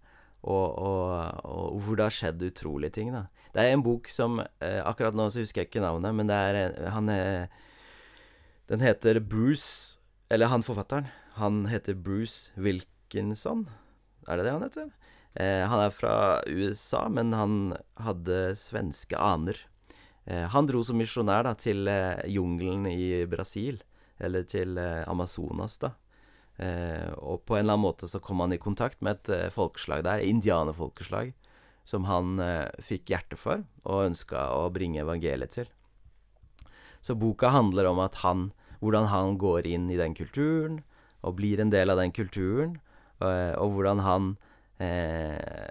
Og, 0.43 0.79
og, 0.83 1.43
og, 1.47 1.77
hvor 1.85 1.99
det 1.99 2.07
har 2.09 2.15
skjedd 2.17 2.41
utrolige 2.49 2.97
ting. 2.97 3.13
da 3.15 3.29
Det 3.55 3.63
er 3.63 3.77
en 3.77 3.85
bok 3.85 4.09
som 4.11 4.41
Akkurat 4.59 5.15
nå 5.15 5.29
så 5.31 5.39
husker 5.39 5.63
jeg 5.63 5.69
ikke 5.69 5.85
navnet, 5.85 6.17
men 6.19 6.27
det 6.27 6.35
er 6.35 6.59
en, 6.59 6.89
han 6.97 7.11
er 7.15 7.29
den 8.73 8.81
heter 8.81 9.21
Bruce 9.21 9.99
Eller 10.29 10.47
han 10.47 10.63
forfatteren. 10.63 11.07
Han 11.35 11.67
heter 11.67 11.95
Bruce 11.95 12.53
Wilkinson. 12.57 13.67
Er 14.27 14.39
det 14.39 14.47
det 14.47 14.53
han 14.55 14.63
heter? 14.65 14.87
Eh, 15.35 15.65
han 15.69 15.81
er 15.81 15.93
fra 15.93 16.15
USA, 16.49 17.03
men 17.13 17.35
han 17.37 17.75
hadde 18.01 18.55
svenske 18.57 19.19
aner. 19.21 19.61
Eh, 20.25 20.47
han 20.49 20.71
dro 20.71 20.81
som 20.85 20.97
misjonær 20.97 21.45
da, 21.45 21.53
til 21.53 21.85
eh, 21.89 22.25
jungelen 22.33 22.87
i 22.89 23.27
Brasil, 23.29 23.83
eller 24.17 24.49
til 24.49 24.81
eh, 24.81 25.05
Amazonas, 25.05 25.77
da. 25.85 25.93
Eh, 26.57 27.13
og 27.17 27.45
på 27.45 27.59
en 27.59 27.67
eller 27.67 27.77
annen 27.77 27.85
måte 27.85 28.09
så 28.09 28.23
kom 28.25 28.41
han 28.41 28.57
i 28.57 28.61
kontakt 28.63 29.05
med 29.05 29.19
et 29.21 29.35
eh, 29.37 29.53
folkeslag 29.53 30.07
der, 30.09 30.25
indianerfolkeslag, 30.25 31.35
som 31.85 32.09
han 32.09 32.39
fikk 32.79 33.11
hjerte 33.11 33.37
for 33.37 33.65
og 33.83 34.05
ønska 34.07 34.47
å 34.55 34.69
bringe 34.71 35.03
evangeliet 35.03 35.57
til. 35.59 35.71
Så 37.03 37.17
boka 37.19 37.51
handler 37.51 37.89
om 37.91 37.99
at 37.99 38.21
han 38.23 38.53
hvordan 38.83 39.09
han 39.13 39.37
går 39.39 39.69
inn 39.71 39.87
i 39.95 39.99
den 40.01 40.15
kulturen, 40.19 40.81
og 41.23 41.39
blir 41.39 41.63
en 41.63 41.71
del 41.71 41.93
av 41.93 42.01
den 42.01 42.13
kulturen, 42.15 42.77
eh, 43.23 43.55
og 43.55 43.77
hvordan 43.77 44.03
han 44.03 44.33
eh, 44.83 45.71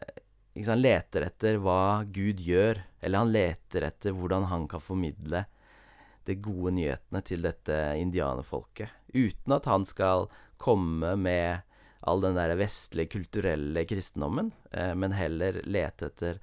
liksom 0.56 0.80
leter 0.80 1.28
etter 1.28 1.60
hva 1.60 2.06
Gud 2.08 2.40
gjør, 2.40 2.80
eller 3.02 3.24
han 3.26 3.34
leter 3.34 3.88
etter 3.90 4.16
hvordan 4.16 4.48
han 4.52 4.70
kan 4.72 4.84
formidle 4.84 5.44
de 6.30 6.38
gode 6.38 6.76
nyhetene 6.78 7.24
til 7.26 7.44
dette 7.44 7.76
indianerfolket, 8.00 8.94
uten 9.12 9.58
at 9.58 9.68
han 9.68 9.84
skal 9.90 10.30
komme 10.62 11.16
med 11.20 11.68
all 12.08 12.22
den 12.24 12.38
der 12.38 12.56
vestlige, 12.58 13.12
kulturelle 13.18 13.84
kristendommen, 13.90 14.54
eh, 14.72 14.94
men 14.96 15.18
heller 15.18 15.60
lete 15.68 16.08
etter 16.10 16.40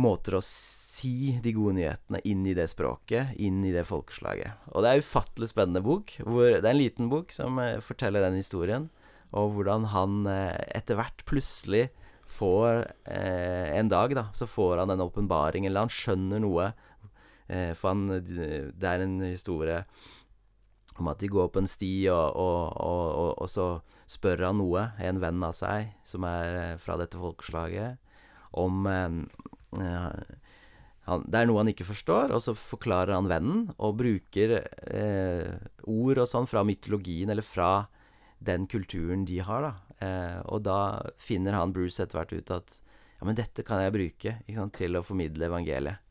måter 0.00 0.38
å 0.38 0.44
si 0.44 1.36
de 1.44 1.52
gode 1.52 1.76
nyhetene 1.76 2.22
inn 2.28 2.46
i 2.48 2.54
det 2.56 2.68
språket, 2.72 3.34
inn 3.36 3.60
i 3.66 3.72
det 3.74 3.84
folkeslaget. 3.88 4.68
Og 4.72 4.82
det 4.82 4.90
er 4.90 5.00
en 5.00 5.04
ufattelig 5.04 5.50
spennende 5.50 5.82
bok. 5.84 6.14
Det 6.16 6.62
er 6.62 6.70
en 6.70 6.80
liten 6.80 7.10
bok 7.12 7.34
som 7.34 7.60
eh, 7.60 7.80
forteller 7.84 8.24
den 8.24 8.38
historien, 8.40 8.88
og 9.36 9.52
hvordan 9.56 9.90
han 9.92 10.22
eh, 10.28 10.56
etter 10.76 10.96
hvert 11.00 11.24
plutselig 11.28 11.90
får 12.32 12.86
eh, 13.04 13.76
En 13.76 13.90
dag, 13.92 14.14
da, 14.16 14.26
så 14.32 14.48
får 14.48 14.80
han 14.80 14.94
en 14.94 15.04
åpenbaring, 15.04 15.66
eller 15.68 15.84
han 15.84 15.92
skjønner 15.92 16.40
noe. 16.40 16.72
Eh, 17.52 17.72
for 17.76 17.92
han 17.92 18.06
Det 18.08 18.88
er 18.88 19.04
en 19.04 19.20
historie 19.26 19.82
om 21.00 21.08
at 21.08 21.20
de 21.22 21.28
går 21.32 21.48
på 21.52 21.62
en 21.62 21.70
sti, 21.70 21.92
og, 22.12 22.36
og, 22.36 22.60
og, 22.76 23.30
og, 23.40 23.48
så 23.48 23.66
spør 24.10 24.48
han 24.48 24.60
noe, 24.60 24.90
en 25.00 25.20
venn 25.22 25.44
av 25.44 25.56
seg 25.56 25.92
som 26.08 26.26
er 26.28 26.58
eh, 26.60 26.78
fra 26.80 26.98
dette 27.00 27.20
folkeslaget, 27.20 28.00
om 28.60 28.86
eh, 28.88 29.22
han, 29.78 31.24
det 31.26 31.40
er 31.40 31.48
noe 31.48 31.62
han 31.62 31.70
ikke 31.72 31.88
forstår, 31.88 32.34
og 32.34 32.42
så 32.44 32.54
forklarer 32.58 33.16
han 33.16 33.30
vennen, 33.30 33.64
og 33.82 33.96
bruker 33.98 34.58
eh, 34.60 35.50
ord 35.90 36.22
og 36.22 36.30
sånn 36.30 36.46
fra 36.50 36.62
mytologien, 36.66 37.32
eller 37.32 37.46
fra 37.46 37.88
den 38.42 38.68
kulturen 38.70 39.26
de 39.26 39.40
har, 39.42 39.66
da. 39.66 39.98
Eh, 40.02 40.38
og 40.50 40.62
da 40.66 40.78
finner 41.20 41.58
han 41.58 41.74
Bruce 41.74 42.02
etter 42.02 42.20
hvert 42.20 42.34
ut 42.34 42.54
at 42.54 42.78
ja, 43.22 43.26
men 43.26 43.38
dette 43.38 43.62
kan 43.66 43.82
jeg 43.82 43.94
bruke 43.94 44.38
sant, 44.54 44.74
til 44.78 44.98
å 44.98 45.04
formidle 45.06 45.46
evangeliet. 45.46 46.02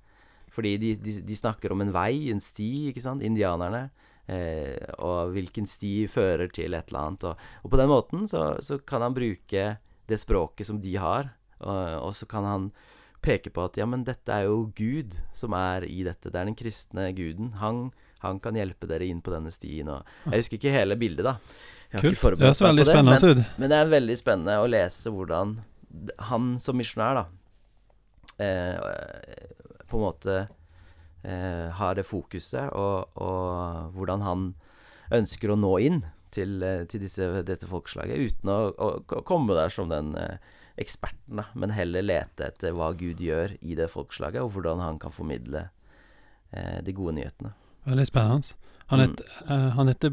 Fordi 0.52 0.76
de, 0.80 0.94
de, 1.00 1.18
de, 1.24 1.36
snakker 1.36 1.72
om 1.72 1.84
en 1.84 1.94
vei, 1.96 2.32
en 2.32 2.40
sti, 2.44 2.92
ikke 2.92 3.04
sant, 3.04 3.24
indianerne. 3.24 3.86
Eh, 4.32 4.80
og 5.04 5.34
hvilken 5.36 5.68
sti 5.68 6.06
fører 6.12 6.52
til 6.52 6.76
et 6.76 6.92
eller 6.92 7.02
annet. 7.02 7.28
Og, 7.28 7.46
og 7.64 7.72
på 7.72 7.80
den 7.80 7.92
måten 7.92 8.28
så, 8.32 8.46
så, 8.64 8.80
kan 8.80 9.04
han 9.04 9.16
bruke 9.16 9.66
det 10.08 10.20
språket 10.20 10.68
som 10.68 10.80
de 10.84 10.98
har, 11.00 11.32
og, 11.60 11.80
og 12.08 12.16
så 12.16 12.28
kan 12.28 12.48
han 12.48 12.72
peker 13.22 13.54
på 13.54 13.66
at 13.68 13.78
ja, 13.78 13.86
men 13.90 14.06
dette 14.08 14.34
er 14.34 14.48
jo 14.50 14.72
Gud 14.78 15.18
som 15.36 15.54
er 15.58 15.86
i 15.88 16.02
dette. 16.08 16.32
Det 16.32 16.40
er 16.40 16.50
den 16.50 16.58
kristne 16.58 17.10
guden. 17.18 17.52
Han, 17.62 17.90
han 18.24 18.42
kan 18.44 18.58
hjelpe 18.58 18.90
dere 18.90 19.08
inn 19.08 19.22
på 19.24 19.34
denne 19.34 19.54
stien. 19.54 19.92
Og 19.94 20.32
jeg 20.32 20.44
husker 20.44 20.60
ikke 20.60 20.74
hele 20.74 20.98
bildet, 21.00 21.28
da. 21.30 21.38
Kult. 21.92 22.16
Det 22.16 22.48
høres 22.48 22.64
veldig 22.64 22.88
spennende 22.88 23.20
ut. 23.20 23.42
Men, 23.42 23.52
men, 23.58 23.72
det 23.74 23.78
er 23.78 23.92
veldig 23.92 24.18
spennende 24.20 24.58
å 24.64 24.70
lese 24.70 25.12
hvordan 25.12 25.58
han 26.32 26.54
som 26.64 26.78
misjonær, 26.80 27.20
da, 27.20 27.26
eh, 28.40 29.50
på 29.92 30.00
en 30.00 30.06
måte 30.06 30.38
eh, 30.40 31.68
har 31.76 31.98
det 32.00 32.08
fokuset, 32.08 32.72
og, 32.72 33.12
og, 33.20 33.92
hvordan 33.98 34.24
han 34.24 34.48
ønsker 35.12 35.52
å 35.52 35.60
nå 35.60 35.74
inn 35.84 36.00
til, 36.32 36.62
eh, 36.64 36.86
til 36.88 37.04
disse, 37.04 37.28
dette 37.44 37.68
folkeslaget, 37.68 38.32
uten 38.32 38.54
å, 38.54 38.60
å 38.72 39.24
komme 39.28 39.58
der 39.58 39.74
som 39.74 39.92
den 39.92 40.16
eh, 40.16 40.56
eksperten, 40.80 41.42
da, 41.42 41.48
men 41.56 41.74
heller 41.76 42.06
lete 42.06 42.48
etter 42.48 42.76
hva 42.76 42.92
Gud 42.98 43.22
gjør 43.22 43.56
i 43.62 43.76
det 43.78 43.90
folkeslaget, 43.92 44.42
og 44.44 44.56
hvordan 44.56 44.82
han 44.84 45.00
kan 45.02 45.14
formidle 45.14 45.68
eh, 46.52 46.80
de 46.86 46.96
gode 46.96 47.18
nyhetene. 47.20 47.54
Veldig 47.90 48.06
spennende. 48.08 48.58
Han, 48.92 49.00
mm. 49.00 49.16
uh, 49.48 49.70
han 49.78 49.88
heter 49.88 50.12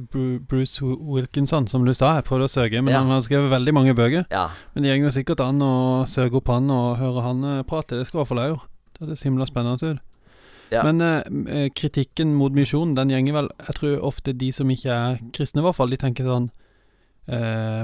Bruce 0.49 0.85
Wilkinson, 0.85 1.67
som 1.67 1.85
du 1.85 1.91
sa. 1.95 2.13
Jeg 2.19 2.29
prøvde 2.29 2.47
å 2.47 2.53
søke, 2.53 2.79
men 2.79 2.95
ja. 2.95 3.01
han 3.03 3.11
har 3.11 3.25
skrevet 3.27 3.51
veldig 3.51 3.75
mange 3.75 3.95
bøker. 3.99 4.29
Ja. 4.31 4.45
Men 4.75 4.87
det 4.87 5.01
går 5.03 5.15
sikkert 5.17 5.43
an 5.43 5.59
å 5.65 5.73
søke 6.07 6.39
opp 6.39 6.53
han 6.55 6.71
og 6.71 7.01
høre 7.01 7.25
han 7.27 7.43
uh, 7.43 7.65
prate. 7.67 7.99
Det 7.99 8.07
skal 8.07 8.21
i 8.21 8.23
hvert 8.23 8.31
fall 8.31 8.43
jeg 8.45 8.53
gjøre. 8.53 8.71
Det 8.99 9.09
er 9.15 9.25
himla 9.27 9.49
spennende 9.51 9.91
ut. 9.91 10.23
Ja. 10.71 10.85
Men 10.87 11.03
uh, 11.03 11.67
kritikken 11.75 12.37
mot 12.39 12.55
misjonen, 12.55 12.95
den 12.95 13.11
gjenger 13.11 13.39
vel 13.39 13.47
Jeg 13.67 13.77
tror 13.79 14.09
ofte 14.13 14.35
de 14.37 14.53
som 14.55 14.71
ikke 14.71 14.95
er 14.95 15.21
kristne, 15.35 15.65
i 15.65 15.67
hvert 15.67 15.79
fall, 15.79 15.91
de 15.91 15.99
tenker 15.99 16.29
sånn 16.29 16.51
Eh, 16.51 16.67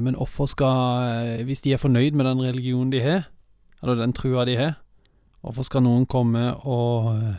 men 0.00 0.16
hvorfor 0.16 0.48
skal 0.48 1.09
eh, 1.38 1.44
Hvis 1.44 1.61
de 1.66 1.74
er 1.74 1.80
fornøyd 1.83 2.16
med 2.16 2.24
den 2.24 2.40
religionen 2.40 2.92
de 2.92 3.02
har, 3.04 3.26
eller 3.83 4.00
den 4.00 4.14
trua 4.16 4.46
de 4.48 4.57
har, 4.57 4.78
hvorfor 5.44 5.66
skal 5.68 5.85
noen 5.85 6.06
komme 6.08 6.46
og 6.64 7.10
eh, 7.12 7.37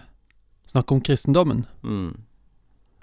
snakke 0.69 0.93
om 0.93 1.01
kristendommen? 1.01 1.65
Mm. 1.81 2.13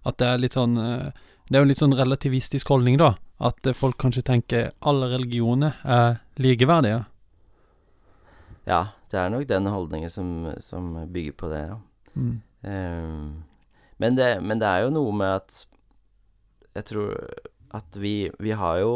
At 0.07 0.19
det 0.19 0.29
er 0.29 0.43
litt 0.43 0.55
sånn 0.55 0.75
Det 0.75 1.55
er 1.55 1.61
jo 1.61 1.67
en 1.67 1.71
litt 1.71 1.79
sånn 1.79 1.95
relativistisk 1.99 2.71
holdning, 2.71 2.97
da. 2.99 3.15
At 3.43 3.67
folk 3.75 3.99
kanskje 3.99 4.23
tenker 4.27 4.71
alle 4.81 5.11
religioner 5.13 5.77
er 5.83 6.21
likeverdige. 6.39 7.03
Ja, 8.67 8.95
det 9.11 9.19
er 9.19 9.31
nok 9.31 9.49
den 9.51 9.67
holdningen 9.67 10.11
som, 10.11 10.29
som 10.63 10.95
bygger 11.13 11.35
på 11.39 11.51
det, 11.51 11.63
ja. 11.67 11.79
Mm. 12.15 12.41
Um, 12.63 13.43
men, 13.99 14.17
det, 14.17 14.37
men 14.43 14.63
det 14.63 14.69
er 14.69 14.85
jo 14.85 14.93
noe 14.95 15.13
med 15.17 15.31
at 15.41 15.55
Jeg 16.77 16.85
tror 16.87 17.17
at 17.73 17.97
vi, 17.97 18.31
vi 18.39 18.53
har 18.53 18.79
jo 18.83 18.93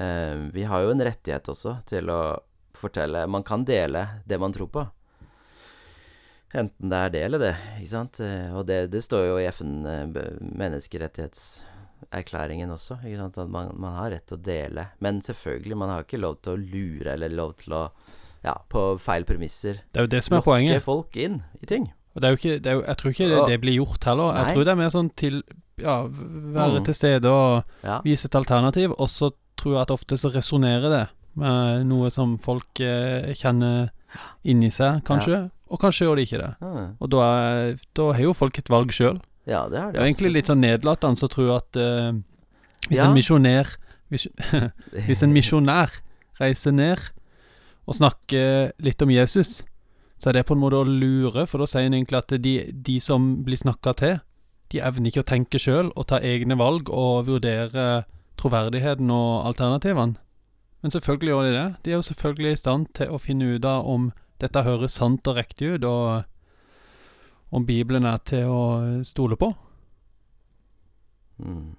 eh, 0.00 0.36
Vi 0.54 0.64
har 0.64 0.84
jo 0.84 0.92
en 0.94 1.04
rettighet 1.04 1.48
også 1.52 1.78
til 1.88 2.08
å 2.12 2.20
fortelle 2.74 3.26
Man 3.30 3.44
kan 3.46 3.64
dele 3.68 4.06
det 4.26 4.38
man 4.42 4.52
tror 4.54 4.70
på. 4.72 4.84
Enten 6.54 6.90
det 6.90 6.98
er 7.02 7.10
det 7.10 7.22
eller 7.26 7.42
det, 7.42 7.54
ikke 7.80 7.90
sant. 7.90 8.20
Eh, 8.22 8.50
og 8.54 8.66
det, 8.68 8.84
det 8.92 9.02
står 9.02 9.24
jo 9.26 9.38
i 9.42 9.46
FN 9.50 9.72
eh, 9.90 10.04
også, 12.74 13.00
ikke 13.02 13.18
sant. 13.18 13.40
At 13.42 13.50
man, 13.50 13.72
man 13.80 13.96
har 13.98 14.12
rett 14.14 14.26
til 14.30 14.38
å 14.38 14.44
dele. 14.44 14.86
Men 15.02 15.18
selvfølgelig, 15.24 15.78
man 15.80 15.90
har 15.90 16.06
ikke 16.06 16.22
lov 16.22 16.38
til 16.44 16.54
å 16.54 16.60
lure 16.62 17.16
eller 17.16 17.34
lov 17.34 17.56
til 17.62 17.78
å 17.80 17.88
Ja, 18.44 18.58
på 18.68 18.98
feil 19.00 19.24
premisser. 19.24 19.78
Det 19.88 20.02
er 20.02 20.04
jo 20.04 20.12
det 20.12 20.18
som 20.20 20.34
er 20.34 20.42
Lokke 20.42 20.50
poenget. 20.50 20.82
folk 20.84 21.14
inn 21.16 21.38
i 21.64 21.66
ting. 21.66 21.86
Og 22.14 22.20
det 22.22 22.28
er 22.28 22.30
jo 22.34 22.38
ikke, 22.38 22.56
det 22.62 22.70
er 22.70 22.74
jo, 22.78 22.82
jeg 22.86 22.96
tror 23.00 23.10
ikke 23.10 23.28
det, 23.30 23.38
det 23.50 23.60
blir 23.60 23.74
gjort 23.80 24.04
heller. 24.06 24.36
Jeg 24.38 24.54
tror 24.54 24.64
det 24.64 24.72
er 24.72 24.80
mer 24.84 24.92
sånn 24.94 25.10
til 25.18 25.42
Ja, 25.82 25.94
være 26.06 26.78
Mm. 26.78 26.84
til 26.86 26.94
stede 26.94 27.26
og 27.26 27.64
Ja. 27.82 28.00
vise 28.04 28.26
et 28.28 28.34
alternativ. 28.38 28.92
Og 28.98 29.08
så 29.10 29.32
tror 29.58 29.72
jeg 29.74 29.80
at 29.82 29.90
ofte 29.90 30.14
så 30.16 30.30
resonnerer 30.30 30.88
det 30.92 31.08
med 31.34 31.86
noe 31.88 32.10
som 32.14 32.36
folk 32.38 32.78
eh, 32.80 33.32
kjenner 33.34 33.90
inni 34.44 34.70
seg, 34.70 35.02
kanskje. 35.02 35.50
Og 35.70 35.80
kanskje 35.80 36.06
gjør 36.06 36.16
de 36.16 36.22
ikke 36.22 36.38
det. 36.38 36.54
Mm. 36.62 36.96
Og 37.00 37.10
da, 37.10 37.18
er, 37.18 37.74
da 37.94 38.12
har 38.12 38.22
jo 38.22 38.32
folk 38.32 38.56
et 38.58 38.70
valg 38.70 38.92
sjøl. 38.94 39.18
ja, 39.46 39.66
det 39.68 39.78
har 39.80 39.90
Det 39.92 39.98
er 40.00 40.06
jo 40.06 40.12
egentlig 40.14 40.32
litt 40.32 40.46
sånn 40.46 40.60
nedlatende 40.62 41.26
å 41.26 41.28
tro 41.28 41.50
at 41.56 41.76
eh, 41.76 42.12
hvis 42.88 42.98
Ja. 43.02 43.08
en 43.08 43.14
misjonær 43.18 43.74
hvis, 44.12 44.28
hvis 45.08 45.22
en 45.24 45.32
misjonær 45.34 45.90
reiser 46.38 46.70
ned 46.72 47.00
og 47.88 47.94
snakker 47.96 48.70
litt 48.78 49.02
om 49.02 49.10
Jesus, 49.10 49.64
så 50.18 50.30
er 50.30 50.38
det 50.38 50.46
på 50.48 50.54
en 50.54 50.62
måte 50.62 50.80
å 50.80 50.88
lure, 50.88 51.46
for 51.50 51.60
da 51.60 51.68
sier 51.68 51.88
han 51.88 51.96
egentlig 51.96 52.20
at 52.20 52.34
de, 52.42 52.54
de 52.70 52.96
som 53.02 53.30
blir 53.46 53.58
snakka 53.60 53.94
til, 54.00 54.18
de 54.72 54.82
evner 54.82 55.10
ikke 55.10 55.24
å 55.24 55.28
tenke 55.28 55.60
sjøl 55.60 55.90
og 55.94 56.06
ta 56.10 56.20
egne 56.24 56.56
valg 56.58 56.90
og 56.90 57.26
vurdere 57.28 58.04
troverdigheten 58.40 59.10
og 59.14 59.46
alternativene. 59.50 60.18
Men 60.82 60.92
selvfølgelig 60.92 61.30
gjør 61.30 61.46
de 61.46 61.52
det. 61.54 61.68
De 61.82 61.92
er 61.92 61.96
jo 61.96 62.06
selvfølgelig 62.08 62.52
i 62.52 62.60
stand 62.60 62.88
til 62.96 63.12
å 63.14 63.20
finne 63.22 63.54
ut 63.54 63.66
av 63.68 63.86
om 63.88 64.10
dette 64.42 64.64
høres 64.66 64.96
sant 64.98 65.26
og 65.30 65.38
riktig 65.38 65.76
ut, 65.76 65.86
og 65.88 67.54
om 67.54 67.64
Bibelen 67.64 68.04
er 68.10 68.20
til 68.26 68.50
å 68.50 68.64
stole 69.06 69.38
på. 69.40 69.48
Mm. 71.38 71.72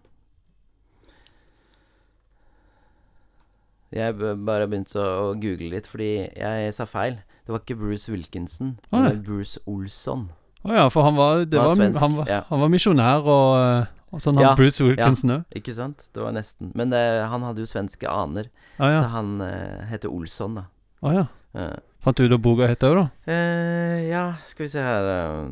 Jeg 3.95 4.17
bare 4.17 4.67
begynte 4.67 4.99
å 4.99 5.35
google 5.39 5.69
litt, 5.75 5.87
fordi 5.87 6.09
jeg 6.25 6.73
sa 6.75 6.87
feil. 6.89 7.19
Det 7.45 7.53
var 7.53 7.61
ikke 7.61 7.77
Bruce 7.77 8.09
Wilkinson, 8.09 8.75
det 8.89 8.97
var 8.97 9.17
Bruce 9.21 9.59
Olsson. 9.69 10.29
Å 10.65 10.73
ja, 10.73 10.85
for 10.89 11.05
han 11.05 11.13
var, 11.13 11.43
var 11.45 11.67
var, 11.67 11.75
svensk, 11.77 11.99
han 12.01 12.15
var, 12.17 12.29
ja. 12.31 12.39
han 12.49 12.61
var 12.63 12.71
misjonær 12.73 13.27
og, 13.29 13.49
eh, 13.59 13.91
og 14.09 14.23
sånn, 14.23 14.39
han 14.39 14.47
Ja, 14.47 14.53
Bruce 14.57 14.81
Wilkinson 14.81 15.33
òg. 15.35 15.43
Ikke 15.59 15.75
sant? 15.77 16.07
Det 16.09 16.23
var 16.23 16.33
nesten. 16.33 16.71
Men 16.73 16.89
det, 16.89 17.01
han 17.29 17.45
hadde 17.45 17.61
jo 17.61 17.69
svenske 17.69 18.09
aner, 18.09 18.49
ah, 18.79 18.89
ja. 18.89 19.03
så 19.03 19.11
han 19.13 19.35
eh, 19.45 19.85
heter 19.91 20.09
Olsson, 20.09 20.57
da. 20.57 20.65
Å 21.05 21.13
ja. 21.13 21.27
Eh, 21.53 21.77
Fant 22.01 22.17
du 22.17 22.25
ut 22.25 22.33
hva 22.33 22.41
boka 22.49 22.71
het 22.71 22.87
òg, 22.89 22.97
da? 22.97 23.05
eh, 23.29 24.09
ja, 24.09 24.25
skal 24.49 24.65
vi 24.65 24.71
se 24.73 24.81
her 24.89 25.11
eh, 25.13 25.45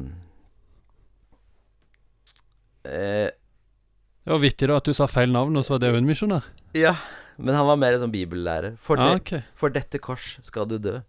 eh, 2.89 3.29
Det 4.25 4.33
var 4.33 4.41
vittig 4.41 4.73
da 4.73 4.81
at 4.81 4.89
du 4.89 4.97
sa 4.97 5.05
feil 5.11 5.29
navn, 5.29 5.61
og 5.61 5.65
så 5.67 5.77
var 5.77 5.85
det 5.85 5.93
jo 5.93 6.01
en 6.01 6.09
misjonær. 6.09 6.49
Ja, 6.73 6.97
men 7.37 7.53
han 7.53 7.69
var 7.69 7.77
mer 7.85 8.01
sånn 8.01 8.13
bibellærer. 8.13 8.81
For, 8.81 8.97
ah, 8.97 9.21
okay. 9.21 9.45
for 9.53 9.73
dette 9.73 10.01
kors 10.01 10.39
skal 10.41 10.65
du 10.73 10.79
dø, 10.81 11.03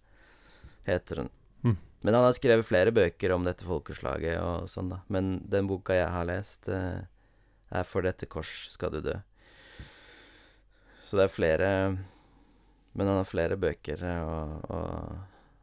heter 0.86 1.22
den. 1.22 1.30
Mm. 1.64 1.76
Men 2.04 2.14
han 2.14 2.24
har 2.26 2.36
skrevet 2.36 2.66
flere 2.68 2.92
bøker 2.92 3.32
om 3.32 3.44
dette 3.46 3.64
folkeslaget 3.64 4.38
og 4.40 4.68
sånn, 4.68 4.90
da. 4.92 4.98
Men 5.08 5.38
den 5.48 5.66
boka 5.70 5.96
jeg 5.96 6.10
har 6.12 6.24
lest, 6.28 6.68
eh, 6.68 7.04
er 7.72 7.84
'For 7.84 8.02
dette 8.02 8.26
kors 8.26 8.68
skal 8.70 8.90
du 8.90 9.00
dø'. 9.00 9.22
Så 11.02 11.16
det 11.16 11.24
er 11.24 11.28
flere 11.28 11.98
Men 12.96 13.06
han 13.06 13.16
har 13.16 13.24
flere 13.24 13.56
bøker 13.56 14.02
eh, 14.02 14.22
og, 14.22 14.70
og 14.70 15.18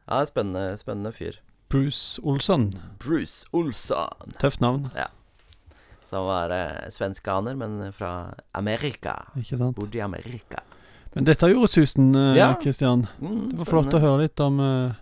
Ja, 0.08 0.24
spennende, 0.26 0.76
spennende 0.76 1.12
fyr. 1.12 1.38
Bruce 1.70 2.20
Olsson. 2.22 2.70
Bruce 2.98 3.46
Olsson. 3.52 4.32
Tøft 4.38 4.60
navn, 4.60 4.90
Så 6.04 6.18
han 6.18 6.26
var 6.26 6.50
eh, 6.50 6.90
svenskaner, 6.90 7.56
men 7.56 7.92
fra 7.92 8.34
Amerika. 8.54 9.14
ikke 9.38 9.56
sant? 9.56 9.76
Bodde 9.76 9.96
i 9.96 10.00
Amerika. 10.04 10.60
Men 11.14 11.24
dette 11.24 11.48
gjorde 11.48 11.68
susen, 11.68 12.14
eh, 12.14 12.36
Ja. 12.36 12.52
Mm, 12.52 13.48
Det 13.50 13.58
var 13.58 13.64
flott 13.64 13.94
å 13.94 14.00
høre 14.00 14.20
litt 14.22 14.40
om 14.40 14.60
eh, 14.60 14.92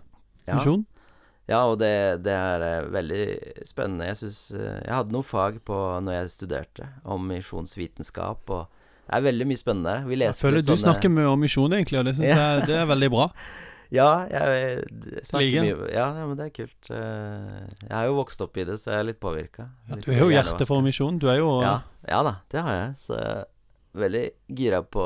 Ja. 0.47 0.55
misjon. 0.57 0.85
Ja, 1.49 1.63
og 1.67 1.79
det, 1.81 1.89
det 2.23 2.31
er 2.31 2.61
eh, 2.63 2.85
veldig 2.93 3.23
spennende. 3.67 4.05
Jeg 4.07 4.19
syns 4.21 4.41
Jeg 4.55 4.93
hadde 4.93 5.11
noe 5.11 5.25
fag 5.25 5.57
på 5.67 5.77
når 6.05 6.19
jeg 6.21 6.29
studerte, 6.37 6.87
om 7.03 7.25
misjonsvitenskap, 7.27 8.49
og 8.53 8.67
det 9.09 9.17
er 9.17 9.25
veldig 9.25 9.47
mye 9.49 9.59
spennende. 9.59 9.95
Vi 10.07 10.15
Jeg 10.21 10.37
føler 10.37 10.61
sånne... 10.63 10.77
du 10.77 10.85
snakker 10.85 11.11
mye 11.11 11.27
om 11.33 11.41
misjon, 11.43 11.73
egentlig, 11.75 11.99
og 11.99 12.05
det 12.07 12.15
syns 12.15 12.29
Ja. 12.31 12.37
jeg 12.55 12.67
det 12.69 12.77
er 12.83 12.87
veldig 12.93 13.11
bra. 13.11 13.27
Ja, 13.91 14.23
jeg, 14.31 14.85
jeg 15.11 15.23
snakker 15.27 15.65
mye 15.65 15.87
ja, 15.91 16.05
ja, 16.15 16.23
men 16.23 16.37
det 16.39 16.45
er 16.45 16.51
kult. 16.55 16.89
Eh, 16.95 17.65
Jeg 17.81 17.91
har 17.91 18.05
jo 18.07 18.13
vokst 18.21 18.39
opp 18.39 18.55
i 18.55 18.63
det, 18.63 18.77
så 18.79 18.93
jeg 18.93 19.01
er 19.01 19.07
litt 19.09 19.19
påvirka. 19.19 19.65
Ja, 19.89 19.97
du 19.99 20.07
har 20.13 20.21
jo 20.21 20.29
hjerte 20.31 20.67
for 20.69 20.79
misjon. 20.85 21.17
Du 21.19 21.25
er 21.27 21.41
jo 21.41 21.49
Ja, 21.59 21.73
ja 22.07 22.21
da, 22.23 22.37
det 22.53 22.63
har 22.63 22.77
jeg. 22.77 22.93
Så 23.03 23.17
jeg 23.19 23.33
er 23.41 23.99
veldig 24.05 24.23
gira 24.61 24.79
på 24.87 25.03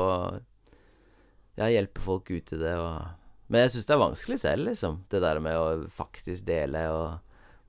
Jeg 1.58 1.74
hjelpe 1.74 2.04
folk 2.04 2.30
ut 2.30 2.52
i 2.54 2.60
det 2.60 2.74
og 2.78 3.25
Men 3.46 3.62
jeg 3.62 3.76
syns 3.76 3.86
det 3.86 3.94
er 3.94 4.02
vanskelig 4.02 4.38
selv, 4.42 4.66
liksom. 4.70 4.98
Det 5.10 5.20
der 5.22 5.40
med 5.42 5.58
å 5.58 5.66
faktisk 5.92 6.46
dele 6.48 6.82
og 6.90 7.18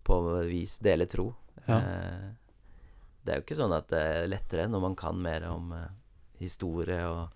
på 0.07 0.17
vis 0.47 0.77
dele 0.79 1.05
tro. 1.05 1.33
Ja. 1.65 1.77
Eh, 1.77 2.27
Det 3.27 3.33
er 3.33 3.39
jo 3.41 3.43
ikke 3.43 3.57
sånn 3.59 3.75
at 3.75 3.89
det 3.91 3.99
er 3.99 4.29
lettere 4.31 4.69
når 4.71 4.81
man 4.85 4.93
kan 4.95 5.17
mer 5.19 5.43
om 5.49 5.73
eh, 5.75 5.89
historie 6.39 7.01
og 7.03 7.33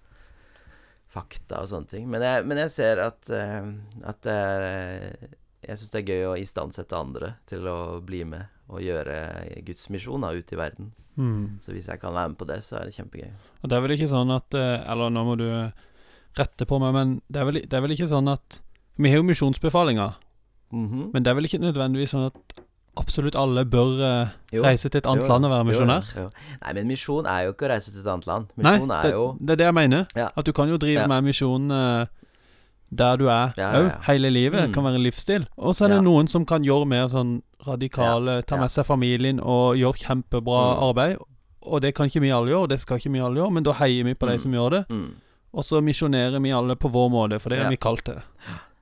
fakta 1.11 1.59
og 1.59 1.67
sånne 1.67 1.91
ting. 1.91 2.05
Men 2.07 2.23
jeg, 2.23 2.45
men 2.47 2.61
jeg 2.63 2.71
ser 2.71 3.01
at, 3.03 3.27
eh, 3.35 3.67
at 4.07 4.21
det 4.23 4.37
er 4.39 5.37
Jeg 5.61 5.77
syns 5.77 5.91
det 5.91 5.99
er 5.99 6.07
gøy 6.09 6.23
å 6.25 6.37
istandsette 6.41 6.97
andre 6.97 7.35
til 7.45 7.67
å 7.69 7.99
bli 8.01 8.23
med 8.25 8.47
og 8.71 8.79
gjøre 8.81 9.61
Guds 9.67 9.89
misjon 9.93 10.23
ute 10.23 10.39
ut 10.39 10.53
i 10.55 10.57
verden. 10.57 10.87
Mm. 11.19 11.59
Så 11.61 11.75
hvis 11.75 11.89
jeg 11.91 11.99
kan 12.01 12.15
være 12.15 12.31
med 12.31 12.37
på 12.39 12.47
det, 12.49 12.63
så 12.63 12.79
er 12.79 12.87
det 12.87 12.95
kjempegøy. 12.95 13.29
Og 13.61 13.69
det 13.69 13.77
er 13.77 13.83
vel 13.83 13.93
ikke 13.93 14.07
sånn 14.09 14.31
at 14.33 14.55
Eller 14.55 15.11
nå 15.11 15.25
må 15.27 15.35
du 15.37 15.45
rette 16.37 16.65
på 16.65 16.79
meg, 16.79 16.93
men 16.93 17.21
det 17.31 17.41
er 17.41 17.45
vel, 17.45 17.53
det 17.61 17.73
er 17.73 17.81
vel 17.81 17.91
ikke 17.91 18.07
sånn 18.09 18.31
at 18.31 18.61
Vi 18.97 19.09
har 19.09 19.17
jo 19.17 19.23
misjonsbefalinger, 19.23 20.13
Mhm. 20.71 21.11
men 21.13 21.23
det 21.23 21.27
er 21.31 21.33
vel 21.35 21.45
ikke 21.45 21.59
nødvendigvis 21.59 22.13
sånn 22.13 22.25
at 22.27 22.61
absolutt 22.97 23.35
alle 23.35 23.63
bør 23.65 24.29
Jo. 24.51 24.63
reise 24.63 24.89
til 24.89 24.97
et 24.99 25.05
annet 25.07 25.23
Jo, 25.23 25.29
land 25.29 25.45
og 25.45 25.51
være 25.51 25.65
misjonær? 25.65 26.15
Jo, 26.15 26.21
jo. 26.23 26.29
Nei, 26.63 26.73
men 26.73 26.87
misjon 26.87 27.25
er 27.25 27.45
jo 27.45 27.53
ikke 27.53 27.65
å 27.65 27.69
reise 27.71 27.91
til 27.91 28.01
et 28.01 28.07
annet 28.07 28.27
land. 28.27 28.45
Nei, 28.57 28.77
Misjon 28.77 28.87
det, 28.89 29.05
er 29.05 29.11
jo 29.15 29.37
det 29.39 29.49
er 29.49 29.55
det 29.55 29.65
jeg 29.65 29.73
mener. 29.73 30.07
Ja. 30.15 30.29
At 30.35 30.45
du 30.45 30.51
kan 30.51 30.67
jo 30.69 30.77
drive 30.77 30.99
Ja. 31.01 31.07
med 31.07 31.23
misjon 31.23 31.71
eh, 31.71 32.05
der 32.93 33.15
du 33.17 33.27
er 33.29 33.53
òg, 33.55 33.57
ja, 33.57 33.97
hele 34.07 34.29
livet. 34.29 34.67
Mm. 34.69 34.73
Kan 34.73 34.83
være 34.83 34.95
en 34.95 35.03
livsstil. 35.03 35.47
Og 35.57 35.73
så 35.73 35.85
er 35.85 35.95
det 35.95 36.03
noen 36.03 36.27
som 36.27 36.45
kan 36.45 36.61
gjøre 36.63 36.85
mer 36.85 37.07
sånn 37.07 37.41
radikale, 37.65 38.41
ta 38.45 38.57
med 38.57 38.69
seg 38.69 38.85
familien 38.85 39.39
og 39.39 39.75
gjøre 39.77 39.95
kjempebra 39.97 40.75
Mm. 40.75 40.83
arbeid. 40.91 41.17
Og 41.63 41.81
det 41.81 41.95
kan 41.95 42.07
ikke 42.07 42.21
vi 42.21 42.29
alle 42.31 42.49
gjøre, 42.51 42.63
og 42.63 42.69
det 42.69 42.79
skal 42.79 42.97
ikke 42.97 43.11
vi 43.13 43.19
alle 43.19 43.35
gjøre, 43.39 43.51
men 43.53 43.63
da 43.63 43.71
heier 43.73 44.03
vi 44.03 44.13
på 44.13 44.27
de 44.27 44.33
Mm. 44.35 44.39
som 44.39 44.51
gjør 44.51 44.69
det. 44.71 44.87
mm. 44.89 45.11
Og 45.51 45.65
så 45.67 45.81
misjonerer 45.83 46.39
vi 46.41 46.51
alle 46.55 46.77
på 46.79 46.91
vår 46.93 47.09
måte, 47.11 47.39
for 47.43 47.49
det 47.51 47.59
er 47.59 47.63
Ja. 47.65 47.69
vi 47.69 47.77
kalt 47.77 48.05
det. 48.05 48.21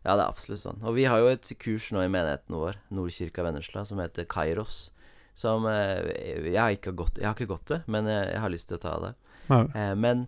Ja, 0.05 0.15
det 0.15 0.23
er 0.23 0.29
absolutt 0.29 0.61
sånn. 0.61 0.83
Og 0.83 0.95
vi 0.95 1.03
har 1.09 1.19
jo 1.19 1.27
et 1.27 1.49
kurs 1.59 1.91
nå 1.91 2.01
i 2.05 2.07
menigheten 2.11 2.55
vår, 2.55 2.75
Nordkirka 2.91 3.43
Vennesla, 3.43 3.85
som 3.85 3.97
heter 3.99 4.25
Kairos. 4.25 4.91
Som 5.35 5.65
eh, 5.65 6.51
jeg, 6.51 6.59
har 6.59 6.71
ikke 6.75 6.93
gått, 6.95 7.17
jeg 7.17 7.25
har 7.27 7.35
ikke 7.35 7.47
gått 7.55 7.65
det, 7.71 7.81
men 7.87 8.05
jeg, 8.05 8.29
jeg 8.33 8.39
har 8.43 8.49
lyst 8.53 8.67
til 8.69 8.77
å 8.77 8.83
ta 8.83 8.93
det. 8.99 9.11
Ja. 9.49 9.59
Eh, 9.73 9.95
men 9.95 10.27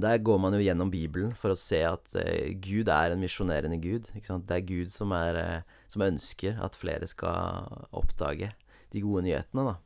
der 0.00 0.18
går 0.24 0.38
man 0.40 0.54
jo 0.56 0.60
gjennom 0.64 0.90
Bibelen 0.90 1.34
for 1.36 1.52
å 1.52 1.58
se 1.58 1.82
at 1.84 2.14
eh, 2.16 2.54
Gud 2.62 2.88
er 2.88 3.12
en 3.12 3.20
misjonerende 3.20 3.76
Gud. 3.82 4.08
Det 4.14 4.56
er 4.56 4.64
Gud 4.64 4.90
som, 4.94 5.12
er, 5.12 5.36
eh, 5.36 5.80
som 5.92 6.02
ønsker 6.06 6.56
at 6.64 6.78
flere 6.78 7.06
skal 7.10 7.66
oppdage 7.92 8.52
de 8.92 9.00
gode 9.04 9.26
nyhetene, 9.26 9.66
da. 9.72 9.76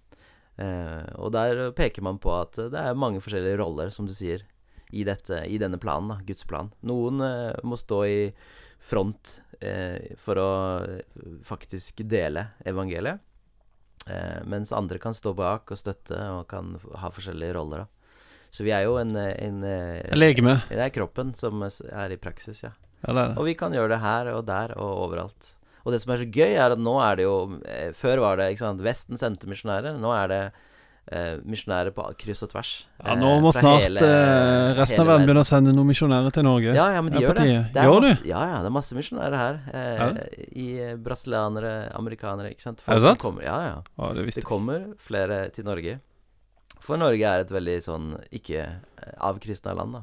Eh, 0.62 1.09
og 1.21 1.33
der 1.35 1.71
peker 1.77 2.03
man 2.07 2.19
på 2.23 2.31
at 2.41 2.55
det 2.71 2.79
er 2.81 2.95
mange 2.99 3.21
forskjellige 3.21 3.59
roller, 3.61 3.91
som 3.91 4.07
du 4.07 4.14
sier, 4.17 4.45
i, 4.97 5.05
dette, 5.05 5.42
i 5.44 5.59
denne 5.61 5.78
planen, 5.78 6.14
da, 6.14 6.20
Guds 6.26 6.47
plan. 6.49 6.70
Noen 6.86 7.20
eh, 7.24 7.59
må 7.66 7.78
stå 7.78 8.01
i 8.09 8.20
front 8.82 9.38
eh, 9.61 10.16
for 10.20 10.40
å 10.40 10.51
eh, 10.84 11.22
faktisk 11.47 12.05
dele 12.09 12.51
evangeliet. 12.64 13.22
Mens 14.47 14.70
andre 14.70 15.01
kan 15.03 15.16
stå 15.18 15.32
bak 15.34 15.72
og 15.74 15.78
støtte 15.80 16.14
og 16.30 16.44
kan 16.47 16.76
ha 17.01 17.09
forskjellige 17.11 17.57
roller. 17.57 17.80
Da. 17.82 18.20
Så 18.55 18.62
vi 18.62 18.70
er 18.70 18.84
jo 18.86 18.92
en, 19.01 19.11
en, 19.18 19.57
en 19.66 20.14
Legeme. 20.14 20.53
Det 20.68 20.78
er 20.78 20.92
kroppen 20.94 21.32
som 21.34 21.64
er 21.66 22.14
i 22.14 22.18
praksis, 22.22 22.61
ja. 22.62 22.70
Ja, 23.01 23.11
det 23.11 23.16
det. 23.16 23.34
Og 23.34 23.49
vi 23.49 23.57
kan 23.59 23.74
gjøre 23.74 23.97
det 23.97 23.99
her 24.05 24.30
og 24.36 24.44
der 24.47 24.76
og 24.78 25.03
overalt. 25.09 25.51
Og 25.82 25.90
det 25.90 25.99
som 26.05 26.14
er 26.14 26.22
så 26.22 26.28
gøy, 26.30 26.55
er 26.55 26.76
at 26.76 26.82
nå 26.82 26.94
er 27.03 27.18
det 27.18 27.26
jo 27.26 27.34
Før 27.99 28.22
var 28.22 28.38
det 28.38 28.53
ikke 28.53 28.62
sant, 28.62 28.86
Vesten 28.86 29.18
sendte 29.18 29.51
misjonærer. 29.51 29.99
Nå 29.99 30.14
er 30.14 30.30
det 30.30 30.40
eh, 31.13 31.37
misjonærer 31.47 31.93
på 31.95 32.05
kryss 32.19 32.43
og 32.43 32.51
tvers. 32.51 32.71
Ja, 33.05 33.13
eh, 33.13 33.19
nå 33.21 33.31
må 33.45 33.53
fra 33.53 33.63
snart 33.63 33.83
hele- 33.85 34.03
eh, 34.07 34.75
resten 34.79 35.01
av 35.01 35.07
verden 35.07 35.27
begynne 35.27 35.45
å 35.45 35.49
sende 35.49 35.75
noen 35.77 35.87
misjonærer 35.93 36.33
til 36.35 36.43
Norge. 36.47 36.75
Ja, 36.75 36.89
ja, 36.95 37.03
men 37.03 37.13
de 37.13 37.21
gjør 37.21 37.35
det. 37.39 37.47
det 37.75 37.83
Gjør 37.87 38.01
masse, 38.03 38.27
ja, 38.27 38.41
ja, 38.51 38.59
det 38.63 38.67
er 38.67 38.75
masse 38.79 38.95
misjonærer 38.99 39.37
her. 39.37 39.61
Eh, 39.73 40.19
I 40.57 40.67
eh, 40.81 40.97
brasilianere, 40.97 41.93
amerikanere, 41.95 42.51
ikke 42.55 42.63
sant. 42.63 42.83
Er 42.89 42.95
det 42.99 43.03
sant? 43.03 43.19
Kommer, 43.23 43.43
ja, 43.47 43.59
ja. 43.71 43.79
Å, 43.99 44.15
det 44.15 44.27
Det 44.35 44.45
kommer 44.45 44.95
flere 44.99 45.51
til 45.53 45.65
Norge. 45.65 46.01
For 46.81 46.97
Norge 46.97 47.23
er 47.27 47.41
et 47.41 47.51
veldig 47.51 47.79
sånn 47.83 48.13
ikke 48.31 48.61
eh, 48.63 49.13
avkristna 49.21 49.75
land, 49.75 49.93
da. 50.01 50.03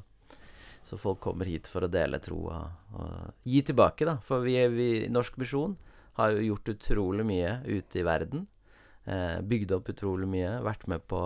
Så 0.84 0.98
folk 1.00 1.22
kommer 1.24 1.46
hit 1.48 1.66
for 1.72 1.86
å 1.86 1.88
dele 1.90 2.20
troa 2.20 2.58
og 3.00 3.34
gi 3.48 3.62
tilbake, 3.64 4.04
da. 4.06 4.18
For 4.22 4.42
vi, 4.44 4.58
vi 4.68 5.08
Norsk 5.08 5.38
Misjon 5.40 5.78
har 6.20 6.32
jo 6.36 6.42
gjort 6.54 6.74
utrolig 6.76 7.24
mye 7.26 7.54
ute 7.66 8.02
i 8.02 8.04
verden. 8.04 8.48
Eh, 9.04 9.42
bygd 9.44 9.74
opp 9.76 9.92
utrolig 9.92 10.30
mye. 10.32 10.56
Vært 10.64 10.88
med 10.88 11.04
på 11.12 11.20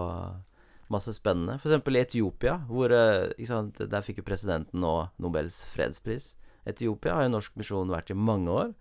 masse 0.93 1.13
spennende. 1.13 1.57
F.eks. 1.59 1.77
i 1.77 2.01
Etiopia, 2.01 2.57
hvor 2.69 2.93
eh, 2.95 3.45
sant, 3.45 3.77
Der 3.77 4.05
fikk 4.05 4.21
jo 4.21 4.27
presidenten 4.27 4.81
nå 4.81 4.95
Nobels 5.21 5.61
fredspris. 5.73 6.35
Etiopia 6.67 7.15
har 7.15 7.27
jo 7.27 7.35
Norsk 7.35 7.55
Misjon 7.59 7.93
vært 7.93 8.11
i 8.11 8.17
mange 8.17 8.51
år, 8.51 8.73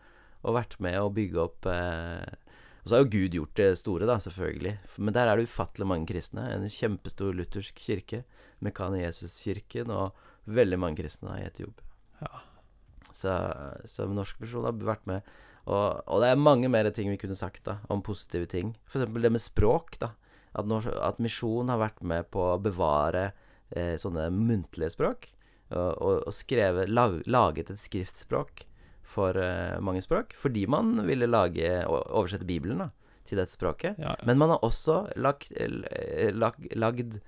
og 0.46 0.56
vært 0.56 0.78
med 0.82 0.98
å 1.00 1.12
bygge 1.12 1.42
opp 1.42 1.68
eh, 1.70 2.34
Og 2.82 2.88
så 2.88 2.96
har 2.96 3.04
jo 3.04 3.12
Gud 3.12 3.36
gjort 3.36 3.56
det 3.58 3.70
store, 3.82 4.08
da, 4.08 4.18
selvfølgelig. 4.22 4.76
Men 4.98 5.16
der 5.16 5.28
er 5.28 5.36
det 5.36 5.48
ufattelig 5.50 5.88
mange 5.90 6.08
kristne. 6.08 6.46
En 6.54 6.68
kjempestor 6.70 7.34
luthersk 7.36 7.82
kirke. 7.82 8.22
Mekane 8.64 9.02
Jesus-kirken 9.02 9.90
og 9.92 10.16
veldig 10.46 10.78
mange 10.80 11.02
kristne 11.02 11.40
i 11.40 11.48
Etiopia. 11.48 11.84
Ja. 12.22 12.44
Så, 13.12 13.32
så 13.88 14.06
Norsk 14.08 14.38
Misjon 14.40 14.64
har 14.64 14.76
vært 14.78 15.04
med. 15.10 15.26
Og, 15.66 16.02
og, 16.06 16.20
det 16.22 16.30
er 16.30 16.38
mange 16.38 16.70
mer 16.70 16.88
ting 16.94 17.10
vi 17.10 17.18
kunne 17.18 17.38
sagt 17.38 17.64
da 17.66 17.80
om 17.92 18.04
positive 18.06 18.46
ting. 18.50 18.76
F.eks. 18.86 19.08
det 19.10 19.32
med 19.32 19.42
språk. 19.42 19.98
da 20.02 20.12
At, 20.54 20.70
at 21.02 21.22
misjon 21.22 21.72
har 21.72 21.82
vært 21.82 22.02
med 22.06 22.30
på 22.30 22.44
å 22.52 22.60
bevare 22.62 23.32
eh, 23.70 23.96
sånne 23.98 24.28
muntlige 24.34 24.94
språk. 24.94 25.30
Og, 25.66 25.90
og, 25.98 26.20
og 26.28 26.34
skrevet, 26.34 26.90
lag, 26.92 27.18
laget 27.26 27.72
et 27.74 27.82
skriftspråk 27.82 28.62
for 29.06 29.38
eh, 29.38 29.78
mange 29.82 30.04
språk. 30.06 30.36
Fordi 30.38 30.66
man 30.70 30.94
ville 31.08 31.26
lage, 31.30 31.80
oversette 31.90 32.46
Bibelen 32.46 32.86
da 32.86 32.92
til 33.26 33.40
dette 33.40 33.56
språket. 33.56 33.98
Ja, 33.98 34.14
ja. 34.14 34.26
Men 34.28 34.38
man 34.38 34.52
har 34.54 34.62
også 34.62 35.08
lagt, 35.18 35.50
lag, 36.38 36.60
lagd 36.78 37.18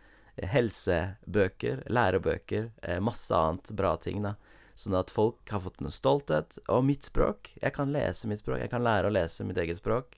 helsebøker, 0.47 1.82
lærebøker, 1.91 2.70
eh, 2.82 3.01
masse 3.03 3.34
annet 3.34 3.72
bra 3.74 3.97
ting. 3.99 4.22
da 4.22 4.36
Sånn 4.79 4.95
at 4.95 5.11
folk 5.11 5.51
har 5.51 5.64
fått 5.64 5.81
en 5.83 5.91
stolthet. 5.91 6.61
Og 6.70 6.85
mitt 6.87 7.09
språk 7.09 7.51
Jeg 7.59 7.74
kan 7.74 7.91
lese 7.91 8.31
mitt 8.31 8.43
språk. 8.43 8.61
Jeg 8.62 8.70
kan 8.70 8.85
lære 8.87 9.11
å 9.11 9.14
lese 9.14 9.47
mitt 9.47 9.59
eget 9.59 9.81
språk. 9.81 10.14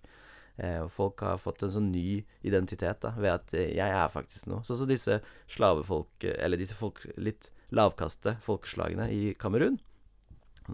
Eh, 0.61 0.83
og 0.83 0.91
folk 0.93 1.23
har 1.25 1.41
fått 1.41 1.65
en 1.65 1.73
sånn 1.73 1.89
ny 1.95 2.21
identitet 2.45 3.01
da 3.01 3.15
ved 3.17 3.33
at 3.33 3.55
eh, 3.57 3.71
jeg 3.79 3.97
er 3.97 4.13
faktisk 4.13 4.51
noe. 4.51 4.61
Sånn 4.61 4.77
som 4.77 4.85
så 4.85 4.91
disse 4.91 5.21
slavefolk 5.49 6.27
Eller 6.35 6.61
disse 6.61 6.77
folk, 6.77 7.01
litt 7.17 7.49
lavkaste 7.73 8.37
folkeslagene 8.45 9.09
i 9.15 9.23
Kamerun. 9.41 9.81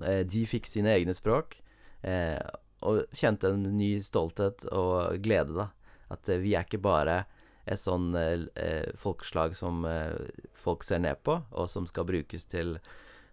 Eh, 0.02 0.24
de 0.26 0.42
fikk 0.50 0.66
sine 0.70 0.90
egne 0.96 1.14
språk. 1.14 1.60
Eh, 2.02 2.40
og 2.86 3.06
kjente 3.16 3.50
en 3.50 3.64
ny 3.78 3.96
stolthet 4.04 4.66
og 4.74 5.16
glede, 5.24 5.54
da. 5.56 5.70
At 6.12 6.28
eh, 6.28 6.42
vi 6.42 6.54
er 6.54 6.66
ikke 6.66 6.82
bare 6.82 7.22
et 7.66 7.80
sånn 7.80 8.12
eh, 8.18 8.90
folkeslag 8.98 9.56
som 9.58 9.86
folk 10.54 10.84
ser 10.86 11.02
ned 11.02 11.22
på, 11.26 11.40
og 11.50 11.70
som 11.70 11.86
skal 11.88 12.06
brukes 12.06 12.46
til 12.50 12.76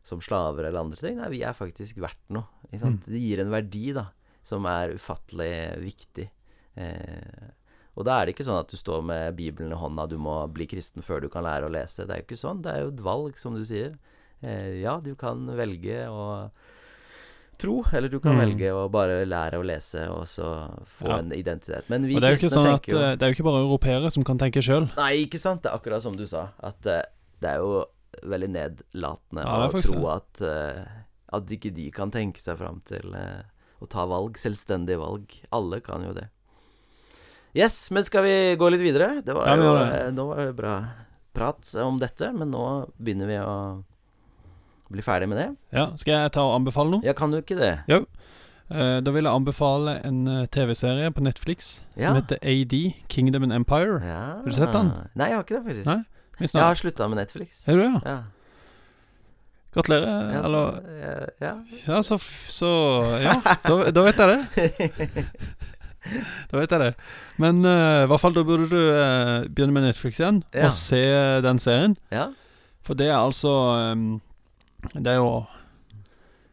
som 0.03 0.21
slaver 0.21 0.67
eller 0.67 0.83
andre 0.83 0.99
ting. 0.99 1.17
Nei, 1.19 1.31
vi 1.31 1.41
er 1.47 1.55
faktisk 1.57 2.01
verdt 2.03 2.23
noe. 2.35 2.49
Mm. 2.73 2.99
Det 3.05 3.21
gir 3.21 3.43
en 3.43 3.53
verdi, 3.53 3.85
da, 3.95 4.07
som 4.43 4.65
er 4.69 4.95
ufattelig 4.97 5.53
viktig. 5.83 6.27
Eh, 6.75 7.51
og 7.93 8.07
da 8.07 8.17
er 8.17 8.25
det 8.25 8.33
ikke 8.33 8.47
sånn 8.47 8.59
at 8.59 8.71
du 8.73 8.79
står 8.79 9.03
med 9.05 9.37
Bibelen 9.37 9.73
i 9.73 9.79
hånda, 9.79 10.07
du 10.09 10.17
må 10.21 10.39
bli 10.51 10.67
kristen 10.69 11.05
før 11.05 11.23
du 11.23 11.29
kan 11.31 11.45
lære 11.45 11.69
å 11.69 11.73
lese. 11.73 12.07
Det 12.09 12.15
er 12.15 12.23
jo 12.23 12.27
ikke 12.27 12.41
sånn. 12.41 12.63
Det 12.65 12.73
er 12.73 12.83
jo 12.83 12.93
et 12.93 13.03
valg, 13.05 13.37
som 13.39 13.55
du 13.55 13.63
sier. 13.69 13.93
Eh, 14.41 14.81
ja, 14.81 14.97
du 15.03 15.13
kan 15.19 15.45
velge 15.55 16.07
å 16.09 16.25
tro, 17.61 17.77
eller 17.93 18.09
du 18.09 18.17
kan 18.19 18.35
mm. 18.35 18.41
velge 18.41 18.71
å 18.75 18.87
bare 18.91 19.21
lære 19.29 19.59
å 19.61 19.65
lese 19.65 20.07
og 20.11 20.25
så 20.27 20.49
få 20.89 21.11
ja. 21.11 21.19
en 21.21 21.31
identitet. 21.35 21.87
Men 21.93 22.07
vi 22.09 22.17
kristne 22.17 22.51
sånn 22.51 22.69
tenker 22.71 22.95
jo 22.95 23.01
eh, 23.03 23.13
Det 23.15 23.27
er 23.27 23.31
jo 23.31 23.37
ikke 23.37 23.47
bare 23.47 23.61
europeere 23.63 24.11
som 24.11 24.25
kan 24.27 24.41
tenke 24.41 24.63
sjøl. 24.65 24.89
Nei, 24.97 25.13
ikke 25.27 25.39
sant. 25.41 25.63
Det 25.63 25.71
er 25.71 25.77
akkurat 25.77 26.03
som 26.03 26.17
du 26.19 26.25
sa. 26.29 26.47
At 26.65 26.81
uh, 26.89 27.03
det 27.43 27.53
er 27.53 27.61
jo 27.61 27.83
veldig 28.21 28.49
nedlatende 28.53 29.45
ja, 29.45 29.57
å 29.67 29.81
tro 29.81 30.03
at, 30.13 30.43
uh, 30.45 30.83
at 31.35 31.53
ikke 31.55 31.73
de 31.75 31.89
kan 31.95 32.13
tenke 32.13 32.41
seg 32.41 32.59
fram 32.59 32.81
til 32.87 33.15
uh, 33.15 33.41
å 33.83 33.89
ta 33.89 34.05
valg. 34.09 34.37
Selvstendige 34.39 35.01
valg. 35.01 35.33
Alle 35.55 35.81
kan 35.85 36.05
jo 36.05 36.13
det. 36.17 36.27
Yes, 37.53 37.85
men 37.93 38.05
skal 38.05 38.25
vi 38.25 38.35
gå 38.57 38.69
litt 38.73 38.83
videre? 38.83 39.21
Det 39.25 39.35
var 39.37 39.51
ja, 39.51 39.57
jo, 39.59 39.73
det. 39.79 39.89
Uh, 39.89 40.13
nå 40.17 40.27
var 40.29 40.43
det 40.43 40.53
bra 40.57 40.77
prat 41.33 41.73
om 41.81 41.97
dette, 42.01 42.29
men 42.35 42.53
nå 42.53 42.67
begynner 43.01 43.29
vi 43.29 43.41
å 43.41 43.57
bli 44.93 45.01
ferdig 45.01 45.31
med 45.31 45.41
det. 45.41 45.49
Ja, 45.73 45.89
Skal 45.97 46.19
jeg 46.19 46.33
ta 46.35 46.45
og 46.45 46.59
anbefale 46.59 46.93
noe? 46.93 47.05
Ja, 47.05 47.15
kan 47.17 47.33
du 47.33 47.39
ikke 47.39 47.57
det? 47.57 47.75
Jo. 47.89 48.03
da 48.69 49.11
vil 49.13 49.25
jeg 49.25 49.33
anbefale 49.33 49.95
en 50.05 50.27
TV-serie 50.53 51.09
på 51.13 51.23
Netflix 51.25 51.71
ja. 51.97 52.11
som 52.11 52.19
heter 52.19 52.37
AD, 52.37 52.75
Kingdom 53.09 53.47
and 53.47 53.57
Empire. 53.57 53.97
Ja. 54.05 54.21
Har 54.37 54.45
du 54.45 54.53
sett 54.53 54.75
den? 54.77 54.93
Nei, 55.17 55.31
jeg 55.31 55.39
har 55.39 55.47
ikke 55.47 55.57
det, 55.57 55.63
faktisk. 55.65 55.89
Nei? 55.89 56.12
Jeg 56.39 56.63
har 56.63 56.75
slutta 56.75 57.07
med 57.07 57.21
Netflix. 57.21 57.61
Er 57.67 57.77
du 57.77 57.83
det, 57.83 58.01
ja? 58.05 58.21
Gratulerer. 59.73 60.33
Ja, 60.33 60.43
eller 60.45 60.81
Ja, 61.41 61.53
ja 61.87 62.03
så, 62.03 62.17
så 62.49 62.69
Ja, 63.21 63.39
da, 63.63 63.91
da, 63.91 64.03
vet 64.05 64.19
jeg 64.19 64.29
det. 64.29 64.67
da 66.51 66.59
vet 66.59 66.75
jeg 66.75 66.83
det. 66.83 66.91
Men 67.41 67.63
uh, 67.65 68.03
i 68.03 68.09
hvert 68.11 68.21
fall 68.21 68.35
da 68.35 68.43
burde 68.45 68.69
du 68.69 68.77
uh, 68.77 69.47
begynne 69.49 69.73
med 69.73 69.87
Netflix 69.87 70.21
igjen 70.21 70.43
ja. 70.53 70.67
og 70.67 70.75
se 70.77 71.01
den 71.45 71.61
serien. 71.61 71.97
Ja. 72.13 72.27
For 72.85 72.99
det 72.99 73.09
er 73.09 73.17
altså 73.17 73.49
um, 73.93 74.21
Det 74.93 75.07
er 75.07 75.21
jo 75.21 75.45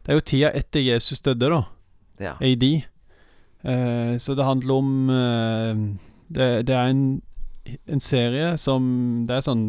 Det 0.06 0.14
er 0.14 0.20
jo 0.20 0.24
tida 0.24 0.52
etter 0.56 0.80
Jesus 0.80 1.20
døde, 1.20 1.50
da. 1.50 1.62
Ja. 2.20 2.34
AD. 2.40 2.66
Uh, 3.60 4.16
så 4.16 4.34
det 4.34 4.48
handler 4.48 4.74
om 4.74 5.10
det, 6.30 6.66
det, 6.66 6.74
er 6.74 6.88
en 6.88 7.20
en 7.86 8.00
serie 8.00 8.56
som 8.58 9.24
Det 9.28 9.36
er 9.36 9.44
sånn 9.44 9.64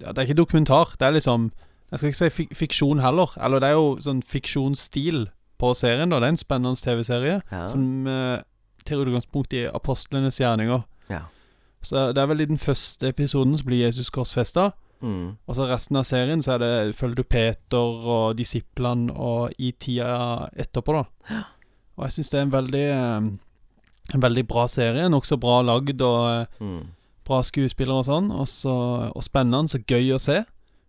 ja, 0.00 0.12
Det 0.12 0.18
er 0.18 0.26
ikke 0.28 0.42
dokumentar. 0.42 0.94
Det 0.98 1.06
er 1.06 1.16
liksom 1.16 1.50
Jeg 1.90 1.98
skal 1.98 2.08
ikke 2.08 2.20
si 2.20 2.30
fik 2.30 2.54
fiksjon 2.56 3.00
heller. 3.00 3.32
Eller 3.40 3.60
det 3.60 3.70
er 3.70 3.78
jo 3.78 3.96
sånn 4.04 4.22
fiksjonsstil 4.22 5.26
på 5.58 5.72
serien. 5.74 6.10
da 6.10 6.20
Det 6.20 6.28
er 6.28 6.36
en 6.36 6.40
spennende 6.40 6.76
TV-serie 6.76 7.40
ja. 7.50 7.66
som 7.66 8.06
eh, 8.06 8.42
tar 8.84 9.02
utgangspunkt 9.02 9.52
i 9.56 9.66
apostlenes 9.66 10.40
gjerninger. 10.40 10.84
Ja. 11.08 11.24
Så 11.82 12.12
det 12.12 12.22
er 12.22 12.28
vel 12.30 12.44
i 12.44 12.50
den 12.50 12.60
første 12.60 13.08
episoden 13.08 13.56
så 13.56 13.64
blir 13.64 13.86
Jesus 13.86 14.10
korsfesta. 14.10 14.70
Mm. 15.00 15.38
Og 15.46 15.54
så 15.54 15.66
resten 15.70 15.96
av 15.96 16.06
serien 16.08 16.42
så 16.42 16.56
er 16.56 16.62
det 16.62 16.96
følger 16.98 17.22
du 17.22 17.28
Peter 17.30 17.78
og 18.14 18.38
disiplene 18.38 19.14
og 19.14 19.54
i 19.58 19.72
tida 19.72 20.48
etterpå, 20.58 20.98
da. 20.98 21.04
Ja. 21.30 21.42
Og 21.98 22.06
jeg 22.06 22.18
syns 22.18 22.32
det 22.32 22.38
er 22.38 22.46
en 22.46 22.54
veldig 22.54 22.86
eh, 22.94 23.28
en 24.14 24.24
veldig 24.24 24.44
bra 24.48 24.66
serie. 24.70 25.08
Nokså 25.12 25.38
bra 25.40 25.60
lagd 25.66 26.02
og 26.04 26.20
eh, 26.32 26.60
mm. 26.64 26.82
bra 27.28 27.40
skuespillere 27.44 28.02
og 28.02 28.08
sånn. 28.08 28.30
Også, 28.34 28.74
og 29.12 29.24
spennende 29.26 29.72
så 29.72 29.82
gøy 29.82 30.14
å 30.16 30.20
se. 30.22 30.42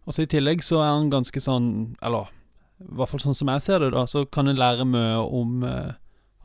Og 0.07 0.15
så 0.15 0.25
i 0.25 0.31
tillegg 0.31 0.63
så 0.65 0.81
er 0.81 0.93
han 0.95 1.11
ganske 1.11 1.41
sånn 1.43 1.65
Eller 2.01 2.31
i 2.79 2.95
hvert 2.95 3.11
fall 3.11 3.21
sånn 3.21 3.35
som 3.35 3.49
jeg 3.51 3.63
ser 3.65 3.81
det, 3.83 3.89
da, 3.91 4.05
så 4.07 4.23
kan 4.31 4.47
en 4.47 4.59
lære 4.59 4.85
mye 4.87 5.17
om 5.19 5.65
eh, 5.67 5.89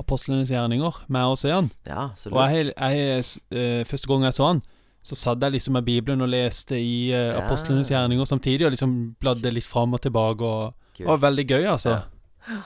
apostlenes 0.02 0.50
gjerninger 0.50 0.96
med 1.14 1.30
å 1.30 1.36
se 1.38 1.52
han. 1.54 1.68
Ja, 1.86 2.08
og 2.32 2.40
jeg, 2.50 2.72
jeg, 2.74 3.20
eh, 3.54 3.82
første 3.86 4.10
gang 4.10 4.26
jeg 4.26 4.34
så 4.34 4.48
han, 4.48 4.62
så 5.04 5.18
satt 5.20 5.44
jeg 5.46 5.54
liksom 5.54 5.76
med 5.78 5.86
Bibelen 5.86 6.24
og 6.24 6.32
leste 6.32 6.74
i 6.80 7.12
eh, 7.12 7.30
ja. 7.30 7.44
apostlenes 7.44 7.92
gjerninger 7.92 8.26
samtidig, 8.26 8.66
og 8.66 8.74
liksom 8.74 8.96
bladde 9.22 9.52
litt 9.54 9.68
fram 9.68 9.94
og 9.94 10.02
tilbake, 10.02 10.42
og 10.48 10.98
det 10.98 11.06
var 11.06 11.22
veldig 11.22 11.46
gøy, 11.46 11.68
altså. 11.76 12.00
Ja. 12.48 12.58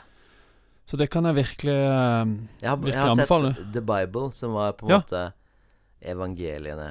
Så 0.88 0.96
det 0.96 1.10
kan 1.12 1.26
jeg 1.28 1.36
virkelig, 1.36 1.74
uh, 1.84 2.30
jeg 2.62 2.70
har, 2.70 2.78
virkelig 2.80 2.94
jeg 2.94 3.02
har 3.02 3.10
anbefale. 3.12 3.52
sett 3.52 3.72
The 3.74 3.82
Bible, 3.84 4.30
som 4.32 4.54
var 4.56 4.72
på 4.78 4.86
en 4.86 4.94
ja. 4.94 5.02
måte 5.02 5.26
evangeliene 6.00 6.88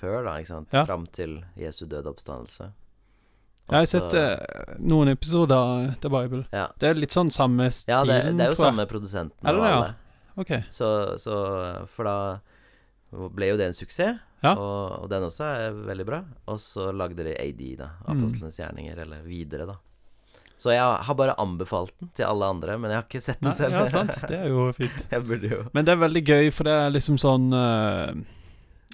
før, 0.00 0.26
da, 0.26 0.34
ikke 0.42 0.50
sant? 0.50 0.76
Ja. 0.76 0.84
Fram 0.84 1.06
til 1.14 1.38
Jesu 1.56 1.86
døde 1.88 2.10
oppstandelse. 2.12 2.70
jeg 3.70 3.78
har 3.78 3.88
sett 3.88 4.16
eh, 4.18 4.76
noen 4.82 5.12
episoder 5.14 5.56
av 5.56 5.96
The 6.02 6.12
Bible. 6.12 6.42
Ja. 6.52 6.68
Det 6.76 6.90
er 6.90 7.00
litt 7.00 7.16
sånn 7.16 7.32
samme 7.32 7.70
stilen, 7.72 7.96
Ja, 7.96 8.04
det, 8.04 8.36
det 8.36 8.48
er 8.48 8.54
jo 8.54 8.60
samme 8.60 8.84
produsenten. 8.90 9.38
Er 9.40 9.56
det 9.56 9.64
det, 9.64 9.74
ja? 9.76 9.90
Ok. 10.40 10.54
Så, 10.74 10.88
så, 11.20 11.36
For 11.92 12.08
da 12.08 12.18
ble 13.10 13.52
jo 13.54 13.60
det 13.60 13.70
en 13.70 13.76
suksess, 13.76 14.20
ja. 14.44 14.52
og, 14.52 15.00
og, 15.00 15.06
den 15.12 15.26
også 15.26 15.48
er 15.48 15.84
veldig 15.88 16.06
bra. 16.08 16.24
Og 16.52 16.60
så 16.60 16.90
lagde 16.92 17.24
de 17.24 17.36
AD, 17.40 17.62
da. 17.80 17.94
Mm. 18.08 18.26
Gjerninger, 18.48 19.00
eller 19.06 19.24
videre, 19.24 19.68
da. 19.72 19.80
Så 20.60 20.74
jeg 20.74 20.80
har 21.06 21.16
bare 21.16 21.34
anbefalt 21.40 21.94
den 22.02 22.10
til 22.16 22.26
alle 22.28 22.50
andre, 22.52 22.76
men 22.76 22.92
jeg 22.92 23.00
har 23.00 23.06
ikke 23.06 23.22
sett 23.24 23.40
den 23.40 23.48
Nei, 23.48 23.56
selv. 23.56 23.78
Ja, 23.78 23.86
sant. 23.88 24.12
Det 24.28 24.36
er 24.36 24.50
jo 24.52 24.66
fint. 24.76 25.06
jo 25.54 25.62
Men 25.72 25.88
det 25.88 25.94
er 25.94 26.02
veldig 26.02 26.22
gøy, 26.26 26.50
for 26.52 26.68
det 26.68 26.74
er 26.76 26.92
liksom 26.92 27.16
sånn 27.20 27.48
uh, 27.56 28.12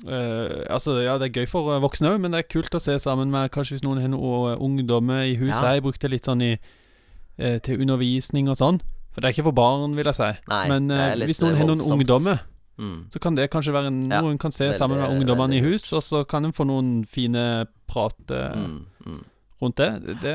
uh, 0.06 0.62
Altså, 0.70 0.94
ja, 1.02 1.16
det 1.18 1.32
er 1.32 1.42
gøy 1.42 1.50
for 1.50 1.74
voksne 1.82 2.14
òg, 2.14 2.22
men 2.22 2.36
det 2.36 2.44
er 2.44 2.50
kult 2.54 2.78
å 2.78 2.82
se 2.82 2.94
sammen 3.02 3.34
med 3.34 3.50
kanskje 3.54 3.76
hvis 3.76 3.86
noen 3.86 3.98
har 4.04 4.12
noen 4.14 4.62
ungdommer 4.62 5.26
i 5.26 5.34
huset. 5.40 5.64
Ja. 5.64 5.74
Jeg 5.74 5.86
brukte 5.88 6.12
litt 6.12 6.30
sånn 6.30 6.44
i, 6.46 6.54
uh, 6.54 7.56
til 7.66 7.82
undervisning 7.82 8.52
og 8.52 8.60
sånn. 8.62 8.78
For 9.10 9.24
det 9.24 9.32
er 9.32 9.34
ikke 9.34 9.48
for 9.48 9.58
barn, 9.58 9.98
vil 9.98 10.06
jeg 10.06 10.20
si. 10.20 10.34
Nei, 10.52 10.64
men 10.70 10.92
hvis 11.26 11.42
noen 11.42 11.58
har 11.58 11.72
noen 11.72 11.88
ungdommer 11.96 12.44
Mm. 12.76 13.06
Så 13.08 13.16
kan 13.24 13.32
det 13.32 13.46
kanskje 13.48 13.72
være 13.72 13.88
noe 13.88 14.18
ja, 14.34 14.36
kan 14.36 14.52
se 14.52 14.66
veldig, 14.66 14.76
sammen 14.76 14.98
med 15.00 15.08
ungdommene 15.08 15.56
i 15.56 15.62
hus, 15.64 15.86
og 15.96 16.02
så 16.04 16.18
kan 16.28 16.44
en 16.44 16.52
få 16.52 16.66
noen 16.68 17.06
fine 17.08 17.64
prat 17.88 18.18
mm, 18.28 18.74
mm 19.06 19.22
rundt 19.62 19.78
det, 19.80 20.16
det 20.22 20.34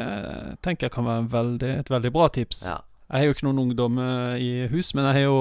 tenker 0.65 0.87
jeg 0.87 0.95
kan 0.95 1.05
være 1.05 1.27
veldig, 1.31 1.73
et 1.83 1.91
veldig 1.93 2.11
bra 2.13 2.27
tips. 2.33 2.65
Ja. 2.69 2.79
Jeg 3.11 3.19
har 3.19 3.27
jo 3.27 3.35
ikke 3.35 3.47
noen 3.49 3.63
ungdommer 3.65 4.37
i 4.39 4.67
hus, 4.71 4.93
men 4.95 5.09
jeg 5.09 5.19
har 5.19 5.25
jo 5.27 5.39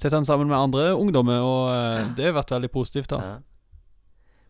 sett 0.00 0.14
den 0.14 0.24
sammen 0.24 0.48
med 0.48 0.56
andre 0.56 0.94
ungdommer, 0.96 1.42
og 1.44 1.64
eh, 1.74 2.06
det 2.16 2.30
har 2.30 2.38
vært 2.38 2.54
veldig 2.54 2.70
positivt, 2.72 3.10
da. 3.12 3.20
Ja. 3.20 3.34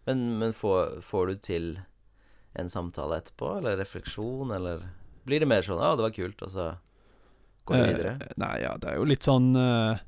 Men, 0.06 0.22
men 0.38 0.54
får, 0.56 1.00
får, 1.02 1.26
du 1.26 1.40
til 1.44 1.66
en 2.58 2.70
samtale 2.70 3.18
etterpå, 3.20 3.56
eller 3.58 3.76
refleksjon, 3.78 4.54
eller 4.54 4.86
blir 5.26 5.42
det 5.42 5.50
mer 5.50 5.66
sånn 5.66 5.82
'Å, 5.82 5.96
det 5.98 6.06
var 6.06 6.14
kult', 6.14 6.46
og 6.46 6.50
så 6.50 6.68
går 7.66 7.74
vi 7.76 7.82
Eh, 7.82 7.90
videre? 7.90 8.14
Nei, 8.38 8.54
ja, 8.62 8.76
det 8.78 8.92
er 8.92 8.96
jo 8.98 9.08
litt 9.10 9.26
sånn 9.26 9.50
eh, 9.58 9.98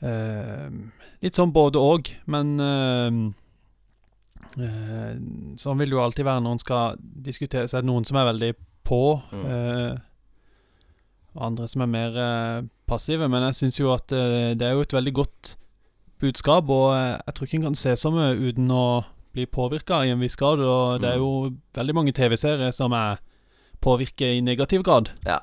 eh, 0.00 0.68
Litt 1.20 1.36
sånn 1.36 1.52
både 1.52 1.80
og, 1.80 2.08
men 2.32 2.56
eh, 4.58 4.64
eh, 4.64 5.16
Sånn 5.56 5.78
vil 5.78 5.90
det 5.90 5.96
jo 5.96 6.02
alltid 6.04 6.24
være 6.24 6.40
når 6.42 6.52
en 6.52 6.58
skal 6.58 6.96
diskutere. 7.00 7.68
Så 7.68 7.78
er 7.78 7.82
noen 7.86 8.04
som 8.06 8.16
er 8.16 8.32
veldig 8.32 8.54
på, 8.84 9.22
Mm. 9.32 9.44
eh, 9.46 9.96
og 11.36 11.42
andre 11.46 11.68
som 11.68 11.82
er 11.82 11.86
mer 11.86 12.16
eh, 12.18 12.62
passive. 12.88 13.28
Men 13.30 13.42
jeg 13.42 13.54
syns 13.54 13.78
jo 13.78 13.92
at 13.94 14.10
eh, 14.12 14.54
det 14.54 14.62
er 14.66 14.72
jo 14.74 14.80
et 14.80 14.92
veldig 14.92 15.12
godt 15.14 15.56
budskap, 16.20 16.68
og 16.68 16.92
eh, 16.94 17.20
jeg 17.26 17.34
tror 17.34 17.46
ikke 17.46 17.56
en 17.56 17.62
kan 17.70 17.74
se 17.74 17.92
så 17.96 18.10
mye 18.12 18.34
uten 18.50 18.68
å 18.70 19.04
bli 19.32 19.46
påvirka 19.46 20.02
i 20.04 20.10
en 20.10 20.18
viss 20.20 20.34
grad. 20.36 20.58
Og 20.58 21.00
det 21.00 21.08
er 21.12 21.16
Mm. 21.18 21.22
jo 21.22 21.50
veldig 21.74 21.94
mange 21.94 22.12
TV-serier 22.12 22.72
som 22.72 22.92
er 22.92 23.18
påvirker 23.80 24.36
i 24.36 24.40
negativ 24.40 24.82
grad. 24.82 25.10
Ja. 25.24 25.38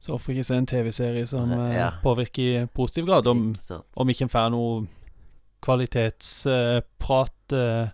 Så 0.00 0.12
hvorfor 0.16 0.32
ikke 0.32 0.44
se 0.44 0.54
en 0.56 0.66
TV-serie 0.66 1.26
som 1.28 1.52
eh, 1.52 1.74
Ja. 1.76 1.90
påvirker 2.02 2.62
i 2.62 2.66
positiv 2.66 3.06
grad? 3.06 3.26
Om, 3.26 3.52
Ikke 3.54 3.82
om 3.96 4.08
ikke 4.08 4.22
en 4.22 4.28
får 4.28 4.50
noe 4.50 4.86
kvalitetsprat 5.62 7.52
eh, 7.52 7.88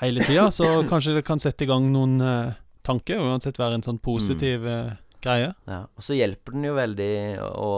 hele 0.00 0.24
tida, 0.24 0.50
så 0.50 0.82
kanskje 0.88 1.16
det 1.18 1.24
kan 1.26 1.40
sette 1.42 1.66
i 1.66 1.70
gang 1.70 1.88
noen 1.92 2.18
uh, 2.22 2.52
tanker, 2.86 3.20
og 3.20 3.34
uansett 3.34 3.58
være 3.58 3.78
en 3.78 3.86
sånn 3.86 4.00
positiv 4.02 4.66
uh, 4.68 4.92
greie. 5.24 5.52
Ja, 5.68 5.84
og 5.86 6.04
så 6.04 6.16
hjelper 6.18 6.54
den 6.56 6.68
jo 6.68 6.76
veldig 6.76 7.14
å 7.58 7.72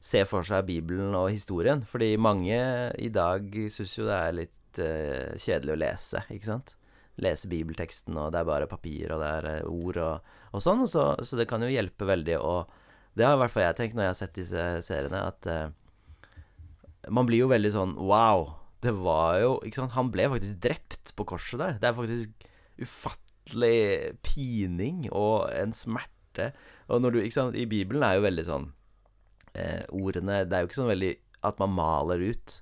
se 0.00 0.22
for 0.28 0.46
seg 0.46 0.68
Bibelen 0.68 1.14
og 1.18 1.30
historien. 1.32 1.82
Fordi 1.88 2.14
mange 2.20 2.60
i 2.96 3.10
dag 3.12 3.48
syns 3.72 3.96
jo 3.98 4.06
det 4.08 4.18
er 4.18 4.36
litt 4.38 4.82
uh, 4.82 5.32
kjedelig 5.36 5.74
å 5.74 5.80
lese, 5.82 6.22
ikke 6.32 6.50
sant? 6.52 6.76
Lese 7.20 7.50
bibelteksten, 7.50 8.16
og 8.16 8.30
det 8.32 8.40
er 8.40 8.48
bare 8.48 8.70
papir, 8.70 9.10
og 9.12 9.20
det 9.20 9.32
er 9.40 9.66
ord 9.68 9.98
og, 10.00 10.30
og 10.54 10.64
sånn. 10.64 10.86
Og 10.86 10.92
så, 10.92 11.10
så 11.26 11.40
det 11.40 11.48
kan 11.50 11.64
jo 11.64 11.72
hjelpe 11.72 12.08
veldig 12.08 12.38
å 12.40 12.54
Det 13.18 13.26
har 13.26 13.34
i 13.34 13.42
hvert 13.42 13.52
fall 13.52 13.66
jeg 13.66 13.76
tenkt 13.76 13.98
når 13.98 14.06
jeg 14.06 14.12
har 14.14 14.20
sett 14.22 14.38
disse 14.38 14.64
seriene, 14.86 15.26
at 15.26 17.10
man 17.10 17.26
blir 17.26 17.42
jo 17.42 17.50
veldig 17.50 17.72
sånn 17.74 17.94
Wow! 17.98 18.59
Det 18.80 18.92
var 18.96 19.40
jo 19.42 19.50
Ikke 19.66 19.82
sant? 19.82 19.92
Han 19.96 20.10
ble 20.12 20.28
faktisk 20.32 20.60
drept 20.64 21.12
på 21.16 21.26
korset 21.28 21.60
der. 21.60 21.78
Det 21.82 21.90
er 21.90 21.96
faktisk 21.96 22.46
ufattelig 22.80 24.16
pining 24.24 25.08
og 25.12 25.50
en 25.52 25.74
smerte. 25.76 26.52
Og 26.88 27.02
når 27.02 27.16
du 27.16 27.20
Ikke 27.22 27.38
sant? 27.38 27.58
I 27.58 27.66
Bibelen 27.68 28.04
er 28.06 28.18
jo 28.18 28.24
veldig 28.28 28.46
sånn 28.46 28.70
eh, 29.54 29.84
Ordene 29.92 30.44
Det 30.48 30.56
er 30.56 30.64
jo 30.64 30.70
ikke 30.70 30.80
sånn 30.80 30.92
veldig 30.92 31.14
at 31.40 31.56
man 31.62 31.72
maler 31.72 32.20
ut. 32.20 32.58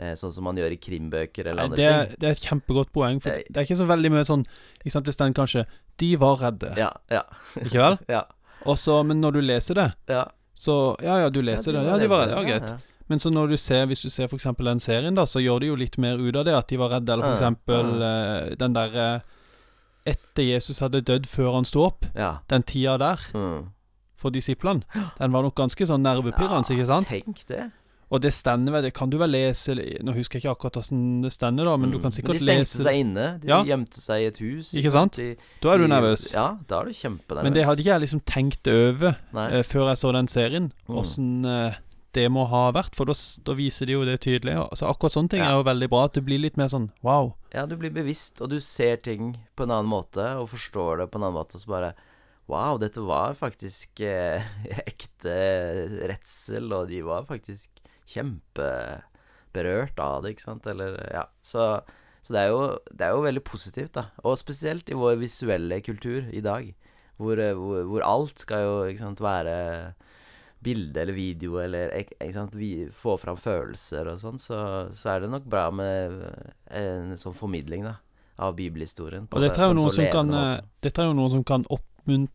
Eh, 0.00 0.14
sånn 0.18 0.32
som 0.34 0.46
man 0.48 0.56
gjør 0.58 0.72
i 0.74 0.78
krimbøker 0.80 1.46
eller 1.46 1.68
andre 1.68 1.76
Det, 1.78 1.90
ting. 2.08 2.16
det 2.18 2.26
er 2.26 2.32
et 2.34 2.46
kjempegodt 2.48 2.88
poeng, 2.90 3.20
for 3.22 3.30
Eh, 3.30 3.44
det 3.46 3.60
er 3.60 3.66
ikke 3.68 3.78
så 3.78 3.86
veldig 3.86 4.10
mye 4.10 4.24
sånn 4.26 4.42
Ikke 4.80 4.90
sant, 4.90 5.06
Det 5.06 5.14
står 5.14 5.34
kanskje 5.36 5.66
'De 5.96 6.16
var 6.18 6.40
redde', 6.40 6.72
Ja, 6.76 6.90
ja, 7.12 7.22
ikke 7.60 7.78
vel? 7.78 7.98
ja. 8.16 8.24
Også, 8.66 9.04
men 9.06 9.20
når 9.20 9.36
du 9.36 9.40
leser 9.44 9.74
det, 9.78 9.92
ja. 10.08 10.24
så 10.54 10.96
Ja, 11.02 11.18
ja, 11.22 11.28
du 11.30 11.42
leser 11.42 11.72
det. 11.76 11.84
Ja, 11.84 11.98
de 11.98 12.08
var 12.08 12.26
redde. 12.26 12.34
Ja, 12.34 12.42
greit. 12.42 12.74
Ja, 13.04 13.08
Men 13.08 13.18
så 13.18 13.30
når 13.30 13.48
du 13.50 13.56
ser, 13.56 13.86
hvis 13.86 14.00
du 14.02 14.08
ser 14.10 14.26
eksempel 14.32 14.64
den 14.64 14.80
serien, 14.80 15.14
da, 15.14 15.24
så 15.26 15.40
gjør 15.42 15.60
de 15.60 15.66
jo 15.66 15.76
litt 15.76 15.98
mer 15.98 16.16
ut 16.16 16.36
av 16.36 16.44
det, 16.46 16.54
at 16.56 16.68
de 16.68 16.76
var 16.80 16.90
redde, 16.90 17.12
eller 17.12 17.24
Ja, 17.26 17.34
eksempel 17.36 18.02
eh, 18.02 18.54
den 18.56 18.72
derre 18.72 19.22
Etter 20.06 20.42
Jesus 20.44 20.80
hadde 20.84 21.00
dødd 21.00 21.24
før 21.26 21.54
han 21.54 21.64
sto 21.64 21.86
opp, 21.86 22.04
ja. 22.14 22.38
den 22.48 22.62
tida 22.62 22.98
der, 22.98 23.16
Mm. 23.32 23.70
for 24.16 24.30
disiplene, 24.30 24.82
den 25.18 25.32
var 25.32 25.42
nok 25.42 25.54
ganske 25.54 25.86
sånn 25.86 26.02
nervepirrende, 26.04 26.68
ikke 26.76 26.86
sant? 26.86 27.08
Tenk 27.08 27.46
det. 27.48 27.70
Og 28.12 28.20
det 28.20 28.32
stender 28.34 28.70
vel, 28.70 28.82
det 28.82 28.92
kan 28.94 29.08
du 29.10 29.16
vel 29.18 29.30
lese 29.32 29.74
Nå 30.04 30.12
husker 30.14 30.38
jeg 30.38 30.44
ikke 30.44 30.52
akkurat 30.58 30.76
åssen 30.76 31.22
det 31.22 31.32
stender, 31.32 31.64
da, 31.64 31.76
men 31.76 31.90
du 31.90 31.96
Mm. 31.98 32.02
kan 32.02 32.10
sikkert 32.12 32.36
lese 32.36 32.44
de 32.44 32.44
stengte 32.44 32.60
lese 32.60 32.82
seg 32.84 33.00
inne. 33.00 33.40
De 33.40 33.48
Ja. 33.48 33.64
gjemte 33.64 33.96
seg 33.98 34.20
i 34.20 34.26
et 34.26 34.38
hus. 34.38 34.74
Ikke 34.74 34.90
sant? 34.92 35.12
De, 35.16 35.36
Da 35.62 35.72
er 35.72 35.78
du 35.78 35.86
nervøs. 35.88 36.34
Ja, 36.34 36.58
da 36.68 36.80
er 36.80 36.84
du 36.84 36.90
kjempenervøs. 36.90 37.42
Men 37.42 37.52
det 37.54 37.64
hadde 37.64 37.78
ikke 37.80 37.92
jeg 37.96 38.00
liksom 38.02 38.20
tenkt 38.24 38.68
over 38.68 39.16
eh, 39.34 39.62
før 39.62 39.88
jeg 39.88 39.96
så 39.96 40.12
den 40.12 40.26
serien, 40.28 40.72
Mm. 40.86 40.96
åssen 40.96 41.46
eh, 41.46 41.74
det 42.14 42.28
må 42.32 42.44
ha 42.50 42.68
vært, 42.74 42.94
for 42.96 43.10
da, 43.10 43.14
viser 43.58 43.86
de 43.90 43.96
jo 43.96 44.04
det 44.08 44.20
tydelig. 44.24 44.54
Så 44.78 44.86
akkurat 44.88 45.12
sånne 45.14 45.30
ting 45.34 45.42
Ja. 45.42 45.50
er 45.52 45.58
jo 45.58 45.66
veldig 45.66 45.88
bra, 45.92 46.04
at 46.08 46.14
du 46.16 46.20
blir 46.22 46.38
litt 46.42 46.56
mer 46.60 46.68
sånn 46.72 46.88
wow. 47.02 47.34
Ja, 47.52 47.66
du 47.66 47.76
blir 47.76 47.90
bevisst, 47.94 48.40
og 48.40 48.50
du 48.50 48.60
ser 48.60 48.96
ting 49.02 49.34
på 49.56 49.66
en 49.66 49.70
annen 49.74 49.90
måte, 49.90 50.24
og 50.40 50.48
forstår 50.54 50.98
det 51.02 51.10
på 51.10 51.18
en 51.20 51.26
annen 51.28 51.38
måte, 51.40 51.56
og 51.58 51.64
så 51.66 51.72
bare 51.76 51.94
Wow, 52.46 52.76
dette 52.76 53.00
var 53.00 53.32
faktisk 53.32 54.00
eh, 54.04 54.42
ekte 54.84 55.32
redsel, 56.10 56.66
og 56.76 56.90
de 56.90 56.98
var 57.00 57.24
faktisk 57.24 57.70
kjempeberørt 58.12 59.98
av 60.02 60.22
det, 60.24 60.34
ikke 60.34 60.44
sant, 60.50 60.66
eller 60.68 60.98
Ja. 61.12 61.24
Så, 61.42 61.80
så 62.22 62.34
det, 62.36 62.42
er 62.42 62.50
jo, 62.52 62.78
det 62.92 63.06
er 63.06 63.14
jo 63.16 63.24
veldig 63.24 63.44
positivt, 63.48 63.94
da. 63.96 64.06
Og 64.24 64.36
spesielt 64.40 64.90
i 64.92 64.98
vår 64.98 65.16
visuelle 65.22 65.80
kultur 65.84 66.28
i 66.32 66.42
dag, 66.44 66.68
hvor, 67.16 67.38
eh, 67.40 67.54
hvor, 67.56 67.84
hvor 67.88 68.04
alt 68.04 68.38
skal 68.44 68.64
jo, 68.66 68.74
ikke 68.90 69.04
sant, 69.06 69.20
være 69.24 69.56
bilde 70.64 71.02
eller 71.02 71.16
video 71.16 71.58
eller 71.62 71.92
sant, 72.34 72.54
vi 72.58 72.86
få 72.92 73.16
fram 73.20 73.36
følelser 73.40 74.08
og 74.12 74.20
sånn, 74.22 74.40
så, 74.40 74.60
så 74.94 75.14
er 75.14 75.24
det 75.24 75.32
nok 75.34 75.48
bra 75.50 75.68
med 75.74 76.22
en 76.74 77.12
sånn 77.20 77.36
formidling, 77.36 77.84
da, 77.86 77.98
av 78.42 78.56
bibelhistorien. 78.58 79.28
Og 79.30 79.44
dette 79.44 79.60
er 79.60 79.84
som 79.94 80.08
kan 80.12 80.32
eh. 80.34 80.56
Dette 80.82 81.04
er 81.04 81.12
jo 81.12 81.18
noe 81.18 81.30
som 81.32 81.44
kan 81.46 81.66
oppmuntre 81.68 82.32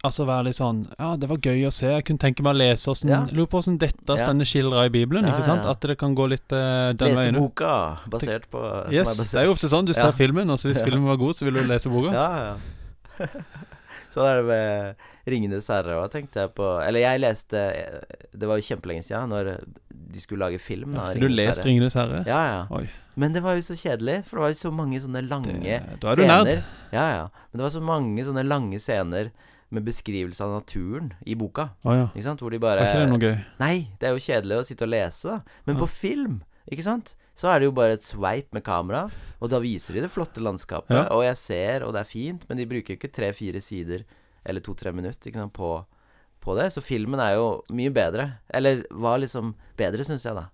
Altså 0.00 0.24
være 0.24 0.46
litt 0.48 0.56
sånn 0.56 0.78
Ja, 0.94 1.10
det 1.20 1.28
var 1.28 1.40
gøy 1.44 1.66
å 1.68 1.72
se. 1.74 1.90
Jeg 1.92 2.04
kunne 2.08 2.22
tenke 2.22 2.44
meg 2.44 2.54
å 2.54 2.60
lese 2.60 2.88
åssen 2.92 3.10
Ja. 3.12 3.20
Lurer 3.28 3.50
på 3.52 3.60
åssen 3.60 3.76
dette 3.80 4.16
Ja. 4.16 4.22
stender 4.22 4.48
skildra 4.48 4.86
i 4.88 4.92
Bibelen, 4.92 5.26
Ja, 5.28 5.34
ikke 5.34 5.44
sant? 5.44 5.66
At 5.68 5.80
det 5.84 5.98
kan 6.00 6.14
gå 6.16 6.26
litt 6.32 6.48
uh, 6.56 6.92
den 6.96 7.16
veien. 7.18 7.36
Leseboka, 7.36 8.00
basert 8.08 8.48
på 8.50 8.62
Yes, 8.90 9.04
er 9.04 9.10
basert- 9.12 9.34
det 9.34 9.40
er 9.42 9.44
jo 9.44 9.52
ofte 9.52 9.68
sånn. 9.68 9.84
Du 9.84 9.92
ser 10.00 10.12
filmen, 10.16 10.48
og 10.48 10.56
så 10.56 10.72
hvis 10.72 10.80
filmen 10.82 11.04
var 11.04 11.20
god, 11.20 11.36
så 11.36 11.44
vil 11.44 11.60
du 11.60 11.68
lese 11.68 11.92
boka. 11.92 12.14
Ja, 12.16 12.56
ja. 13.20 13.26
Sånn 14.10 14.26
er 14.26 14.36
det 14.40 14.46
med 14.46 14.96
'Ringenes 15.26 15.68
herre' 15.70 15.96
òg, 16.02 16.10
tenkte 16.10 16.40
jeg 16.40 16.54
på 16.54 16.66
Eller 16.86 17.00
jeg 17.00 17.20
leste 17.20 17.60
Det 18.34 18.48
var 18.48 18.56
jo 18.58 18.66
kjempelenge 18.74 19.04
siden, 19.06 19.28
når 19.30 19.60
de 19.90 20.20
skulle 20.20 20.40
lage 20.42 20.58
film. 20.58 20.94
Da, 20.94 21.12
du 21.14 21.28
leste 21.28 21.64
'Ringenes 21.68 21.94
herre'? 21.94 22.24
Ja, 22.26 22.40
ja. 22.50 22.66
Oi. 22.74 22.88
Men 23.16 23.32
det 23.32 23.42
var 23.42 23.54
jo 23.54 23.60
så 23.62 23.74
kjedelig, 23.76 24.24
for 24.24 24.36
det 24.38 24.42
var 24.42 24.48
jo 24.54 24.58
så 24.60 24.72
mange 24.72 25.00
sånne 25.00 25.22
lange 25.28 25.60
Det- 25.62 26.00
da 26.00 26.10
er 26.12 26.16
du 26.16 26.22
nerd. 26.26 26.62
Ja, 26.92 27.06
ja. 27.16 27.28
Men 27.52 27.58
det 27.58 27.62
var 27.62 27.70
så 27.70 27.82
mange 27.82 28.24
sånne 28.24 28.44
lange 28.46 28.78
scener 28.78 29.30
med 29.70 29.84
beskrivelse 29.84 30.40
av 30.42 30.50
naturen 30.62 31.12
i 31.26 31.34
boka. 31.34 31.70
Oh, 31.84 31.94
ja. 31.94 32.08
Ikke 32.14 32.22
sant? 32.24 32.40
Hvor 32.40 32.50
de 32.50 32.58
bare 32.58 32.80
Var 32.80 32.86
ikke 32.88 33.06
det 33.06 33.08
noe 33.10 33.18
gøy? 33.18 33.44
Nei, 33.60 33.88
det 34.00 34.08
er 34.08 34.12
jo 34.16 34.18
kjedelig 34.18 34.58
å 34.58 34.64
sitte 34.66 34.82
og 34.82 34.88
lese, 34.90 35.22
da. 35.28 35.40
Men 35.66 35.76
Ja. 35.76 35.82
på 35.82 35.88
film, 35.88 36.42
ikke 36.72 36.82
sant, 36.82 37.14
så 37.40 37.48
er 37.54 37.60
det 37.62 37.70
jo 37.70 37.74
bare 37.76 37.94
et 37.96 38.04
sveip 38.04 38.50
med 38.52 38.64
kamera, 38.66 39.06
og 39.40 39.48
da 39.48 39.60
viser 39.64 39.96
de 39.96 40.02
det 40.04 40.10
flotte 40.12 40.42
landskapet. 40.44 40.92
Ja. 40.92 41.06
Og 41.16 41.22
jeg 41.24 41.38
ser, 41.40 41.86
og 41.86 41.94
det 41.96 42.02
er 42.04 42.10
fint, 42.10 42.42
men 42.50 42.60
de 42.60 42.66
bruker 42.68 42.92
jo 42.92 42.98
ikke 43.00 43.12
tre-fire 43.16 43.62
sider 43.64 44.04
eller 44.44 44.60
to-tre 44.64 44.92
minutter 44.92 45.32
sant, 45.32 45.52
på, 45.56 45.72
på 46.44 46.56
det. 46.60 46.68
Så 46.76 46.82
filmen 46.84 47.20
er 47.20 47.38
jo 47.38 47.46
mye 47.76 47.92
bedre. 47.96 48.26
Eller 48.52 48.82
var 48.92 49.18
liksom 49.22 49.54
bedre, 49.80 50.04
syns 50.04 50.24
jeg, 50.28 50.36
da. 50.36 50.46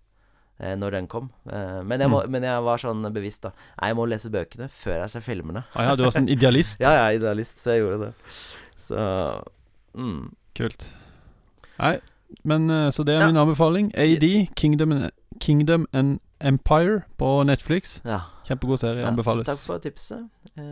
eh, 0.63 0.77
Når 0.79 0.91
den 0.97 1.07
kom. 1.11 1.29
Eh, 1.51 1.83
Men 1.83 2.01
jeg, 2.01 2.11
må, 2.11 2.23
Mm. 2.25 2.31
men 2.37 2.43
jeg 2.47 2.63
var 2.63 2.79
sånn 2.79 3.03
bevisst, 3.15 3.43
da. 3.43 3.51
Nei, 3.81 3.89
jeg 3.91 3.97
må 3.99 4.07
lese 4.09 4.31
bøkene 4.31 4.69
før 4.71 5.01
jeg 5.03 5.11
ser 5.11 5.21
filmene. 5.27 5.65
Ah, 5.75 5.91
ja, 5.91 5.97
du 5.97 6.05
var 6.07 6.11
sånn 6.15 6.29
idealist. 6.31 6.81
Ja, 6.87 6.91
jeg 6.95 7.03
er 7.17 7.19
idealist, 7.21 7.59
så 7.63 7.75
jeg 7.75 7.83
gjorde 7.85 8.07
det. 8.07 8.13
Så 8.77 8.99
mm. 9.99 10.23
Kult. 10.57 10.93
Nei, 11.79 11.97
men 12.45 12.71
eh, 12.71 12.89
så 12.91 13.05
det 13.05 13.15
er 13.17 13.21
Ja. 13.27 13.27
min 13.33 13.37
anbefaling. 13.43 13.91
AD, 13.95 14.49
Kingdom 14.57 15.09
Kingdom 15.41 15.87
and 15.93 16.21
Empire 16.41 17.03
på 17.17 17.31
Netflix. 17.49 18.01
Ja. 18.05 18.21
Kjempegod 18.47 18.79
serie. 18.83 19.01
ja. 19.03 19.09
Anbefales. 19.09 19.47
Takk 19.49 19.63
for 19.65 19.79
tipset. 19.83 20.27
Uh, 20.57 20.63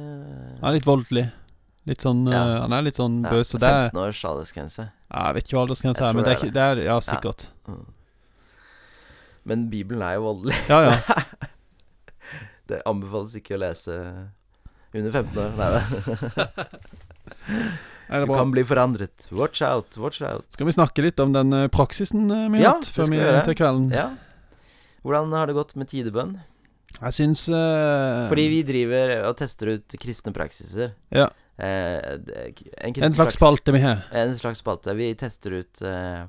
Han 0.61 0.69
er 0.71 0.77
litt 0.79 0.87
voldelig. 0.87 1.25
Litt 1.89 2.01
sånn 2.05 2.23
Ja. 2.31 2.43
uh, 2.45 2.61
Han 2.65 2.73
er 2.73 2.83
litt 2.87 2.97
sånn 2.97 3.23
ja, 3.25 3.31
bøs, 3.33 3.55
og 3.55 3.61
det 3.61 3.69
er 3.69 3.89
15 3.91 4.01
års 4.05 4.21
aldersgrense. 4.25 4.87
ja, 4.91 5.27
Jeg 5.27 5.35
vet 5.35 5.45
ikke 5.49 5.57
hva 5.59 5.65
aldersgrensa 5.67 6.07
er, 6.09 6.13
men 6.15 6.25
det 6.25 6.33
er, 6.33 6.39
ikke, 6.41 6.53
det 6.53 6.63
er 6.63 6.83
Ja, 6.85 6.99
sikkert. 7.01 7.51
Mm. 7.69 7.85
Men 9.45 9.67
Bibelen 9.71 10.03
er 10.03 10.15
jo 10.17 10.23
voldelig. 10.29 10.55
Ja, 10.69 10.81
ja. 10.89 10.97
det 12.69 12.81
anbefales 12.89 13.35
ikke 13.37 13.59
å 13.59 13.61
lese 13.61 13.97
under 14.95 15.11
15 15.13 15.39
år. 15.43 15.51
Nei 15.59 15.71
da. 15.75 16.65
Du 18.15 18.29
kan 18.29 18.51
bli 18.53 18.63
forandret. 18.69 19.27
Watch 19.33 19.63
out, 19.65 19.97
watch 19.97 20.21
out. 20.23 20.45
Skal 20.53 20.67
vi 20.69 20.73
snakke 20.77 21.03
litt 21.03 21.19
om 21.21 21.33
den 21.33 21.53
eh, 21.57 21.69
praksisen 21.73 22.29
vi 22.53 22.61
har 22.61 22.77
hatt 22.77 22.87
før 22.93 23.09
vi 23.11 23.17
vi 23.19 23.41
til 23.49 23.57
kvelden? 23.59 23.89
Ja. 23.97 24.11
Hvordan 25.05 25.33
har 25.37 25.47
det 25.51 25.55
gått 25.59 25.75
med 25.77 25.89
tidebønn? 25.91 26.39
Jeg 26.95 27.13
syns 27.17 27.49
uh... 27.51 28.29
Fordi 28.31 28.45
vi 28.53 28.61
driver 28.67 29.13
og 29.29 29.35
tester 29.41 29.73
ut 29.75 29.97
kristne 30.01 30.31
praksiser. 30.37 30.93
Ja. 31.13 31.27
Eh, 31.59 31.99
en, 32.87 32.95
En 33.03 33.17
slags 33.17 33.35
spalte 33.37 33.75
vi 33.75 33.81
har. 33.83 34.05
En 34.15 34.35
slags 34.39 34.63
spalte. 34.63 34.95
Vi 34.95 35.09
tester 35.19 35.57
ut 35.59 35.83
eh, 35.83 36.23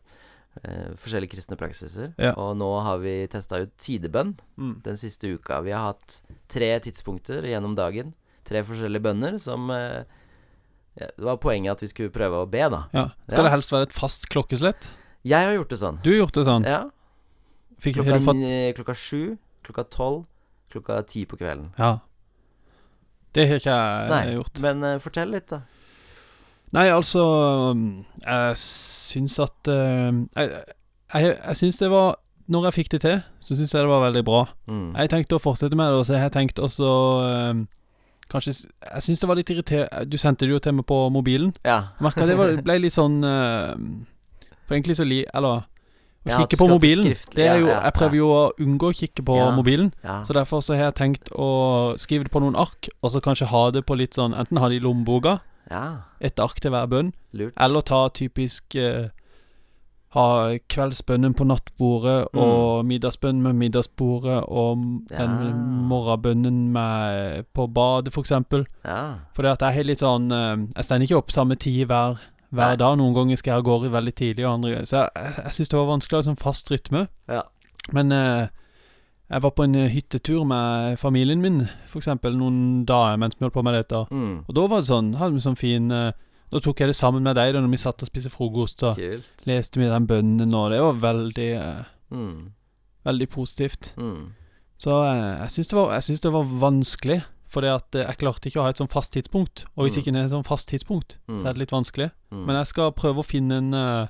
eh, 0.64 0.90
forskjellige 0.98 1.36
kristne 1.36 1.58
praksiser. 1.60 2.12
Ja. 2.18 2.34
Og 2.42 2.58
nå 2.58 2.72
har 2.88 2.98
vi 3.04 3.14
testa 3.32 3.62
ut 3.62 3.76
tidebønn 3.78 4.34
Mm. 4.58 4.74
den 4.84 4.98
siste 4.98 5.30
uka. 5.38 5.62
Vi 5.62 5.72
har 5.76 5.92
hatt 5.94 6.22
tre 6.50 6.74
tidspunkter 6.82 7.46
gjennom 7.46 7.76
dagen. 7.78 8.14
Tre 8.46 8.64
forskjellige 8.66 9.06
bønner 9.06 9.38
som 9.42 9.70
eh, 9.74 10.04
Det 10.98 11.12
var 11.28 11.38
poenget 11.44 11.76
at 11.76 11.82
vi 11.84 11.88
skulle 11.92 12.10
prøve 12.14 12.42
å 12.42 12.50
be, 12.50 12.66
da. 12.72 12.86
Ja. 12.96 13.10
Skal 13.30 13.44
det 13.46 13.52
helst 13.54 13.72
være 13.76 13.90
et 13.90 13.96
fast 13.96 14.30
klokkeslett? 14.32 14.90
Jeg 15.26 15.46
har 15.46 15.56
gjort 15.58 15.70
det 15.74 15.80
sånn. 15.82 15.98
Du 16.06 16.10
har 16.14 16.20
gjort 16.24 16.38
det 16.38 16.44
sånn. 16.48 16.66
Ja. 16.70 16.84
Fikk, 17.82 18.00
Klokka, 18.00 18.20
fått 18.24 18.44
klokka 18.78 18.96
sju, 18.98 19.22
klokka 19.66 19.84
tolv, 19.92 20.26
klokka 20.72 21.02
ti 21.08 21.26
på 21.30 21.38
kvelden. 21.40 21.72
Ja. 21.80 21.98
Det 23.36 23.48
har 23.50 23.60
ikke 23.60 23.76
jeg 23.76 24.12
Nei, 24.12 24.36
gjort. 24.38 24.62
men 24.64 24.84
uh, 24.86 24.94
fortell 25.04 25.34
litt, 25.36 25.50
da. 25.52 25.62
Nei, 26.76 26.88
altså 26.90 27.22
um, 27.76 27.82
Jeg 28.24 28.56
syns 28.58 29.36
at 29.44 29.70
uh, 29.70 30.10
Jeg, 30.34 30.48
jeg, 31.14 31.36
jeg 31.36 31.58
syns 31.60 31.78
det 31.78 31.90
var 31.92 32.16
Når 32.52 32.66
jeg 32.68 32.76
fikk 32.80 32.90
det 32.96 33.02
til, 33.04 33.20
så 33.40 33.58
syns 33.60 33.76
jeg 33.76 33.86
det 33.86 33.92
var 33.92 34.02
veldig 34.08 34.24
bra. 34.26 34.42
Mm. 34.66 34.88
Jeg 34.98 35.12
tenkte 35.14 35.38
å 35.38 35.44
fortsette 35.44 35.78
med 35.78 35.92
det, 35.94 36.00
og 36.02 36.08
så 36.08 36.18
har 36.18 36.26
jeg 36.26 36.36
tenkt 36.40 36.62
også 36.64 36.90
uh, 37.22 37.62
Kanskje 38.32 38.56
Jeg 38.56 39.06
syns 39.06 39.22
det 39.22 39.30
var 39.30 39.38
litt 39.40 39.54
irriterende 39.54 40.10
Du 40.10 40.18
sendte 40.18 40.48
det 40.48 40.56
jo 40.56 40.64
til 40.64 40.80
meg 40.80 40.88
på 40.90 40.98
mobilen. 41.14 41.54
Ja. 41.68 41.92
Merka 42.04 42.26
det 42.26 42.40
var, 42.40 42.56
ble 42.66 42.80
litt 42.82 42.96
sånn 42.96 43.20
uh, 43.22 43.76
For 44.66 44.80
egentlig 44.80 44.98
så 44.98 45.08
li... 45.08 45.22
Eller 45.36 45.68
å 46.26 46.30
Ja, 46.32 46.38
kikke 46.42 46.58
på 46.58 46.68
mobilen. 46.70 47.16
Det 47.36 47.46
er 47.48 47.60
jo 47.60 47.68
Jeg 47.68 47.94
prøver 47.94 48.16
jo 48.18 48.28
å 48.34 48.52
unngå 48.60 48.90
å 48.90 48.96
kikke 48.98 49.24
på 49.26 49.36
mobilen. 49.56 49.92
Så 50.26 50.34
derfor 50.34 50.62
så 50.66 50.74
har 50.76 50.90
jeg 50.92 50.96
tenkt 50.96 51.30
å 51.32 51.94
skrive 51.98 52.24
det 52.26 52.32
på 52.34 52.42
noen 52.42 52.56
ark, 52.56 52.90
og 53.04 53.12
så 53.12 53.22
kanskje 53.22 53.48
ha 53.52 53.70
det 53.72 53.86
på 53.86 53.96
litt 53.98 54.14
sånn 54.18 54.34
Enten 54.34 54.58
ha 54.58 54.70
det 54.70 54.78
i 54.82 54.86
lommeboka, 54.86 55.40
ja. 55.70 56.02
et 56.20 56.40
ark 56.40 56.60
til 56.60 56.72
hver 56.72 56.88
bønn, 56.88 57.14
Lurt. 57.34 57.54
eller 57.58 57.82
ta 57.82 58.08
typisk 58.10 58.76
eh, 58.76 59.10
Ha 60.16 60.56
kveldsbønnen 60.72 61.34
på 61.36 61.44
nattbordet, 61.44 62.30
Mm. 62.34 62.40
og 62.42 62.86
middagsbønnen 62.86 63.42
med 63.44 63.56
middagsbordet, 63.56 64.46
og 64.48 64.78
Ja. 65.12 65.18
den 65.18 65.88
morgenbønnen 65.90 66.72
med 66.72 67.46
på 67.54 67.68
badet, 67.68 68.14
for 68.14 68.22
eksempel. 68.24 68.66
Ja. 68.86 69.16
Fordi 69.36 69.50
at 69.52 69.60
jeg 69.60 69.74
har 69.76 69.84
litt 69.84 70.00
sånn 70.00 70.32
eh, 70.32 70.68
Jeg 70.78 70.86
stender 70.86 71.04
ikke 71.08 71.18
opp 71.18 71.32
samme 71.32 71.58
tid 71.60 71.88
hver, 71.90 72.18
hver 72.56 72.78
dag. 72.82 72.98
Noen 73.00 73.16
ganger 73.16 73.40
skal 73.40 73.54
jeg 73.54 73.64
av 73.64 73.66
gårde 73.68 73.94
veldig 73.94 74.14
tidlig, 74.16 74.46
og 74.46 74.54
andre 74.54 74.84
Så 74.86 75.02
jeg, 75.02 75.34
jeg, 75.38 75.56
syns 75.58 75.72
det 75.72 75.80
var 75.80 75.90
vanskelig 75.92 76.18
å 76.18 76.22
ha 76.22 76.28
sånn 76.30 76.40
fast 76.42 76.72
rytme. 76.74 77.08
Ja. 77.32 77.42
Men 77.96 78.12
eh, 78.16 78.46
jeg 79.30 79.42
var 79.46 79.56
på 79.58 79.66
en 79.66 79.76
eh, 79.80 79.90
hyttetur 79.94 80.46
med 80.50 81.00
familien 81.02 81.42
min, 81.42 81.64
eksempel, 81.96 82.38
noen 82.38 82.86
dager 82.86 83.18
mens 83.22 83.38
vi 83.38 83.46
holdt 83.46 83.58
på 83.58 83.66
med 83.66 83.78
dette. 83.78 84.06
Mm. 84.12 84.38
Og 84.46 84.56
da 84.58 84.68
var 84.70 84.84
det 84.84 84.90
sånn, 84.92 85.16
hadde 85.20 85.38
vi 85.38 85.44
sånn 85.46 85.60
fin 85.60 85.92
eh, 85.94 86.14
Da 86.54 86.62
tok 86.62 86.80
jeg 86.80 86.92
det 86.92 86.96
sammen 86.96 87.26
med 87.26 87.36
deg 87.36 87.56
da 87.56 87.62
når 87.64 87.74
vi 87.74 87.82
satt 87.82 88.04
og 88.06 88.10
spiste 88.10 88.30
frokost, 88.32 88.84
så 88.84 88.94
Kult. 88.96 89.46
leste 89.50 89.82
vi 89.82 89.90
den 89.90 90.06
bønnen, 90.08 90.54
og 90.54 90.72
det 90.72 90.82
var 90.84 91.04
veldig 91.04 91.52
eh, 91.58 91.84
Mm. 92.16 92.52
Veldig 93.06 93.30
positivt. 93.30 93.94
Mm. 93.98 94.34
Så 94.78 95.04
eh, 95.04 95.42
jeg 95.42 95.52
syns 95.52 95.72
det, 95.72 96.24
det 96.24 96.34
var 96.34 96.54
vanskelig, 96.62 97.22
fordi 97.56 97.72
at 97.72 97.96
eh, 97.96 98.04
jeg 98.10 98.20
klarte 98.22 98.50
ikke 98.52 98.60
å 98.60 98.66
ha 98.68 98.74
et 98.74 98.82
sånn 98.82 98.92
fast 98.92 99.14
tidspunkt. 99.16 99.64
Og 99.78 99.86
hvis 99.88 99.96
Mm. 99.96 100.02
ikke 100.04 100.14
det 100.14 100.22
er 100.22 100.28
et 100.28 100.36
sånn 100.36 100.46
fast 100.48 100.70
tidspunkt, 100.70 101.16
så 101.32 101.48
er 101.48 101.54
det 101.56 101.64
litt 101.64 101.72
vanskelig. 101.76 102.12
Mm. 102.36 102.44
Men 102.46 102.56
jeg 102.60 102.68
skal 102.74 102.92
prøve 102.92 103.24
å 103.24 103.26
finne 103.26 103.58
en 103.64 103.74
uh, 103.74 104.08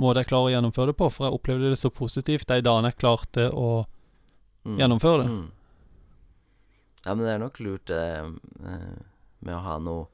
måte 0.00 0.20
jeg 0.24 0.30
klarer 0.32 0.50
å 0.50 0.54
gjennomføre 0.56 0.90
det 0.92 0.96
på, 0.98 1.08
for 1.12 1.28
jeg 1.28 1.36
opplevde 1.38 1.70
det 1.70 1.78
så 1.78 1.90
positivt 1.94 2.46
de 2.50 2.60
dagene 2.66 2.90
jeg 2.90 2.98
klarte 3.00 3.48
å 3.54 3.86
Mm. 4.66 4.76
gjennomføre 4.76 5.22
det. 5.24 5.30
Mm. 5.32 5.46
Ja, 7.06 7.14
men 7.14 7.24
det 7.24 7.32
er 7.34 7.38
nok 7.40 7.60
lurt 7.64 7.86
det 7.88 8.02
uh, 8.20 8.98
med 9.40 9.54
å 9.56 9.60
ha 9.64 9.78
noe 9.80 10.06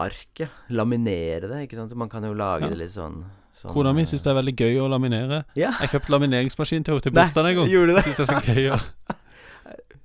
ark, 0.00 0.38
ja. 0.38 0.46
Laminere 0.70 1.48
det, 1.50 1.64
ikke 1.66 1.76
sant. 1.80 1.94
Man 1.98 2.08
kan 2.08 2.22
jo 2.24 2.30
lage 2.32 2.62
Ja. 2.62 2.68
det 2.70 2.78
litt 2.78 2.92
sånn, 2.94 3.24
sånn 3.58 3.72
Kona 3.74 3.92
mi 3.92 4.02
eh, 4.02 4.06
syns 4.06 4.22
det 4.22 4.30
er 4.30 4.38
veldig 4.38 4.54
gøy 4.56 4.78
å 4.80 4.86
laminere. 4.88 5.42
Ja. 5.58 5.72
Jeg 5.82 5.90
kjøpte 5.96 6.14
lamineringsmaskin 6.14 6.84
til 6.86 6.94
henne 6.94 7.02
til 7.02 7.12
bursdagen 7.12 7.50
en 7.50 7.58
gang. 7.58 8.02
Syns 8.06 8.16
det 8.22 8.28
er 8.28 8.30
så 8.30 8.40
gøy. 8.46 8.62
Ja. 8.70 8.78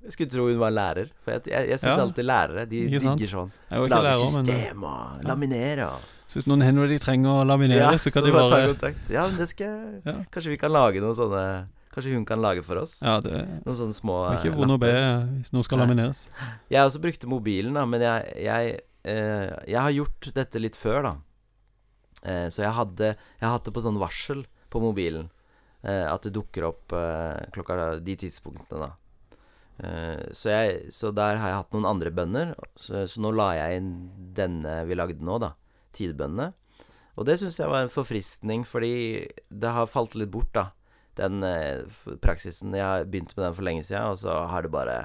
Jeg 0.06 0.14
skulle 0.14 0.30
tro 0.32 0.44
hun 0.46 0.58
var 0.62 0.70
lærer. 0.74 1.08
For 1.24 1.34
jeg, 1.36 1.46
jeg, 1.50 1.68
jeg 1.72 1.80
syns 1.82 1.92
Ja. 1.96 2.02
alltid 2.04 2.26
lærere 2.28 2.64
De 2.70 2.82
digger 2.92 3.30
sånn. 3.32 3.48
Lage 3.72 4.12
systemer, 4.20 4.36
men 4.36 4.50
eh, 4.50 4.60
system 4.62 4.84
og 4.86 5.24
laminere 5.26 5.88
Så 6.26 6.38
hvis 6.40 6.46
noen 6.50 6.62
henvender 6.62 6.92
de 6.94 6.98
trenger 7.02 7.30
å 7.42 7.46
laminere, 7.46 7.80
Ja, 7.92 7.98
så 7.98 8.12
kan 8.14 8.22
så 8.22 8.26
de 8.30 8.34
bare 8.36 8.50
ta 8.50 8.60
kontakt. 8.70 9.10
Ja, 9.10 9.26
men 9.26 9.36
det 9.40 9.48
skal 9.50 10.02
Ja. 10.06 10.14
Kanskje 10.30 10.52
vi 10.54 10.58
kan 10.62 10.72
lage 10.74 11.02
noe 11.02 11.14
sånne 11.18 11.44
Kanskje 11.96 12.12
hun 12.12 12.26
kan 12.28 12.42
lage 12.44 12.62
for 12.62 12.76
oss? 12.76 12.98
Ja, 13.02 13.18
det 13.24 13.32
Noen 13.64 13.76
sånne 13.78 13.96
små 13.96 14.16
er 14.30 14.36
ikke 14.38 14.52
vond 14.54 14.68
vondt 14.68 14.76
å 14.76 14.82
be 14.82 14.92
hvis 15.40 15.52
noe 15.56 15.64
skal 15.64 15.78
Nei. 15.80 15.86
lamineres. 15.86 16.26
Jeg 16.74 16.82
også 16.84 17.00
brukte 17.00 17.26
mobilen, 17.30 17.72
da, 17.78 17.86
men 17.88 18.02
jeg, 18.04 18.34
jeg, 18.44 18.80
eh, 19.08 19.54
jeg 19.66 19.80
har 19.80 19.94
gjort 19.96 20.28
dette 20.36 20.60
litt 20.60 20.76
før, 20.76 21.00
da. 21.08 21.14
Eh, 22.26 22.48
så 22.52 22.62
jeg 22.66 22.72
hadde 22.76 23.14
Jeg 23.14 23.40
hadde 23.40 23.54
hatt 23.54 23.64
det 23.64 23.72
på 23.76 23.82
sånn 23.84 23.98
varsel 24.00 24.44
på 24.68 24.82
mobilen. 24.82 25.30
Eh, 25.86 26.04
at 26.12 26.22
det 26.26 26.34
dukker 26.36 26.66
opp 26.68 26.92
eh, 26.92 27.46
klokka 27.54 27.98
de 28.04 28.16
tidspunktene, 28.26 28.88
da. 28.88 28.92
Eh, 29.78 30.32
så, 30.32 30.50
jeg, 30.52 30.92
så 30.94 31.10
der 31.14 31.36
har 31.40 31.52
jeg 31.52 31.60
hatt 31.60 31.74
noen 31.76 31.88
andre 31.88 32.12
bønner. 32.14 32.54
Så, 32.80 33.04
så 33.10 33.22
nå 33.22 33.32
la 33.36 33.50
jeg 33.58 33.80
inn 33.80 33.90
denne 34.36 34.78
vi 34.88 34.98
lagde 34.98 35.24
nå, 35.24 35.38
da. 35.42 35.52
Tidebønnene. 35.96 36.52
Og 37.16 37.28
det 37.28 37.38
syns 37.40 37.58
jeg 37.60 37.72
var 37.72 37.84
en 37.84 37.92
forfriskning, 37.92 38.66
fordi 38.68 38.94
det 39.48 39.72
har 39.72 39.88
falt 39.88 40.16
litt 40.18 40.32
bort, 40.32 40.52
da. 40.56 40.70
Den 41.16 41.44
eh, 41.46 41.84
praksisen. 42.24 42.76
Jeg 42.76 42.84
har 42.84 43.06
begynt 43.08 43.36
med 43.36 43.46
den 43.46 43.56
for 43.56 43.68
lenge 43.68 43.84
siden, 43.86 44.12
og 44.12 44.20
så 44.20 44.40
har 44.50 44.66
det 44.66 44.72
bare 44.74 44.98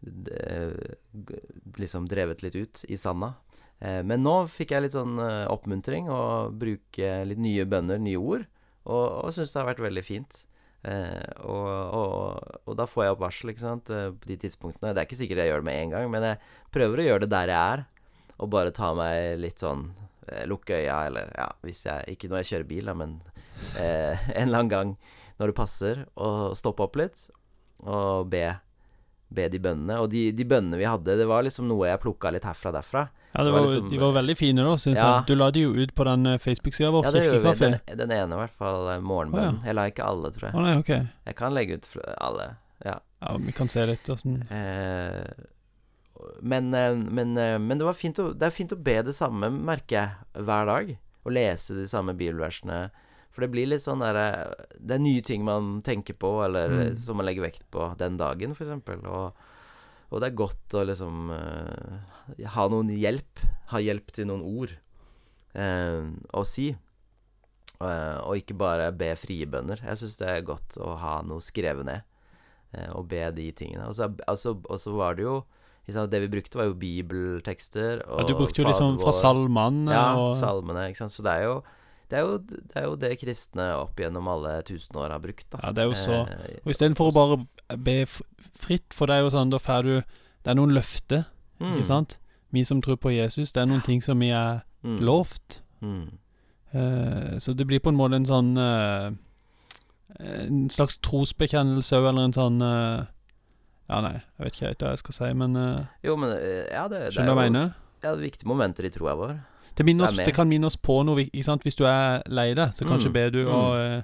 det, 0.00 0.96
liksom 1.76 2.06
drevet 2.08 2.44
litt 2.44 2.56
ut 2.56 2.84
i 2.88 2.98
sanda. 3.00 3.34
Eh, 3.80 4.02
men 4.06 4.24
nå 4.24 4.42
fikk 4.52 4.72
jeg 4.72 4.86
litt 4.86 4.96
sånn 4.96 5.20
oppmuntring 5.52 6.08
og 6.12 6.56
bruke 6.56 7.16
litt 7.28 7.40
nye 7.42 7.68
bønner, 7.68 8.00
nye 8.00 8.20
ord, 8.20 8.46
og, 8.86 9.04
og 9.26 9.34
syns 9.34 9.52
det 9.52 9.60
har 9.60 9.72
vært 9.74 9.84
veldig 9.84 10.04
fint. 10.06 10.44
Eh, 10.86 11.30
og, 11.42 11.68
og, 11.98 12.58
og 12.66 12.76
da 12.78 12.86
får 12.86 13.04
jeg 13.04 13.14
opp 13.16 13.22
varsel, 13.24 13.52
ikke 13.52 13.64
sant, 13.64 13.90
eh, 13.90 14.10
på 14.14 14.30
de 14.30 14.38
tidspunktene. 14.44 14.92
Det 14.94 15.02
er 15.02 15.08
ikke 15.08 15.18
sikkert 15.18 15.42
jeg 15.42 15.50
gjør 15.50 15.64
det 15.64 15.68
med 15.68 15.80
en 15.82 15.94
gang, 15.96 16.10
men 16.12 16.26
jeg 16.28 16.40
prøver 16.76 17.02
å 17.02 17.06
gjøre 17.08 17.24
det 17.24 17.32
der 17.34 17.52
jeg 17.52 17.76
er, 17.76 17.86
og 18.36 18.52
bare 18.52 18.74
ta 18.76 18.92
meg 18.94 19.40
litt 19.42 19.62
sånn 19.62 19.88
eh, 20.28 20.44
Lukke 20.46 20.78
øya, 20.78 20.98
eller 21.08 21.32
ja, 21.32 21.48
hvis 21.64 21.86
jeg 21.86 22.12
Ikke 22.12 22.28
når 22.28 22.42
jeg 22.42 22.50
kjører 22.50 22.68
bil, 22.70 22.90
da, 22.90 22.96
men 23.02 23.16
eh, 23.80 24.28
en 24.36 24.46
eller 24.46 24.62
annen 24.62 24.74
gang 24.74 24.94
når 25.40 25.52
det 25.52 25.58
passer, 25.58 26.04
og 26.14 26.54
stoppe 26.56 26.86
opp 26.86 27.00
litt 27.00 27.26
og 27.84 28.30
be 28.32 28.46
be 29.28 29.48
de 29.50 29.58
bønnene. 29.58 29.98
Og 30.00 30.10
de, 30.10 30.30
de 30.32 30.44
bønnene 30.44 30.78
vi 30.78 30.84
hadde, 30.86 31.16
det 31.18 31.26
var 31.26 31.42
liksom 31.46 31.66
noe 31.68 31.88
jeg 31.88 32.00
plukka 32.02 32.30
litt 32.32 32.44
herfra 32.46 32.70
og 32.70 32.76
derfra. 32.78 33.02
Ja, 33.36 33.42
var 33.44 33.52
var, 33.52 33.66
liksom- 33.66 33.88
de 33.90 33.98
var 34.00 34.12
veldig 34.16 34.36
fine, 34.38 34.62
da, 34.64 34.76
syns 34.80 34.98
Ja. 35.00 35.08
jeg. 35.18 35.26
Du 35.26 35.34
la 35.36 35.50
de 35.50 35.60
jo 35.66 35.72
ut 35.74 35.94
på 35.94 36.04
den 36.04 36.26
eh, 36.26 36.38
Facebook-sida 36.38 36.90
vår, 36.94 37.04
Ja, 37.04 37.10
det 37.10 37.24
gjorde 37.26 37.54
vi. 37.54 37.70
Den, 37.86 37.98
den 37.98 38.10
ene, 38.12 38.32
i 38.32 38.38
hvert 38.44 38.56
fall. 38.56 38.86
Morgenbønnen. 39.02 39.58
Oh, 39.58 39.64
ja. 39.64 39.66
Jeg 39.66 39.74
la 39.74 39.84
ikke 39.90 40.06
alle, 40.06 40.30
tror 40.32 40.50
Å 40.50 40.54
Oh, 40.54 40.62
nei, 40.62 40.76
ok. 40.78 40.92
Jeg 41.26 41.36
kan 41.36 41.52
legge 41.54 41.74
ut 41.80 41.88
alle. 42.20 42.56
Ja. 42.84 42.98
Ja, 43.22 43.36
vi 43.40 43.52
kan 43.52 43.68
se 43.68 43.84
litt 43.86 44.08
åssen 44.12 44.42
Eh, 44.52 45.24
men, 46.40 46.72
eh, 46.74 46.94
men, 46.94 47.36
eh, 47.38 47.58
men 47.58 47.78
det 47.78 47.84
var 47.84 47.94
fint 47.94 48.18
å, 48.18 48.30
det 48.36 48.46
er 48.46 48.50
fint 48.54 48.72
å 48.72 48.82
be 48.82 49.02
det 49.02 49.14
samme, 49.14 49.50
merker 49.50 49.96
jeg, 49.96 50.44
hver 50.46 50.66
dag. 50.66 50.96
Å 51.26 51.32
lese 51.32 51.74
de 51.74 51.86
samme 51.90 52.14
bibelversene. 52.16 52.90
For 53.36 53.44
det 53.44 53.50
blir 53.52 53.68
litt 53.68 53.84
sånn 53.84 54.00
derre 54.00 54.54
Det 54.80 54.96
er 54.96 55.02
nye 55.04 55.20
ting 55.20 55.42
man 55.44 55.82
tenker 55.84 56.16
på, 56.16 56.30
eller 56.46 56.72
Mm. 56.72 56.96
som 56.96 57.18
man 57.20 57.26
legger 57.28 57.44
vekt 57.44 57.66
på 57.70 57.90
den 58.00 58.16
dagen, 58.16 58.54
eksempel. 58.56 59.04
Og, 59.04 59.36
og 60.08 60.22
det 60.22 60.30
er 60.30 60.38
godt 60.40 60.72
å 60.80 60.86
liksom 60.88 61.28
uh, 61.36 62.00
ha 62.56 62.66
noen 62.72 62.88
hjelp. 62.96 63.44
Ha 63.74 63.82
hjelp 63.84 64.08
til 64.16 64.30
noen 64.30 64.40
ord 64.46 64.72
uh, 65.52 66.08
å 66.32 66.44
si. 66.48 66.70
Uh, 67.76 68.24
og 68.24 68.38
ikke 68.40 68.56
bare 68.56 68.88
be 68.96 69.10
frie 69.20 69.44
bønner. 69.44 69.82
Jeg 69.84 70.00
syns 70.00 70.16
det 70.16 70.28
er 70.32 70.46
godt 70.48 70.78
å 70.80 70.94
ha 70.96 71.18
noe 71.26 71.44
skrevet 71.44 71.84
ned. 71.84 72.02
eh, 72.72 72.88
og 72.96 73.06
be 73.08 73.20
de 73.36 73.50
tingene. 73.52 73.86
Og 73.86 73.94
så 73.94 74.08
altså, 74.26 74.56
altså 74.68 74.96
var 74.96 75.14
det 75.14 75.24
jo 75.24 75.42
Det 75.86 76.20
vi 76.20 76.28
brukte, 76.28 76.56
var 76.58 76.64
jo 76.66 76.74
bibeltekster. 76.74 78.00
Og 78.08 78.20
Ja, 78.20 78.26
du 78.26 78.34
brukte 78.34 78.62
jo 78.62 78.66
liksom 78.66 78.98
fra 78.98 79.12
salmene 79.12 79.92
Ja, 79.92 80.16
og 80.16 80.34
salmene. 80.36 80.88
Ikke 80.90 81.04
sant. 81.04 81.12
Så 81.12 81.22
det 81.22 81.32
er 81.36 81.44
jo 81.44 81.62
det 82.10 82.18
er 82.18 82.22
jo 82.22 82.36
det, 82.38 82.60
er 82.78 82.84
jo 82.86 82.96
det 83.02 83.12
kristne 83.18 83.64
opp 83.80 83.98
gjennom 83.98 84.28
alle 84.30 84.52
tusen 84.68 84.96
år 85.00 85.10
har 85.10 85.22
brukt. 85.22 85.46
Da. 85.50 85.58
Ja, 85.64 85.72
det 85.74 85.82
er 85.82 85.88
jo 85.90 85.96
så 85.98 86.20
Eh, 86.26 86.60
Og 86.64 86.70
istedenfor 86.70 87.10
å 87.10 87.14
bare 87.16 87.38
be 87.82 87.96
fritt, 88.06 88.94
for 88.94 89.06
det 89.10 89.16
er 89.16 89.24
jo 89.26 89.32
sånn, 89.34 89.50
da 89.50 89.58
får 89.58 89.82
du 89.82 89.94
Det 90.46 90.52
er 90.52 90.54
noen 90.60 90.70
løfter, 90.76 91.24
mm, 91.58 91.72
ikke 91.72 91.88
sant? 91.88 92.18
Vi 92.54 92.62
som 92.64 92.78
tror 92.80 92.96
på 93.02 93.10
Jesus, 93.10 93.50
det 93.52 93.64
er 93.64 93.66
noen 93.66 93.82
ting 93.82 93.98
som 94.02 94.20
vi 94.22 94.28
er 94.30 94.62
mm, 94.84 95.00
lovt. 95.02 95.60
Mm, 95.82 96.18
Uh, 96.76 97.38
så 97.38 97.54
det 97.54 97.64
blir 97.64 97.78
på 97.80 97.88
en 97.88 97.96
måte 97.96 98.18
en 98.18 98.26
sånn 98.26 98.48
uh, 98.58 99.14
En 100.18 100.66
slags 100.68 100.98
trosbekjennelse 100.98 101.96
òg, 101.96 102.08
eller 102.10 102.26
en 102.26 102.34
sånn 102.34 102.58
uh, 102.60 103.06
Ja, 103.86 104.00
nei, 104.02 104.16
jeg 104.18 104.42
vet 104.44 104.56
ikke 104.56 104.66
helt 104.66 104.82
hva 104.82 104.90
jeg 104.92 105.00
skal 105.04 105.16
si, 105.16 105.28
men 105.38 105.54
jo, 106.04 106.16
men 106.18 106.34
ja, 106.34 106.82
det, 106.90 107.04
skjønner 107.14 107.30
du 107.32 107.38
hva 107.38 107.46
jeg 107.46 107.54
mener? 107.54 107.70
ja, 108.02 108.10
det 108.10 108.18
er 108.18 108.24
viktige 108.26 108.50
momenter 108.50 108.84
i 108.84 108.90
troa 108.92 109.14
vår. 109.16 109.36
Det, 109.76 109.84
minner 109.84 110.04
oss, 110.08 110.16
det 110.16 110.32
kan 110.34 110.48
minne 110.48 110.66
oss 110.70 110.76
på 110.76 111.02
noe, 111.04 111.26
ikke 111.26 111.44
sant? 111.44 111.62
Hvis 111.66 111.76
du 111.76 111.84
er 111.84 112.22
lei 112.32 112.54
deg, 112.56 112.72
så 112.72 112.86
kanskje 112.88 113.10
Mm, 113.10 113.16
ber 113.18 113.30
du 113.34 113.42
mm. 113.44 113.52
og 113.52 113.76
eh, 113.78 114.02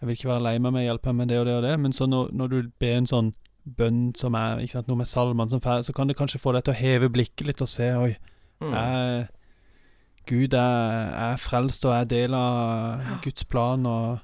Jeg 0.00 0.08
vil 0.08 0.16
ikke 0.18 0.28
være 0.28 0.42
lei 0.44 0.58
meg 0.58 0.72
med 0.72 0.84
hjelp 0.84 1.06
med 1.14 1.28
det 1.28 1.38
og 1.40 1.46
det 1.46 1.54
og 1.56 1.62
det, 1.62 1.80
men 1.80 1.92
så 1.92 2.06
når, 2.06 2.28
når 2.32 2.48
du 2.52 2.58
ber 2.78 2.96
en 2.98 3.06
sånn 3.08 3.30
bønn 3.64 4.12
som 4.14 4.34
er 4.36 4.58
ikke 4.60 4.72
sant, 4.76 4.88
noe 4.88 5.00
med 5.00 5.08
salmene 5.08 5.48
som 5.48 5.60
fer, 5.64 5.80
så 5.80 5.94
kan 5.96 6.06
det 6.10 6.16
kanskje 6.18 6.40
få 6.42 6.52
deg 6.52 6.64
til 6.66 6.74
å 6.74 6.76
heve 6.76 7.08
blikket 7.08 7.46
litt 7.48 7.62
og 7.64 7.68
se 7.68 7.88
Oi, 7.96 8.16
Mm. 8.60 8.70
jeg, 8.72 9.28
Gud 10.26 10.54
er, 10.54 11.08
er 11.32 11.36
frelst 11.36 11.84
og 11.84 11.92
er 11.92 12.04
del 12.04 12.34
av 12.34 13.00
Guds 13.24 13.44
plan 13.44 13.84
og 13.86 14.20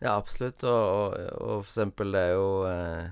Ja, 0.00 0.16
absolutt. 0.16 0.64
Og, 0.64 0.70
og, 0.72 1.14
og 1.40 1.64
for 1.64 1.68
eksempel, 1.70 2.12
det 2.12 2.20
er 2.20 2.32
jo 2.34 2.48
eh, 2.68 3.10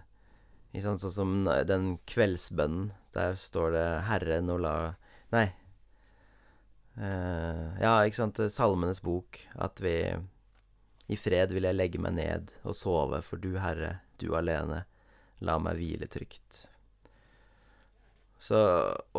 ikke 0.73 0.85
sant, 0.87 1.05
Sånn 1.05 1.15
som 1.15 1.35
den 1.69 1.99
kveldsbønnen. 2.09 2.91
Der 3.15 3.35
står 3.41 3.73
det 3.77 3.87
'Herre, 4.09 4.41
nå 4.45 4.57
la 4.61 4.75
Nei. 5.33 5.47
Eh, 6.99 7.83
ja, 7.83 7.93
ikke 8.05 8.19
sant. 8.25 8.41
Salmenes 8.53 9.03
bok. 9.05 9.39
At 9.55 9.81
vi 9.83 9.95
I 11.09 11.17
fred 11.17 11.55
vil 11.55 11.69
jeg 11.69 11.79
legge 11.79 12.01
meg 12.03 12.17
ned 12.19 12.53
og 12.65 12.77
sove, 12.77 13.23
for 13.25 13.41
du, 13.41 13.55
Herre, 13.63 14.01
du 14.21 14.33
alene, 14.37 14.83
la 15.41 15.57
meg 15.63 15.79
hvile 15.79 16.09
trygt. 16.11 16.67
Så, 18.39 18.59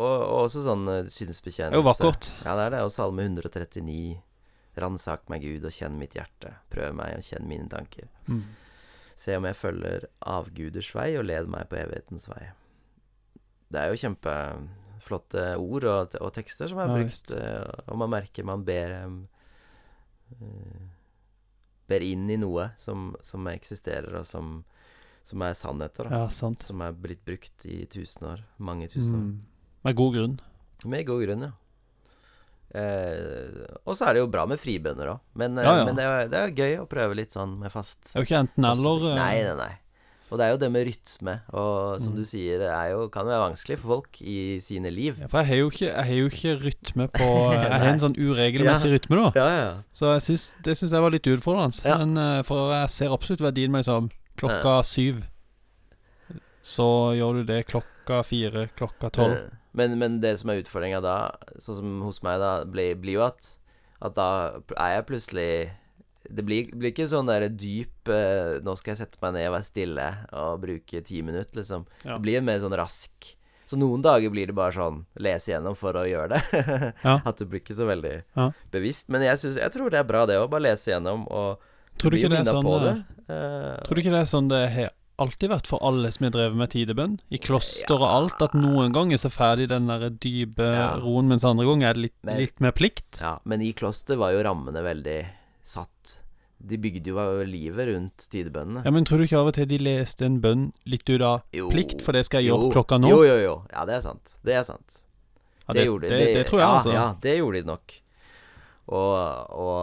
og 0.00 0.46
også 0.46 0.62
sånn 0.64 0.86
eh, 0.88 1.02
Det 1.04 1.12
synsbekjennelse. 1.12 1.76
er 1.76 1.80
jo 1.80 1.84
vakkert. 1.88 2.30
Ja, 2.44 2.54
det 2.56 2.68
er 2.68 2.76
det. 2.76 2.84
Og 2.86 2.92
Salme 2.94 3.26
139. 3.26 4.20
Ransak 4.80 5.26
meg, 5.28 5.42
Gud, 5.44 5.66
og 5.66 5.74
kjenn 5.74 5.98
mitt 6.00 6.14
hjerte. 6.16 6.54
Prøv 6.72 6.94
meg 6.96 7.18
og 7.18 7.26
kjenn 7.26 7.48
mine 7.50 7.68
tanker. 7.68 8.06
Mm. 8.30 8.44
Se 9.18 9.34
om 9.36 9.44
jeg 9.44 9.58
følger 9.58 10.06
avguders 10.24 10.88
vei, 10.96 11.10
og 11.20 11.26
led 11.28 11.50
meg 11.52 11.68
på 11.68 11.76
evighetens 11.82 12.28
vei. 12.30 12.46
Det 13.70 13.82
er 13.82 13.90
jo 13.92 13.98
kjempeflotte 15.00 15.44
ord 15.58 15.84
og, 15.88 16.14
og 16.20 16.32
tekster 16.36 16.68
som 16.68 16.78
er 16.78 16.90
Ja, 16.90 16.96
brukt, 17.00 17.30
eh, 17.32 17.84
og 17.90 17.98
man 17.98 18.10
merker 18.12 18.44
man 18.44 18.64
ber 18.64 18.92
eh, 19.00 19.10
Ber 21.90 22.00
inn 22.06 22.28
i 22.30 22.36
noe 22.38 22.68
som, 22.78 23.16
som 23.26 23.48
eksisterer, 23.50 24.14
og 24.20 24.26
som, 24.28 24.60
som 25.26 25.42
er 25.42 25.56
sannheter. 25.58 26.06
Da. 26.06 26.20
Ja, 26.22 26.28
sant. 26.30 26.62
Som 26.62 26.84
er 26.86 26.92
blitt 26.94 27.24
brukt 27.26 27.66
i 27.66 27.80
tusen 27.90 28.28
år. 28.30 28.44
Mange 28.62 28.86
tusen 28.92 29.16
år. 29.16 29.24
Mm. 29.24 29.40
Med 29.88 29.96
god 29.98 30.14
grunn. 30.14 30.36
Med 30.86 31.02
god 31.08 31.24
grunn, 31.24 31.42
ja. 31.48 31.50
Eh, 32.70 33.64
og 33.82 33.96
så 33.98 34.06
er 34.06 34.14
det 34.14 34.22
jo 34.22 34.30
bra 34.30 34.44
med 34.46 34.62
fribønner 34.62 35.10
òg. 35.16 35.24
Men, 35.34 35.58
eh, 35.58 35.66
Ja, 35.66 35.76
ja. 35.80 35.84
men 35.88 35.98
det, 35.98 36.04
er, 36.06 36.28
det 36.30 36.38
er 36.44 36.54
gøy 36.54 36.78
å 36.84 36.86
prøve 36.86 37.18
litt 37.18 37.34
sånn 37.34 37.58
med 37.58 37.74
fast 37.74 38.12
Det 38.12 38.14
er 38.14 38.22
jo 38.22 38.28
ikke 38.28 38.42
enten-eller. 38.44 39.08
Nei, 39.18 39.34
nei, 39.48 39.56
nei. 39.58 39.72
Og 40.30 40.38
det 40.38 40.44
er 40.46 40.50
jo 40.52 40.58
det 40.62 40.68
med 40.70 40.86
rytme, 40.86 41.32
og 41.58 42.00
som 42.00 42.12
Mm. 42.12 42.18
du 42.20 42.24
sier, 42.24 42.58
det 42.62 42.70
jo, 42.92 43.08
kan 43.10 43.26
være 43.26 43.40
vanskelig 43.50 43.78
for 43.80 43.88
folk 43.96 44.20
i 44.22 44.60
sine 44.62 44.90
liv. 44.94 45.16
Ja, 45.18 45.26
for 45.26 45.38
jeg 45.42 45.46
har 45.48 45.56
jo 45.56 45.70
ikke, 45.70 45.88
har 45.92 46.14
jo 46.14 46.28
ikke 46.30 46.52
rytme 46.64 47.08
på 47.10 47.26
Jeg 47.52 47.80
har 47.82 47.88
en 47.90 47.98
sånn 48.04 48.14
uregelmessig 48.14 48.90
Ja. 48.92 48.94
rytme, 48.94 49.16
da. 49.18 49.32
Ja, 49.34 49.48
ja. 49.64 49.72
Så 49.92 50.12
synes, 50.22 50.56
det 50.62 50.76
syns 50.78 50.92
jeg 50.94 51.02
var 51.02 51.10
litt 51.10 51.26
utfordrende. 51.26 51.82
Ja. 51.84 51.98
Men 51.98 52.16
eh, 52.16 52.42
for 52.46 52.70
jeg 52.72 52.88
ser 52.94 53.10
absolutt 53.12 53.42
verdien 53.42 53.72
med 53.74 53.82
liksom 53.82 54.08
klokka 54.38 54.78
syv. 54.86 55.24
Så 56.62 56.86
gjør 57.16 57.40
du 57.40 57.44
det 57.48 57.64
klokka 57.70 58.22
fire, 58.26 58.68
klokka 58.76 59.10
tolv. 59.10 59.50
Men, 59.72 59.98
men 59.98 60.20
det 60.20 60.38
som 60.40 60.50
er 60.50 60.60
utfordringa 60.62 61.00
da, 61.02 61.16
sånn 61.62 61.76
som 61.78 62.00
hos 62.04 62.22
meg, 62.26 62.38
da, 62.42 62.64
blir, 62.68 62.94
blir 63.00 63.18
jo 63.20 63.22
at, 63.26 63.56
at 64.02 64.14
da 64.16 64.26
er 64.76 64.96
jeg 64.96 65.06
plutselig 65.10 65.50
Det 66.30 66.44
blir, 66.46 66.70
blir 66.76 66.92
ikke 66.92 67.08
sånn 67.10 67.26
der 67.26 67.48
dyp 67.50 68.08
eh, 68.08 68.60
Nå 68.62 68.76
skal 68.78 68.92
jeg 68.94 69.00
sette 69.02 69.18
meg 69.24 69.34
ned 69.34 69.48
og 69.48 69.54
være 69.56 69.66
stille 69.66 70.06
og 70.32 70.60
bruke 70.62 71.02
ti 71.06 71.22
minutter, 71.26 71.58
liksom. 71.58 71.86
Ja. 72.04 72.14
Det 72.14 72.22
blir 72.26 72.44
mer 72.46 72.60
sånn 72.62 72.76
rask. 72.78 73.32
Så 73.70 73.78
noen 73.78 74.02
dager 74.02 74.30
blir 74.34 74.46
det 74.50 74.54
bare 74.58 74.74
sånn 74.74 75.04
lese 75.22 75.52
gjennom 75.52 75.76
for 75.78 75.94
å 75.94 76.06
gjøre 76.06 76.36
det. 76.36 76.40
Ja. 77.06 77.18
At 77.24 77.38
det 77.38 77.46
blir 77.50 77.60
ikke 77.62 77.76
så 77.78 77.86
veldig 77.86 78.14
Ja. 78.36 78.48
bevisst. 78.74 79.08
Men 79.10 79.22
jeg, 79.26 79.38
synes, 79.42 79.58
jeg 79.62 79.74
tror 79.74 79.90
det 79.90 80.00
er 80.00 80.08
bra, 80.08 80.24
det 80.26 80.38
å 80.42 80.48
bare 80.50 80.68
lese 80.70 80.90
gjennom 80.94 81.26
og 81.30 81.60
Tror 82.00 82.10
du 82.14 82.16
ikke 82.16 82.30
det 82.32 82.38
er 82.40 82.48
sånn 82.48 82.64
på 82.64 82.76
eh, 82.78 82.84
det. 82.86 82.94
Uh, 83.28 83.76
Tror 83.84 83.94
du 83.94 84.00
ikke 84.00 84.14
det 84.14 84.20
er 84.24 84.28
sånn 84.30 84.48
det 84.50 84.60
har 84.74 84.90
alltid 85.20 85.50
vært 85.52 85.66
for 85.68 85.82
alle 85.84 86.08
som 86.14 86.24
har 86.24 86.30
drevet 86.32 86.56
med 86.56 86.70
tidebønn? 86.72 87.18
I 87.28 87.38
kloster 87.44 87.98
og 88.00 88.06
alt, 88.08 88.40
at 88.46 88.54
noen 88.56 88.94
ganger 88.94 89.20
så 89.20 89.28
ferdig 89.30 89.66
den 89.68 89.90
der 89.90 90.06
dype 90.10 90.64
Ja. 90.64 90.86
roen, 91.02 91.28
mens 91.28 91.44
andre 91.44 91.66
ganger 91.68 91.90
er 91.90 91.98
det 91.98 92.04
litt, 92.06 92.16
Men- 92.24 92.38
litt 92.40 92.58
mer 92.64 92.72
plikt? 92.72 93.20
Ja, 93.20 93.34
men 93.44 93.60
i 93.60 93.74
kloster 93.76 94.16
var 94.16 94.32
jo 94.32 94.40
rammene 94.46 94.80
veldig 94.86 95.18
satt. 95.70 96.16
De 96.60 96.76
bygde 96.76 97.08
jo 97.14 97.22
livet 97.48 97.88
rundt 97.88 98.26
tidebønnene. 98.32 98.82
Ja, 98.84 98.90
Men 98.92 99.06
tror 99.08 99.22
du 99.22 99.24
ikke 99.24 99.38
av 99.40 99.46
og 99.48 99.54
til 99.56 99.68
de 99.70 99.78
leste 99.80 100.26
en 100.28 100.40
bønn 100.42 100.66
litt 100.84 101.08
ut 101.08 101.22
av 101.24 101.42
Jo. 101.56 101.70
plikt, 101.72 102.02
for 102.04 102.12
det 102.12 102.26
skal 102.26 102.42
jeg 102.42 102.50
Jo. 102.50 102.58
gjøre 102.58 102.74
klokka 102.74 102.98
nå? 103.00 103.08
Jo, 103.08 103.22
jo, 103.24 103.38
jo. 103.40 103.54
Ja, 103.72 103.86
det 103.88 103.94
er 103.96 104.02
sant. 104.04 104.34
Det 104.44 104.58
er 104.58 104.66
sant. 104.68 104.98
Ja, 105.68 105.72
det, 105.78 105.86
gjorde 105.86 106.08
det, 106.10 106.18
det, 106.34 106.46
tror 106.50 106.60
jeg, 106.60 106.66
ja, 106.68 106.74
altså. 106.76 106.92
Ja, 106.92 107.06
det 107.22 107.36
gjorde 107.38 107.62
de 107.62 107.66
nok. 107.70 107.96
Og, 108.90 109.50
og, 109.54 109.82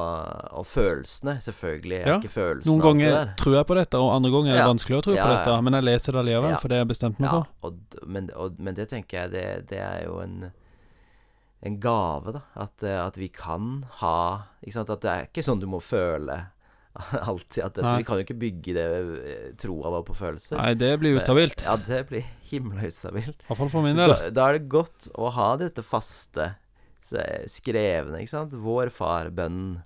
og 0.60 0.66
følelsene, 0.68 1.38
selvfølgelig. 1.42 1.98
Er 2.02 2.08
Ja, 2.12 2.16
ikke 2.20 2.30
følelsene 2.34 2.74
Noen 2.74 2.82
det 3.00 3.08
ganger 3.08 3.30
tror 3.40 3.54
jeg 3.56 3.66
på 3.70 3.76
dette, 3.80 4.02
og 4.04 4.10
andre 4.18 4.32
ganger 4.34 4.52
er 4.52 4.58
det 4.58 4.66
Ja. 4.66 4.74
vanskelig 4.74 4.98
å 4.98 5.04
tro 5.06 5.14
Ja, 5.16 5.26
på 5.26 5.38
dette. 5.38 5.62
Men 5.64 5.74
jeg 5.78 5.84
leser 5.88 6.12
det 6.12 6.20
allikevel, 6.26 6.58
for 6.60 6.68
det 6.68 6.76
har 6.78 6.84
jeg 6.86 6.92
bestemt 6.92 7.20
meg 7.24 7.32
Ja, 7.32 7.38
for. 7.40 7.48
og, 7.72 7.74
men, 8.06 8.30
men 8.60 8.76
det 8.76 8.90
tenker 8.92 9.22
jeg, 9.22 9.32
det, 9.32 9.46
det 9.70 9.80
er 9.80 10.04
jo 10.10 10.20
en 10.20 10.52
en 11.66 11.80
gave, 11.82 12.36
da. 12.36 12.44
At, 12.54 12.84
eh, 12.86 13.00
at 13.02 13.18
vi 13.18 13.30
kan 13.34 13.82
ha 14.02 14.20
Ikke 14.62 14.76
sant. 14.76 14.92
At 14.94 15.02
det 15.02 15.14
er 15.14 15.26
ikke 15.30 15.46
sånn 15.46 15.62
du 15.62 15.68
må 15.70 15.82
føle 15.82 16.38
alltid. 17.30 17.64
At, 17.64 17.80
at 17.80 17.98
vi 18.00 18.06
kan 18.08 18.20
jo 18.20 18.26
ikke 18.26 18.38
bygge 18.42 18.76
det 18.78 18.86
eh, 19.32 19.50
troa 19.60 19.92
vår 19.96 20.06
på 20.08 20.18
følelser. 20.18 20.60
Nei, 20.60 20.76
det 20.78 20.94
blir 21.02 21.18
ustabilt. 21.18 21.66
Ja, 21.66 21.78
det 21.82 22.04
blir 22.12 22.26
himla 22.52 22.88
ustabilt. 22.90 23.46
Iallfall 23.48 23.74
for 23.74 23.86
min 23.86 24.00
del. 24.00 24.14
Da, 24.14 24.32
da 24.34 24.48
er 24.50 24.60
det 24.60 24.72
godt 24.72 25.10
å 25.18 25.32
ha 25.34 25.52
dette 25.62 25.86
faste, 25.86 26.52
skrevne, 27.48 28.20
ikke 28.20 28.34
sant. 28.34 28.56
Vår 28.60 28.92
far-bønnen, 28.92 29.78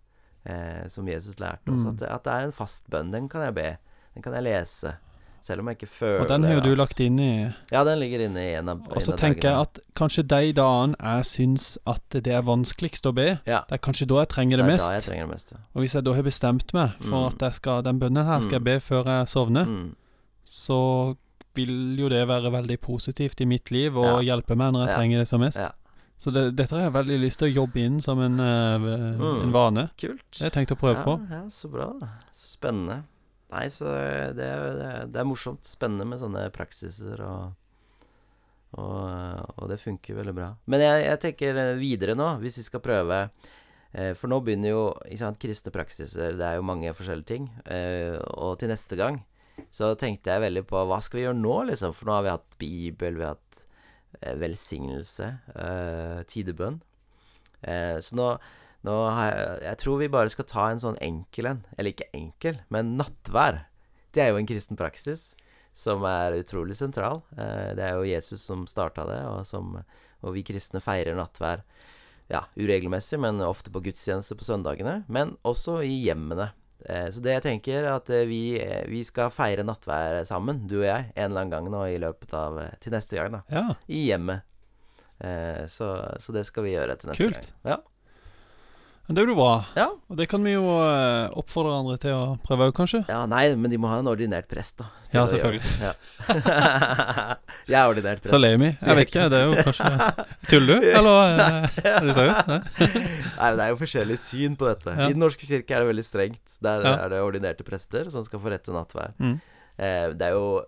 eh, 0.50 0.84
som 0.90 1.08
Jesus 1.08 1.40
lærte 1.44 1.70
oss. 1.70 1.84
Mm. 1.84 1.92
At, 1.94 2.06
at 2.18 2.26
det 2.26 2.36
er 2.36 2.48
en 2.50 2.56
fast 2.56 2.88
bønn. 2.92 3.12
Den 3.14 3.28
kan 3.32 3.46
jeg 3.46 3.58
be. 3.60 3.70
Den 4.16 4.26
kan 4.26 4.36
jeg 4.40 4.48
lese. 4.48 4.96
Selv 5.42 5.60
om 5.64 5.68
jeg 5.72 5.78
ikke 5.80 5.88
føler 5.90 6.22
Og 6.22 6.28
den 6.30 6.44
har 6.44 6.54
jo 6.54 6.62
du 6.62 6.76
lagt 6.76 7.00
inn 7.02 7.16
i 7.20 7.54
Ja, 7.72 7.84
den 7.84 7.98
ligger 8.00 8.20
inne 8.28 8.38
i 8.46 8.54
en 8.60 8.70
av 8.70 8.82
Og 8.92 9.02
så 9.02 9.16
tenker 9.18 9.50
jeg 9.50 9.58
at 9.58 9.80
kanskje 9.98 10.24
de 10.28 10.52
dagene 10.54 10.96
jeg 11.02 11.24
syns 11.26 11.78
at 11.88 12.04
det 12.14 12.28
er 12.28 12.42
vanskeligst 12.46 13.10
å 13.10 13.14
be, 13.14 13.40
Ja. 13.48 13.64
det 13.68 13.74
er 13.80 13.82
kanskje 13.82 14.06
da 14.08 14.20
jeg 14.22 14.30
trenger 14.30 14.58
det 14.58 14.66
Det 14.66 14.72
mest. 14.74 14.90
da 14.90 14.94
jeg 15.00 15.04
trenger 15.08 15.26
det 15.28 15.34
meste. 15.34 15.56
Og 15.76 15.82
hvis 15.82 15.94
jeg 15.96 16.04
da 16.04 16.14
har 16.14 16.24
bestemt 16.24 16.74
meg 16.74 16.92
for 17.02 17.30
Mm. 17.32 17.42
at 17.44 17.54
skal, 17.54 17.82
den 17.82 18.00
bønnen 18.00 18.26
her 18.26 18.40
skal 18.42 18.52
jeg 18.60 18.62
Mm. 18.62 18.66
be 18.66 18.78
før 18.80 19.04
jeg 19.06 19.28
sovner, 19.28 19.66
Mm. 19.66 19.96
så 20.46 21.18
vil 21.56 21.98
jo 21.98 22.08
det 22.08 22.28
være 22.28 22.52
veldig 22.52 22.78
positivt 22.80 23.42
i 23.42 23.46
mitt 23.46 23.72
liv 23.72 23.98
og 23.98 24.22
hjelpe 24.24 24.56
meg 24.56 24.74
når 24.74 24.86
jeg 24.86 24.90
Ja. 24.90 24.96
trenger 24.98 25.18
det 25.20 25.28
som 25.28 25.42
mest. 25.42 25.58
Ja. 25.58 25.70
Så 26.18 26.32
det, 26.32 26.56
dette 26.56 26.70
har 26.76 26.82
jeg 26.84 26.94
veldig 26.94 27.20
lyst 27.20 27.40
til 27.40 27.50
å 27.52 27.56
jobbe 27.66 27.78
inn 27.82 28.00
som 28.00 28.20
en, 28.22 28.40
uh, 28.40 28.78
Mm. 28.78 29.42
en 29.44 29.52
vane. 29.52 29.90
Kult. 29.98 30.22
Det 30.32 30.40
har 30.40 30.50
jeg 30.52 30.68
tenkt 30.68 30.78
å 30.78 30.80
prøve 30.80 30.98
ja, 30.98 31.04
på. 31.04 31.30
Ja, 31.32 31.42
så 31.50 31.70
bra. 31.72 31.94
Spennende. 32.32 33.04
Nei, 33.52 33.66
så 33.74 33.90
det, 34.38 34.48
det, 34.80 34.92
det 35.12 35.20
er 35.20 35.28
morsomt. 35.28 35.66
Spennende 35.68 36.08
med 36.08 36.22
sånne 36.22 36.46
praksiser 36.56 37.20
og 37.26 37.58
og, 38.72 39.58
og 39.60 39.66
det 39.68 39.82
funker 39.82 40.16
veldig 40.16 40.34
bra. 40.36 40.54
Men 40.72 40.84
jeg, 40.86 41.02
jeg 41.04 41.20
tenker 41.26 41.58
videre 41.76 42.16
nå, 42.16 42.38
hvis 42.40 42.62
vi 42.62 42.64
skal 42.64 42.84
prøve 42.84 43.18
eh, 43.92 44.14
For 44.16 44.32
nå 44.32 44.40
begynner 44.46 44.72
jo 44.72 44.86
ikke 45.04 45.24
sant, 45.26 45.40
kristne 45.42 45.74
praksiser, 45.76 46.38
det 46.40 46.46
er 46.48 46.56
jo 46.56 46.68
mange 46.70 46.94
forskjellige 46.96 47.32
ting. 47.34 47.50
Eh, 47.66 48.16
og 48.38 48.56
til 48.62 48.72
neste 48.72 48.96
gang 49.00 49.20
så 49.76 49.92
tenkte 50.00 50.32
jeg 50.32 50.42
veldig 50.46 50.64
på 50.70 50.86
hva 50.88 51.02
skal 51.04 51.20
vi 51.20 51.26
gjøre 51.28 51.38
nå, 51.38 51.58
liksom? 51.70 51.92
For 51.94 52.08
nå 52.08 52.16
har 52.16 52.24
vi 52.26 52.32
hatt 52.32 52.56
Bibel, 52.62 53.20
vi 53.20 53.28
har 53.28 53.36
hatt 53.36 53.60
eh, 54.22 54.34
velsignelse, 54.40 55.28
eh, 55.54 56.24
tidebønn. 56.32 56.80
Eh, 57.62 58.00
så 58.02 58.18
nå, 58.18 58.32
nå 58.88 58.96
har 59.14 59.28
jeg 59.30 59.62
Jeg 59.68 59.78
tror 59.84 60.00
vi 60.02 60.08
bare 60.10 60.32
skal 60.34 60.48
ta 60.50 60.70
en 60.72 60.82
sånn 60.82 60.98
enkel 61.04 61.52
en. 61.52 61.64
Eller 61.78 61.94
ikke 61.94 62.10
enkel, 62.18 62.62
men 62.74 62.96
nattvær. 62.98 63.64
Det 64.12 64.24
er 64.24 64.32
jo 64.34 64.40
en 64.42 64.50
kristen 64.50 64.80
praksis 64.80 65.32
som 65.72 66.04
er 66.04 66.36
utrolig 66.36 66.76
sentral. 66.76 67.22
Eh, 67.38 67.72
det 67.78 67.86
er 67.86 67.94
jo 67.96 68.08
Jesus 68.10 68.42
som 68.44 68.66
starta 68.68 69.06
det, 69.08 69.22
og, 69.30 69.46
som, 69.48 69.78
og 70.22 70.34
vi 70.36 70.44
kristne 70.44 70.82
feirer 70.84 71.16
nattvær 71.16 71.62
ja, 72.32 72.42
uregelmessig, 72.60 73.20
men 73.20 73.40
ofte 73.44 73.72
på 73.72 73.84
gudstjeneste 73.86 74.36
på 74.40 74.48
søndagene. 74.48 75.02
Men 75.08 75.38
også 75.48 75.78
i 75.88 75.94
hjemmene. 76.08 76.50
Eh, 76.84 77.08
så 77.14 77.24
det 77.24 77.38
jeg 77.38 77.46
tenker, 77.48 77.86
er 77.86 77.94
at 77.94 78.12
eh, 78.12 78.26
vi, 78.28 78.42
vi 78.92 79.04
skal 79.08 79.32
feire 79.32 79.64
nattvær 79.68 80.24
sammen, 80.28 80.66
du 80.68 80.82
og 80.82 80.88
jeg, 80.90 81.12
en 81.16 81.30
eller 81.30 81.46
annen 81.46 81.56
gang 81.56 81.72
nå 81.72 81.86
i 81.94 82.02
løpet 82.02 82.36
av 82.36 82.60
Til 82.84 82.98
neste 82.98 83.20
gang, 83.20 83.38
da. 83.38 83.44
Ja, 83.54 83.66
I 83.88 84.08
hjemmet. 84.10 84.48
Så, 85.70 85.86
så 86.18 86.34
det 86.34 86.42
skal 86.48 86.64
vi 86.66 86.72
gjøre 86.74 86.96
til 86.98 87.12
neste 87.12 87.28
Kult. 87.30 87.52
gang. 87.62 87.76
Ja. 87.76 87.76
Det 89.08 89.26
blir 89.26 89.36
bra. 89.36 89.66
Ja. 89.76 89.88
Og 90.12 90.18
det 90.20 90.28
kan 90.32 90.44
vi 90.46 90.54
jo 90.54 90.64
eh, 90.78 91.34
oppfordre 91.40 91.74
andre 91.82 91.98
til 92.00 92.14
å 92.16 92.36
prøve 92.46 92.70
òg, 92.70 92.76
kanskje. 92.78 93.02
ja, 93.10 93.24
nei, 93.30 93.44
men 93.60 93.74
de 93.74 93.80
må 93.82 93.90
ha 93.92 93.98
en 94.00 94.10
ordinert 94.12 94.48
prest, 94.52 94.78
da. 94.80 94.88
Ja, 95.12 95.26
selvfølgelig. 95.28 95.68
Ja. 95.84 95.92
jeg 97.72 97.78
er 97.82 97.90
ordinert 97.90 98.22
prest. 98.22 98.32
Salemi. 98.32 98.72
Jeg 98.78 99.00
vet 99.02 99.12
ikke, 99.12 99.26
det 99.34 99.42
er 99.42 99.50
jo 99.50 99.66
kanskje 99.68 99.90
Tuller 100.48 100.80
du, 100.80 100.88
eller 101.02 101.68
er 101.84 102.06
du 102.06 102.14
seriøs? 102.16 102.44
Nei? 102.48 102.60
Nei, 102.62 103.50
men 103.50 103.60
Det 103.60 103.66
er 103.66 103.74
jo 103.74 103.80
forskjellig 103.82 104.20
syn 104.24 104.56
på 104.60 104.70
dette. 104.70 104.96
Ja. 104.96 105.10
I 105.10 105.18
Den 105.18 105.26
norske 105.26 105.50
kirke 105.50 105.76
er 105.76 105.84
det 105.84 105.92
veldig 105.92 106.08
strengt. 106.08 106.60
Der 106.64 106.86
er 106.94 107.12
det 107.12 107.24
ordinerte 107.26 107.68
prester 107.68 108.08
som 108.14 108.24
skal 108.28 108.40
få 108.44 108.54
rett 108.54 108.64
til 108.68 108.78
nattvær. 108.78 109.18
Mm. 109.20 109.36
Eh, 109.82 110.08
det 110.16 110.30
er 110.30 110.38
jo 110.38 110.62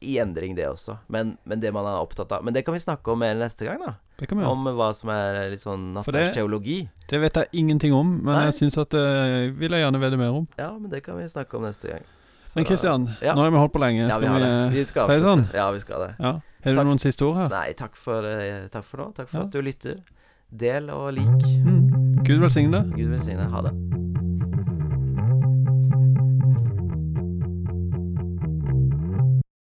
i 0.00 0.16
endring, 0.22 0.54
det 0.56 0.66
også. 0.68 0.98
Men, 1.08 1.36
men 1.44 1.60
det 1.60 1.72
man 1.74 1.84
er 1.84 1.98
opptatt 2.00 2.30
av 2.32 2.44
Men 2.44 2.54
det 2.54 2.62
kan 2.64 2.72
vi 2.74 2.78
snakke 2.80 3.10
om 3.12 3.18
mer 3.18 3.34
neste 3.34 3.66
gang, 3.66 3.80
da. 3.84 3.94
Det 4.16 4.28
kan 4.28 4.38
vi. 4.38 4.44
Om 4.44 4.64
hva 4.76 4.90
som 4.94 5.10
er 5.10 5.50
litt 5.50 5.60
sånn 5.64 5.92
nattverdsteologi. 5.96 6.82
det- 6.84 7.08
Det 7.10 7.20
vet 7.20 7.34
jeg 7.34 7.48
ingenting 7.52 7.92
om, 7.92 8.22
men 8.24 8.34
Nei. 8.34 8.44
jeg 8.46 8.54
syns 8.54 8.78
at 8.78 8.90
det 8.90 9.54
vil 9.58 9.70
jeg 9.72 9.82
gjerne 9.84 10.00
vite 10.00 10.16
mer 10.18 10.30
om. 10.30 10.46
Ja, 10.58 10.70
men 10.78 10.90
det 10.90 11.02
kan 11.02 11.16
vi 11.16 11.24
snakke 11.24 11.54
om 11.56 11.62
neste 11.64 11.88
gang. 11.90 12.02
Så- 12.44 12.56
Men 12.56 12.64
Kristian, 12.64 13.08
Ja. 13.22 13.34
nå 13.34 13.42
har 13.42 13.50
vi 13.50 13.56
holdt 13.56 13.72
på 13.72 13.80
lenge. 13.80 14.08
Ja, 14.08 14.16
Skal 14.16 14.20
vi 14.22 14.28
vi, 14.72 14.78
Vi 14.78 14.84
skal 14.84 15.02
si 15.06 15.12
det 15.12 15.22
sånn? 15.22 15.52
Ja, 15.54 15.70
vi 15.72 15.78
skal 15.80 15.98
det. 16.06 16.14
Ja. 16.20 16.32
Har 16.32 16.40
du 16.72 16.74
Takk. 16.76 16.86
noen 16.86 16.98
siste 16.98 17.22
ord 17.26 17.36
her? 17.36 17.48
Nei, 17.48 17.72
takk 17.72 17.96
for, 17.96 18.24
eh, 18.24 18.68
takk 18.68 18.84
for 18.84 18.96
nå. 18.98 19.14
Takk 19.14 19.28
for 19.28 19.38
Ja. 19.38 19.44
at 19.44 19.50
du 19.50 19.62
lytter. 19.62 19.98
Del 20.54 20.90
og 20.90 21.12
lik. 21.14 21.42
Mm. 21.64 22.22
Gud 22.24 22.40
velsigne 22.40 22.70
deg. 22.72 22.96
Gud 22.96 23.08
velsigne. 23.10 23.48
Ha 23.50 23.62
det. 23.62 23.99